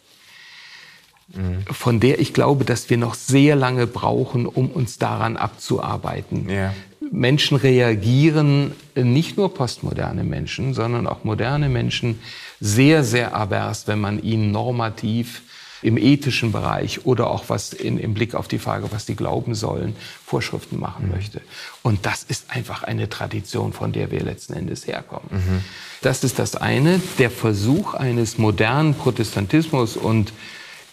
von 1.70 2.00
der 2.00 2.20
ich 2.20 2.32
glaube, 2.32 2.64
dass 2.64 2.88
wir 2.88 2.96
noch 2.96 3.14
sehr 3.14 3.56
lange 3.56 3.86
brauchen, 3.86 4.46
um 4.46 4.70
uns 4.70 4.98
daran 4.98 5.36
abzuarbeiten. 5.36 6.48
Ja. 6.48 6.72
Menschen 7.12 7.56
reagieren, 7.56 8.72
nicht 8.94 9.36
nur 9.36 9.52
postmoderne 9.54 10.24
Menschen, 10.24 10.74
sondern 10.74 11.06
auch 11.06 11.24
moderne 11.24 11.68
Menschen, 11.68 12.20
sehr, 12.60 13.04
sehr 13.04 13.36
avers, 13.36 13.86
wenn 13.86 14.00
man 14.00 14.22
ihnen 14.22 14.50
normativ 14.50 15.42
im 15.82 15.98
ethischen 15.98 16.52
Bereich 16.52 17.04
oder 17.04 17.28
auch 17.30 17.44
was 17.48 17.72
in, 17.72 17.98
im 17.98 18.14
Blick 18.14 18.34
auf 18.34 18.48
die 18.48 18.58
Frage, 18.58 18.90
was 18.92 19.04
die 19.06 19.14
glauben 19.14 19.54
sollen, 19.54 19.94
Vorschriften 20.24 20.80
machen 20.80 21.06
mhm. 21.06 21.12
möchte. 21.12 21.42
Und 21.82 22.06
das 22.06 22.22
ist 22.22 22.50
einfach 22.50 22.82
eine 22.82 23.08
Tradition, 23.08 23.72
von 23.72 23.92
der 23.92 24.10
wir 24.10 24.20
letzten 24.20 24.54
Endes 24.54 24.86
herkommen. 24.86 25.28
Mhm. 25.30 25.64
Das 26.02 26.24
ist 26.24 26.38
das 26.38 26.56
eine. 26.56 27.00
Der 27.18 27.30
Versuch 27.30 27.94
eines 27.94 28.38
modernen 28.38 28.94
Protestantismus 28.94 29.96
und 29.96 30.32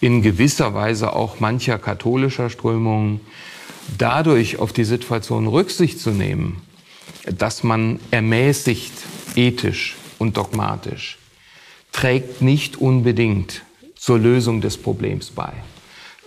in 0.04 0.22
gewisser 0.22 0.74
Weise 0.74 1.14
auch 1.14 1.39
mancher 1.39 1.80
katholischer 1.80 2.49
Strömungen 2.49 3.22
dadurch 3.97 4.60
auf 4.60 4.74
die 4.74 4.84
Situation 4.84 5.47
Rücksicht 5.47 5.97
zu 5.97 6.12
nehmen, 6.12 6.62
dass 7.26 7.64
man 7.64 8.01
ermäßigt 8.12 8.91
ethisch 9.36 9.95
und 10.20 10.36
dogmatisch, 10.36 11.18
trägt 11.93 12.41
nicht 12.41 12.76
unbedingt 12.76 13.62
zur 13.95 14.20
Lösung 14.20 14.60
des 14.60 14.76
Problems 14.76 15.32
bei. 15.32 15.54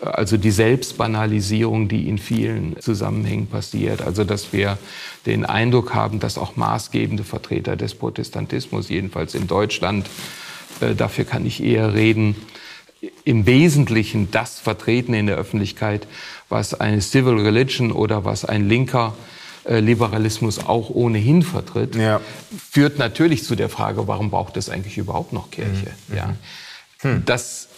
Also 0.01 0.39
die 0.39 0.51
Selbstbanalisierung, 0.53 1.89
die 1.89 2.09
in 2.09 2.17
vielen 2.17 2.81
Zusammenhängen 2.81 3.47
passiert. 3.47 4.01
Also 4.01 4.25
dass 4.25 4.55
wir 4.55 4.79
den 5.27 5.45
Eindruck 5.45 5.93
haben, 5.93 6.19
dass 6.19 6.39
auch 6.39 6.57
maßgebende 6.57 7.25
Vertreter 7.25 7.77
des 7.77 7.95
Protestantismus, 7.95 8.89
jedenfalls 8.89 9.35
in 9.35 9.47
Deutschland, 9.47 10.09
äh, 10.81 10.95
dafür 10.95 11.27
kann 11.27 11.45
ich 11.45 11.63
eher 11.63 11.93
reden, 11.93 12.37
im 13.25 13.47
Wesentlichen 13.47 14.31
das 14.31 14.59
vertreten 14.59 15.15
in 15.15 15.27
der 15.27 15.37
Öffentlichkeit, 15.37 16.07
was 16.49 16.75
eine 16.75 17.01
Civil 17.01 17.39
Religion 17.41 17.93
oder 17.93 18.25
was 18.25 18.45
ein 18.45 18.69
linker 18.69 19.15
äh, 19.65 19.81
Liberalismus 19.81 20.59
auch 20.61 20.91
ohnehin 20.91 21.43
vertritt, 21.43 21.97
ja. 21.97 22.21
führt 22.71 22.99
natürlich 22.99 23.45
zu 23.45 23.57
der 23.57 23.69
Frage, 23.69 24.07
warum 24.07 24.31
braucht 24.31 24.57
es 24.57 24.71
eigentlich 24.71 24.97
überhaupt 24.97 25.33
noch 25.33 25.51
Kirche? 25.51 25.93
Mhm. 26.09 26.17
Ja. 26.17 26.37
Hm. 27.01 27.23
Das 27.27 27.69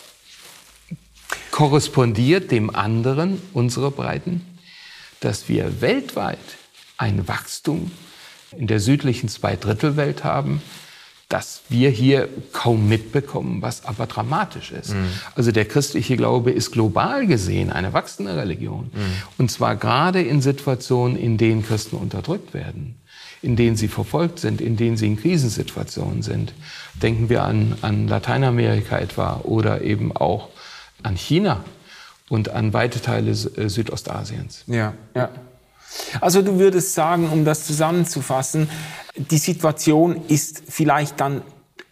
korrespondiert 1.50 2.50
dem 2.50 2.74
anderen, 2.74 3.40
unsere 3.52 3.90
Breiten, 3.90 4.44
dass 5.20 5.48
wir 5.48 5.80
weltweit 5.80 6.38
ein 6.98 7.26
Wachstum 7.26 7.90
in 8.56 8.66
der 8.66 8.80
südlichen 8.80 9.28
Zweidrittelwelt 9.28 10.24
haben, 10.24 10.62
das 11.28 11.60
wir 11.68 11.90
hier 11.90 12.28
kaum 12.52 12.88
mitbekommen, 12.88 13.60
was 13.60 13.84
aber 13.84 14.06
dramatisch 14.06 14.72
ist. 14.72 14.94
Mhm. 14.94 15.10
Also 15.34 15.52
der 15.52 15.66
christliche 15.66 16.16
Glaube 16.16 16.50
ist 16.50 16.70
global 16.70 17.26
gesehen 17.26 17.70
eine 17.70 17.92
wachsende 17.92 18.34
Religion. 18.34 18.90
Mhm. 18.94 19.12
Und 19.36 19.50
zwar 19.50 19.76
gerade 19.76 20.22
in 20.22 20.40
Situationen, 20.40 21.18
in 21.18 21.36
denen 21.36 21.62
Christen 21.62 21.96
unterdrückt 21.96 22.54
werden, 22.54 22.96
in 23.42 23.56
denen 23.56 23.76
sie 23.76 23.88
verfolgt 23.88 24.38
sind, 24.38 24.62
in 24.62 24.78
denen 24.78 24.96
sie 24.96 25.06
in 25.06 25.18
Krisensituationen 25.18 26.22
sind. 26.22 26.54
Denken 26.94 27.28
wir 27.28 27.44
an, 27.44 27.76
an 27.82 28.08
Lateinamerika 28.08 28.98
etwa 28.98 29.40
oder 29.44 29.82
eben 29.82 30.16
auch 30.16 30.48
an 31.02 31.16
China 31.16 31.62
und 32.30 32.48
an 32.48 32.72
weite 32.72 33.02
Teile 33.02 33.32
äh, 33.32 33.68
Südostasiens. 33.68 34.64
Ja, 34.66 34.94
ja. 35.14 35.30
Also 36.20 36.42
du 36.42 36.58
würdest 36.58 36.94
sagen, 36.94 37.28
um 37.30 37.44
das 37.44 37.66
zusammenzufassen, 37.66 38.68
die 39.16 39.38
Situation 39.38 40.22
ist 40.28 40.62
vielleicht 40.68 41.20
dann 41.20 41.42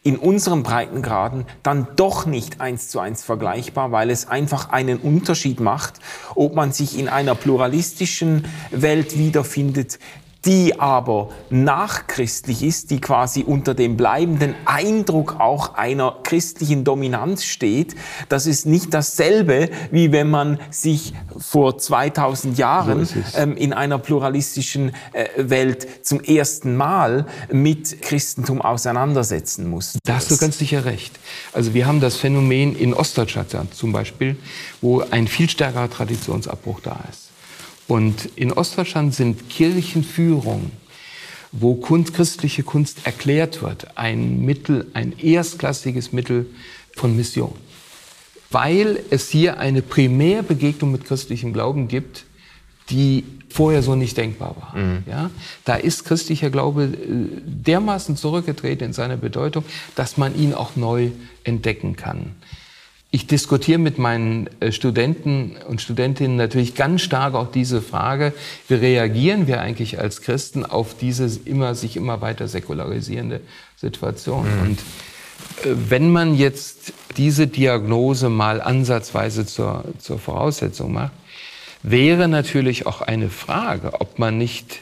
in 0.02 0.16
unserem 0.16 0.62
Breitengraden 0.62 1.46
dann 1.64 1.88
doch 1.96 2.26
nicht 2.26 2.60
eins 2.60 2.90
zu 2.90 3.00
eins 3.00 3.24
vergleichbar, 3.24 3.90
weil 3.90 4.10
es 4.10 4.28
einfach 4.28 4.70
einen 4.70 4.98
Unterschied 4.98 5.58
macht, 5.58 5.94
ob 6.36 6.54
man 6.54 6.70
sich 6.70 6.96
in 6.96 7.08
einer 7.08 7.34
pluralistischen 7.34 8.44
Welt 8.70 9.18
wiederfindet, 9.18 9.98
die 10.46 10.78
aber 10.78 11.30
nachchristlich 11.50 12.62
ist, 12.62 12.90
die 12.90 13.00
quasi 13.00 13.42
unter 13.42 13.74
dem 13.74 13.96
bleibenden 13.96 14.54
Eindruck 14.64 15.40
auch 15.40 15.74
einer 15.74 16.16
christlichen 16.22 16.84
Dominanz 16.84 17.44
steht. 17.44 17.96
Das 18.28 18.46
ist 18.46 18.64
nicht 18.64 18.94
dasselbe, 18.94 19.68
wie 19.90 20.12
wenn 20.12 20.30
man 20.30 20.60
sich 20.70 21.14
vor 21.36 21.78
2000 21.78 22.56
Jahren 22.56 23.08
ähm, 23.34 23.56
in 23.56 23.72
einer 23.72 23.98
pluralistischen 23.98 24.92
äh, 25.12 25.26
Welt 25.36 26.06
zum 26.06 26.20
ersten 26.20 26.76
Mal 26.76 27.26
mit 27.50 28.00
Christentum 28.02 28.62
auseinandersetzen 28.62 29.68
muss. 29.68 29.98
Da 30.04 30.14
hast 30.14 30.30
du 30.30 30.36
ganz 30.36 30.58
sicher 30.58 30.84
recht. 30.84 31.18
Also 31.52 31.74
wir 31.74 31.86
haben 31.86 32.00
das 32.00 32.16
Phänomen 32.16 32.76
in 32.76 32.94
Ostdeutschland 32.94 33.74
zum 33.74 33.92
Beispiel, 33.92 34.36
wo 34.80 35.02
ein 35.10 35.26
viel 35.26 35.50
stärkerer 35.50 35.90
Traditionsabbruch 35.90 36.80
da 36.80 37.00
ist. 37.10 37.25
Und 37.88 38.26
in 38.36 38.52
Ostdeutschland 38.52 39.14
sind 39.14 39.48
Kirchenführungen, 39.48 40.72
wo 41.52 41.74
Kunst, 41.76 42.14
christliche 42.14 42.62
Kunst 42.62 43.06
erklärt 43.06 43.62
wird, 43.62 43.96
ein 43.96 44.44
Mittel, 44.44 44.90
ein 44.94 45.18
erstklassiges 45.18 46.12
Mittel 46.12 46.46
von 46.94 47.16
Mission. 47.16 47.54
Weil 48.50 49.00
es 49.10 49.30
hier 49.30 49.58
eine 49.58 49.82
Primärbegegnung 49.82 50.92
mit 50.92 51.04
christlichem 51.04 51.52
Glauben 51.52 51.88
gibt, 51.88 52.24
die 52.90 53.24
vorher 53.48 53.82
so 53.82 53.94
nicht 53.94 54.16
denkbar 54.16 54.56
war. 54.56 54.76
Mhm. 54.76 55.04
Ja? 55.06 55.30
Da 55.64 55.76
ist 55.76 56.04
christlicher 56.04 56.50
Glaube 56.50 56.84
äh, 56.84 56.88
dermaßen 57.44 58.16
zurückgetreten 58.16 58.88
in 58.88 58.92
seiner 58.92 59.16
Bedeutung, 59.16 59.64
dass 59.94 60.16
man 60.16 60.38
ihn 60.38 60.52
auch 60.52 60.76
neu 60.76 61.10
entdecken 61.42 61.96
kann. 61.96 62.34
Ich 63.16 63.26
diskutiere 63.26 63.78
mit 63.78 63.96
meinen 63.96 64.46
äh, 64.60 64.72
Studenten 64.72 65.56
und 65.66 65.80
Studentinnen 65.80 66.36
natürlich 66.36 66.74
ganz 66.74 67.00
stark 67.00 67.32
auch 67.32 67.50
diese 67.50 67.80
Frage, 67.80 68.34
wie 68.68 68.74
reagieren 68.74 69.46
wir 69.46 69.62
eigentlich 69.62 69.98
als 69.98 70.20
Christen 70.20 70.66
auf 70.66 70.94
diese 70.94 71.26
immer, 71.46 71.74
sich 71.74 71.96
immer 71.96 72.20
weiter 72.20 72.46
säkularisierende 72.46 73.40
Situation? 73.74 74.44
Mhm. 74.44 74.60
Und 74.60 74.78
äh, 75.64 75.74
wenn 75.88 76.10
man 76.10 76.34
jetzt 76.34 76.92
diese 77.16 77.46
Diagnose 77.46 78.28
mal 78.28 78.60
ansatzweise 78.60 79.46
zur, 79.46 79.84
zur 79.98 80.18
Voraussetzung 80.18 80.92
macht, 80.92 81.12
wäre 81.82 82.28
natürlich 82.28 82.86
auch 82.86 83.00
eine 83.00 83.30
Frage, 83.30 83.98
ob 83.98 84.18
man 84.18 84.36
nicht 84.36 84.80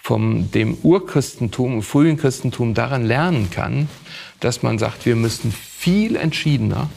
vom 0.00 0.50
dem 0.50 0.78
Urchristentum, 0.82 1.82
frühen 1.82 2.16
Christentum 2.16 2.72
daran 2.72 3.04
lernen 3.04 3.50
kann, 3.50 3.90
dass 4.40 4.62
man 4.62 4.78
sagt, 4.78 5.04
wir 5.04 5.14
müssen 5.14 5.52
viel 5.52 6.16
entschiedener 6.16 6.88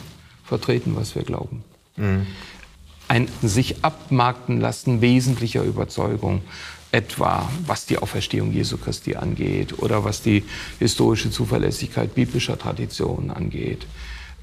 vertreten, 0.50 0.96
was 0.96 1.14
wir 1.14 1.22
glauben. 1.22 1.62
Mhm. 1.96 2.26
Ein 3.08 3.28
sich 3.42 3.82
abmarkten 3.82 4.60
lassen 4.60 5.00
wesentlicher 5.00 5.62
Überzeugung, 5.62 6.42
etwa 6.92 7.48
was 7.66 7.86
die 7.86 7.98
Auferstehung 7.98 8.52
Jesu 8.52 8.76
Christi 8.76 9.14
angeht 9.14 9.78
oder 9.78 10.04
was 10.04 10.22
die 10.22 10.42
historische 10.80 11.30
Zuverlässigkeit 11.30 12.14
biblischer 12.14 12.58
Traditionen 12.58 13.30
angeht, 13.30 13.86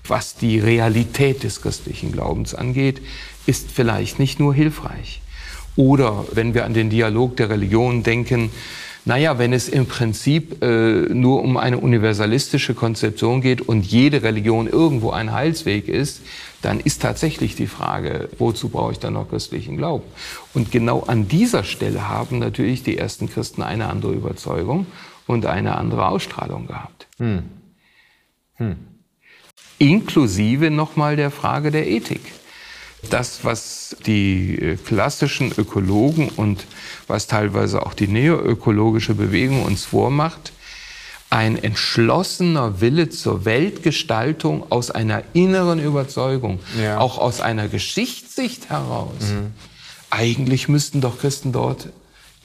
was 0.06 0.36
die 0.36 0.60
Realität 0.60 1.44
des 1.44 1.62
christlichen 1.62 2.14
Glaubens 2.14 2.56
angeht, 2.56 3.02
ist 3.46 3.70
vielleicht 3.70 4.18
nicht 4.18 4.40
nur 4.40 4.54
hilfreich. 4.54 5.22
Oder 5.76 6.26
wenn 6.32 6.54
wir 6.54 6.66
an 6.66 6.74
den 6.74 6.90
Dialog 6.90 7.36
der 7.36 7.50
Religion 7.50 8.04
denken, 8.04 8.50
naja, 9.08 9.40
wenn 9.40 9.54
es 9.54 9.70
im 9.70 9.86
Prinzip 9.86 10.62
äh, 10.62 11.04
nur 11.14 11.42
um 11.42 11.56
eine 11.56 11.78
universalistische 11.78 12.74
Konzeption 12.74 13.40
geht 13.40 13.62
und 13.62 13.86
jede 13.86 14.22
Religion 14.22 14.68
irgendwo 14.68 15.12
ein 15.12 15.32
Heilsweg 15.32 15.88
ist, 15.88 16.24
dann 16.62 16.82
ist 16.82 17.04
tatsächlich 17.04 17.56
die 17.56 17.68
Frage, 17.68 18.28
wozu 18.38 18.68
brauche 18.68 18.92
ich 18.92 19.00
dann 19.00 19.14
noch 19.14 19.30
christlichen 19.30 19.78
Glauben? 19.78 20.04
Und 20.54 20.74
genau 20.74 21.04
an 21.04 21.30
dieser 21.30 21.64
Stelle 21.64 22.10
haben 22.10 22.40
natürlich 22.40 22.84
die 22.84 22.98
ersten 22.98 23.30
Christen 23.30 23.62
eine 23.62 23.88
andere 23.88 24.12
Überzeugung 24.12 24.88
und 25.26 25.46
eine 25.46 25.78
andere 25.78 26.10
Ausstrahlung 26.10 26.68
gehabt. 26.68 27.08
Hm. 27.18 27.44
Hm. 28.56 28.76
Inklusive 29.78 30.70
nochmal 30.70 31.16
der 31.16 31.32
Frage 31.32 31.72
der 31.72 31.88
Ethik. 31.88 32.34
Das, 33.10 33.46
was 33.46 33.96
die 34.06 34.60
äh, 34.60 34.76
klassischen 34.76 35.54
Ökologen 35.58 36.28
und 36.28 36.66
was 37.08 37.28
teilweise 37.28 37.86
auch 37.86 37.94
die 37.94 38.08
neoökologische 38.08 39.14
Bewegung 39.16 39.64
uns 39.64 39.86
vormacht, 39.86 40.52
ein 41.30 41.62
entschlossener 41.62 42.80
Wille 42.80 43.10
zur 43.10 43.44
Weltgestaltung 43.46 44.72
aus 44.72 44.92
einer 44.92 45.24
inneren 45.34 45.80
Überzeugung, 45.80 46.60
ja. 46.82 47.00
auch 47.00 47.18
aus 47.18 47.42
einer 47.42 47.68
Geschichtssicht 47.68 48.70
heraus. 48.70 49.12
Mhm. 49.22 49.54
Eigentlich 50.10 50.70
müssten 50.70 51.02
doch 51.02 51.20
Christen 51.20 51.52
dort 51.52 51.90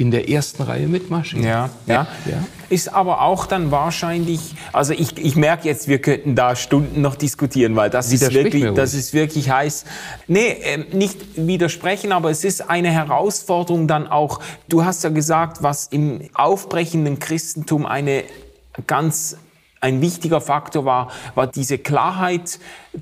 in 0.02 0.10
der 0.10 0.28
ersten 0.28 0.64
Reihe 0.64 0.88
mitmarschieren. 0.88 1.46
Ja, 1.46 1.70
ja, 1.86 2.08
ja. 2.26 2.44
Ist 2.68 2.92
aber 2.92 3.22
auch 3.22 3.46
dann 3.46 3.70
wahrscheinlich, 3.70 4.56
also 4.72 4.92
ich, 4.92 5.16
ich 5.16 5.36
merke 5.36 5.68
jetzt, 5.68 5.86
wir 5.86 6.00
könnten 6.00 6.34
da 6.34 6.56
Stunden 6.56 7.00
noch 7.00 7.14
diskutieren, 7.14 7.76
weil 7.76 7.88
das 7.88 8.12
ist 8.12 8.34
wirklich, 8.34 8.74
das 8.74 8.94
ist 8.94 9.14
wirklich 9.14 9.48
heiß. 9.50 9.84
Nee, 10.26 10.48
äh, 10.48 10.78
nicht 10.92 11.18
widersprechen, 11.36 12.10
aber 12.10 12.30
es 12.30 12.42
ist 12.42 12.68
eine 12.68 12.90
Herausforderung 12.90 13.86
dann 13.86 14.08
auch. 14.08 14.40
Du 14.68 14.84
hast 14.84 15.04
ja 15.04 15.10
gesagt, 15.10 15.62
was 15.62 15.86
im 15.86 16.28
aufbrechenden 16.34 17.20
Christentum 17.20 17.86
eine 17.86 18.24
ganz 18.88 19.36
ein 19.80 20.00
wichtiger 20.00 20.40
Faktor 20.40 20.84
war, 20.84 21.10
war 21.34 21.46
diese 21.46 21.78
Klarheit 21.78 22.58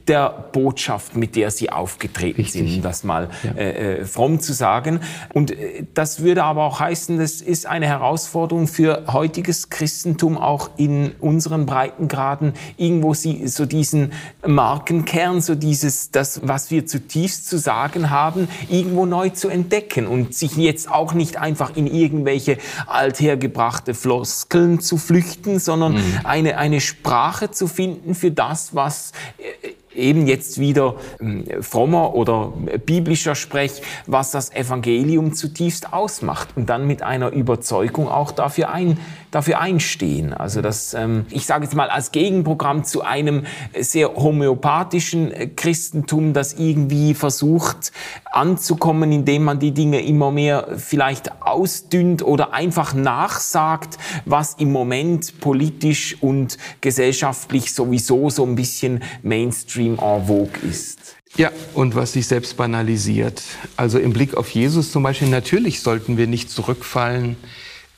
der 0.06 0.30
Botschaft, 0.52 1.16
mit 1.16 1.34
der 1.34 1.50
sie 1.50 1.70
aufgetreten 1.70 2.42
Richtig. 2.42 2.52
sind, 2.68 2.76
um 2.76 2.82
das 2.82 3.02
mal 3.02 3.28
ja. 3.42 3.52
äh, 3.52 4.00
äh 4.00 4.04
fromm 4.04 4.38
zu 4.38 4.52
sagen. 4.52 5.00
Und 5.34 5.50
äh, 5.50 5.84
das 5.94 6.22
würde 6.22 6.44
aber 6.44 6.64
auch 6.64 6.78
heißen, 6.78 7.18
das 7.18 7.40
ist 7.40 7.66
eine 7.66 7.86
Herausforderung 7.86 8.68
für 8.68 9.04
heutiges 9.08 9.68
Christentum 9.68 10.38
auch 10.38 10.70
in 10.76 11.12
unseren 11.20 11.66
Breitengraden, 11.66 12.52
irgendwo 12.76 13.14
sie, 13.14 13.48
so 13.48 13.66
diesen 13.66 14.12
Markenkern, 14.46 15.40
so 15.40 15.56
dieses, 15.56 16.12
das, 16.12 16.40
was 16.44 16.70
wir 16.70 16.86
zutiefst 16.86 17.48
zu 17.48 17.58
sagen 17.58 18.10
haben, 18.10 18.48
irgendwo 18.68 19.06
neu 19.06 19.30
zu 19.30 19.48
entdecken 19.48 20.06
und 20.06 20.34
sich 20.34 20.56
jetzt 20.56 20.90
auch 20.90 21.14
nicht 21.14 21.38
einfach 21.38 21.76
in 21.76 21.88
irgendwelche 21.88 22.58
althergebrachte 22.86 23.94
Floskeln 23.94 24.78
zu 24.78 24.98
flüchten, 24.98 25.58
sondern 25.58 25.94
mhm. 25.94 26.20
eine, 26.22 26.58
eine 26.58 26.80
Sprache 26.80 27.50
zu 27.50 27.66
finden 27.66 28.14
für 28.14 28.30
das, 28.30 28.74
was 28.74 29.12
äh, 29.38 29.74
eben 29.94 30.26
jetzt 30.26 30.58
wieder 30.60 30.96
ähm, 31.20 31.44
frommer 31.60 32.14
oder 32.14 32.52
biblischer 32.86 33.34
Sprech, 33.34 33.82
was 34.06 34.30
das 34.30 34.52
Evangelium 34.52 35.34
zutiefst 35.34 35.92
ausmacht 35.92 36.50
und 36.56 36.68
dann 36.70 36.86
mit 36.86 37.02
einer 37.02 37.30
Überzeugung 37.30 38.08
auch 38.08 38.32
dafür, 38.32 38.70
ein, 38.70 38.98
dafür 39.30 39.60
einstehen. 39.60 40.32
Also 40.32 40.62
das, 40.62 40.94
ähm, 40.94 41.26
ich 41.30 41.46
sage 41.46 41.64
jetzt 41.64 41.74
mal 41.74 41.88
als 41.88 42.12
Gegenprogramm 42.12 42.84
zu 42.84 43.02
einem 43.02 43.44
sehr 43.78 44.14
homöopathischen 44.14 45.32
äh, 45.32 45.46
Christentum, 45.48 46.32
das 46.32 46.54
irgendwie 46.54 47.14
versucht 47.14 47.92
anzukommen, 48.30 49.10
indem 49.12 49.44
man 49.44 49.58
die 49.58 49.72
Dinge 49.72 50.00
immer 50.02 50.30
mehr 50.30 50.68
vielleicht 50.76 51.42
ausdünnt 51.42 52.22
oder 52.22 52.52
einfach 52.52 52.94
nachsagt, 52.94 53.98
was 54.24 54.54
im 54.54 54.70
Moment 54.72 55.40
politisch 55.40 56.16
und 56.20 56.58
gesellschaftlich 56.80 57.74
sowieso 57.74 58.30
so 58.30 58.44
ein 58.44 58.54
bisschen 58.54 59.02
Mainstream 59.22 59.89
en 59.98 60.26
vogue 60.26 60.58
ist. 60.62 61.16
Ja, 61.36 61.50
und 61.74 61.94
was 61.94 62.12
sich 62.12 62.26
selbst 62.26 62.56
banalisiert. 62.56 63.42
Also 63.76 63.98
im 63.98 64.12
Blick 64.12 64.34
auf 64.34 64.50
Jesus 64.50 64.90
zum 64.90 65.02
Beispiel, 65.02 65.28
natürlich 65.28 65.80
sollten 65.80 66.16
wir 66.16 66.26
nicht 66.26 66.50
zurückfallen 66.50 67.36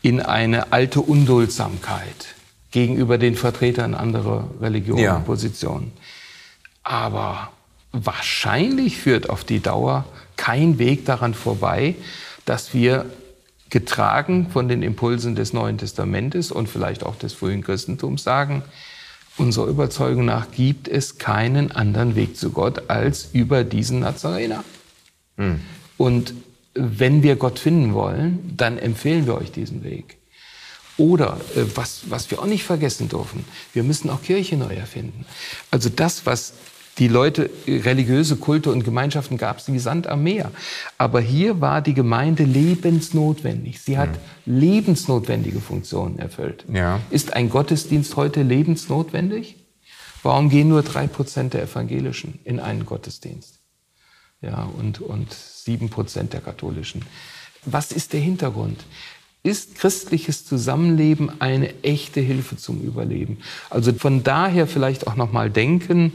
in 0.02 0.20
eine 0.20 0.72
alte 0.72 1.00
Unduldsamkeit 1.00 2.34
gegenüber 2.70 3.18
den 3.18 3.36
Vertretern 3.36 3.94
anderer 3.94 4.50
Religionen 4.60 5.02
ja. 5.02 5.16
und 5.16 5.24
Positionen. 5.24 5.92
Aber 6.82 7.52
wahrscheinlich 7.92 8.96
führt 8.96 9.30
auf 9.30 9.44
die 9.44 9.60
Dauer 9.60 10.04
kein 10.36 10.78
Weg 10.78 11.04
daran 11.04 11.34
vorbei, 11.34 11.94
dass 12.44 12.74
wir 12.74 13.06
getragen 13.70 14.48
von 14.50 14.68
den 14.68 14.82
Impulsen 14.82 15.34
des 15.34 15.52
Neuen 15.52 15.78
Testamentes 15.78 16.50
und 16.50 16.68
vielleicht 16.68 17.04
auch 17.04 17.16
des 17.16 17.32
frühen 17.32 17.62
Christentums 17.62 18.22
sagen, 18.22 18.62
unserer 19.38 19.66
Überzeugung 19.66 20.24
nach 20.24 20.50
gibt 20.50 20.88
es 20.88 21.18
keinen 21.18 21.72
anderen 21.72 22.16
Weg 22.16 22.36
zu 22.36 22.50
Gott 22.50 22.90
als 22.90 23.28
über 23.32 23.64
diesen 23.64 24.00
Nazarener. 24.00 24.64
Hm. 25.36 25.60
Und 25.96 26.34
wenn 26.74 27.22
wir 27.22 27.36
Gott 27.36 27.58
finden 27.58 27.94
wollen, 27.94 28.54
dann 28.56 28.78
empfehlen 28.78 29.26
wir 29.26 29.34
euch 29.34 29.52
diesen 29.52 29.84
Weg. 29.84 30.18
Oder 30.96 31.40
äh, 31.56 31.64
was, 31.74 32.10
was 32.10 32.30
wir 32.30 32.40
auch 32.40 32.46
nicht 32.46 32.64
vergessen 32.64 33.08
dürfen, 33.08 33.44
wir 33.72 33.82
müssen 33.82 34.10
auch 34.10 34.22
Kirche 34.22 34.56
neu 34.56 34.74
erfinden. 34.74 35.24
Also 35.70 35.88
das, 35.88 36.26
was 36.26 36.54
die 36.98 37.08
Leute, 37.08 37.48
religiöse 37.66 38.36
Kulte 38.36 38.70
und 38.70 38.84
Gemeinschaften 38.84 39.38
gab 39.38 39.58
es 39.58 39.72
wie 39.72 39.78
Sand 39.78 40.06
am 40.06 40.22
Meer. 40.22 40.50
Aber 40.98 41.20
hier 41.20 41.60
war 41.60 41.80
die 41.80 41.94
Gemeinde 41.94 42.44
lebensnotwendig. 42.44 43.80
Sie 43.80 43.96
hat 43.96 44.10
mhm. 44.10 44.60
lebensnotwendige 44.60 45.60
Funktionen 45.60 46.18
erfüllt. 46.18 46.64
Ja. 46.72 47.00
Ist 47.10 47.32
ein 47.32 47.48
Gottesdienst 47.48 48.16
heute 48.16 48.42
lebensnotwendig? 48.42 49.56
Warum 50.22 50.50
gehen 50.50 50.68
nur 50.68 50.82
drei 50.82 51.06
Prozent 51.06 51.54
der 51.54 51.62
Evangelischen 51.62 52.38
in 52.44 52.60
einen 52.60 52.84
Gottesdienst? 52.84 53.60
Ja, 54.42 54.68
und, 54.78 55.00
und 55.00 55.32
sieben 55.32 55.88
Prozent 55.88 56.32
der 56.34 56.40
Katholischen. 56.40 57.04
Was 57.64 57.92
ist 57.92 58.12
der 58.12 58.20
Hintergrund? 58.20 58.84
ist 59.44 59.74
christliches 59.74 60.46
Zusammenleben 60.46 61.40
eine 61.40 61.82
echte 61.82 62.20
Hilfe 62.20 62.56
zum 62.56 62.80
Überleben. 62.80 63.38
Also 63.70 63.92
von 63.92 64.22
daher 64.22 64.66
vielleicht 64.66 65.06
auch 65.08 65.16
noch 65.16 65.32
mal 65.32 65.50
denken, 65.50 66.12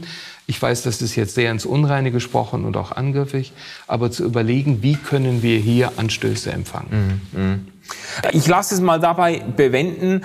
ich 0.48 0.60
weiß, 0.60 0.82
das 0.82 1.02
ist 1.02 1.14
jetzt 1.14 1.34
sehr 1.34 1.50
ins 1.50 1.66
Unreine 1.66 2.10
gesprochen 2.10 2.64
und 2.64 2.76
auch 2.78 2.90
angriffig, 2.90 3.52
aber 3.86 4.10
zu 4.10 4.24
überlegen, 4.24 4.82
wie 4.82 4.96
können 4.96 5.42
wir 5.42 5.58
hier 5.58 5.92
Anstöße 5.98 6.50
empfangen. 6.50 7.20
Mhm. 7.32 7.40
mhm. 7.40 7.66
Ich 8.32 8.46
lasse 8.46 8.74
es 8.74 8.82
mal 8.82 9.00
dabei 9.00 9.38
bewenden. 9.38 10.24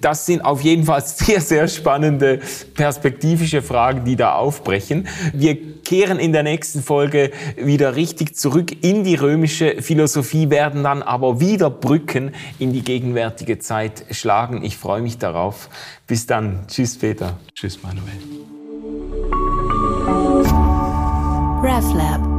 Das 0.00 0.26
sind 0.26 0.44
auf 0.44 0.62
jeden 0.62 0.84
Fall 0.84 1.00
sehr, 1.04 1.40
sehr 1.40 1.68
spannende 1.68 2.40
perspektivische 2.74 3.62
Fragen, 3.62 4.04
die 4.04 4.16
da 4.16 4.34
aufbrechen. 4.34 5.06
Wir 5.32 5.82
kehren 5.82 6.18
in 6.18 6.32
der 6.32 6.42
nächsten 6.42 6.82
Folge 6.82 7.30
wieder 7.56 7.94
richtig 7.94 8.36
zurück 8.36 8.84
in 8.84 9.04
die 9.04 9.14
römische 9.14 9.80
Philosophie, 9.80 10.50
werden 10.50 10.82
dann 10.82 11.02
aber 11.02 11.40
wieder 11.40 11.70
Brücken 11.70 12.32
in 12.58 12.72
die 12.72 12.82
gegenwärtige 12.82 13.60
Zeit 13.60 14.04
schlagen. 14.10 14.64
Ich 14.64 14.76
freue 14.76 15.02
mich 15.02 15.18
darauf. 15.18 15.68
Bis 16.08 16.26
dann. 16.26 16.66
Tschüss, 16.66 16.98
Peter. 16.98 17.38
Tschüss, 17.54 17.80
Manuel. 17.82 18.53
RevLab. 21.64 22.33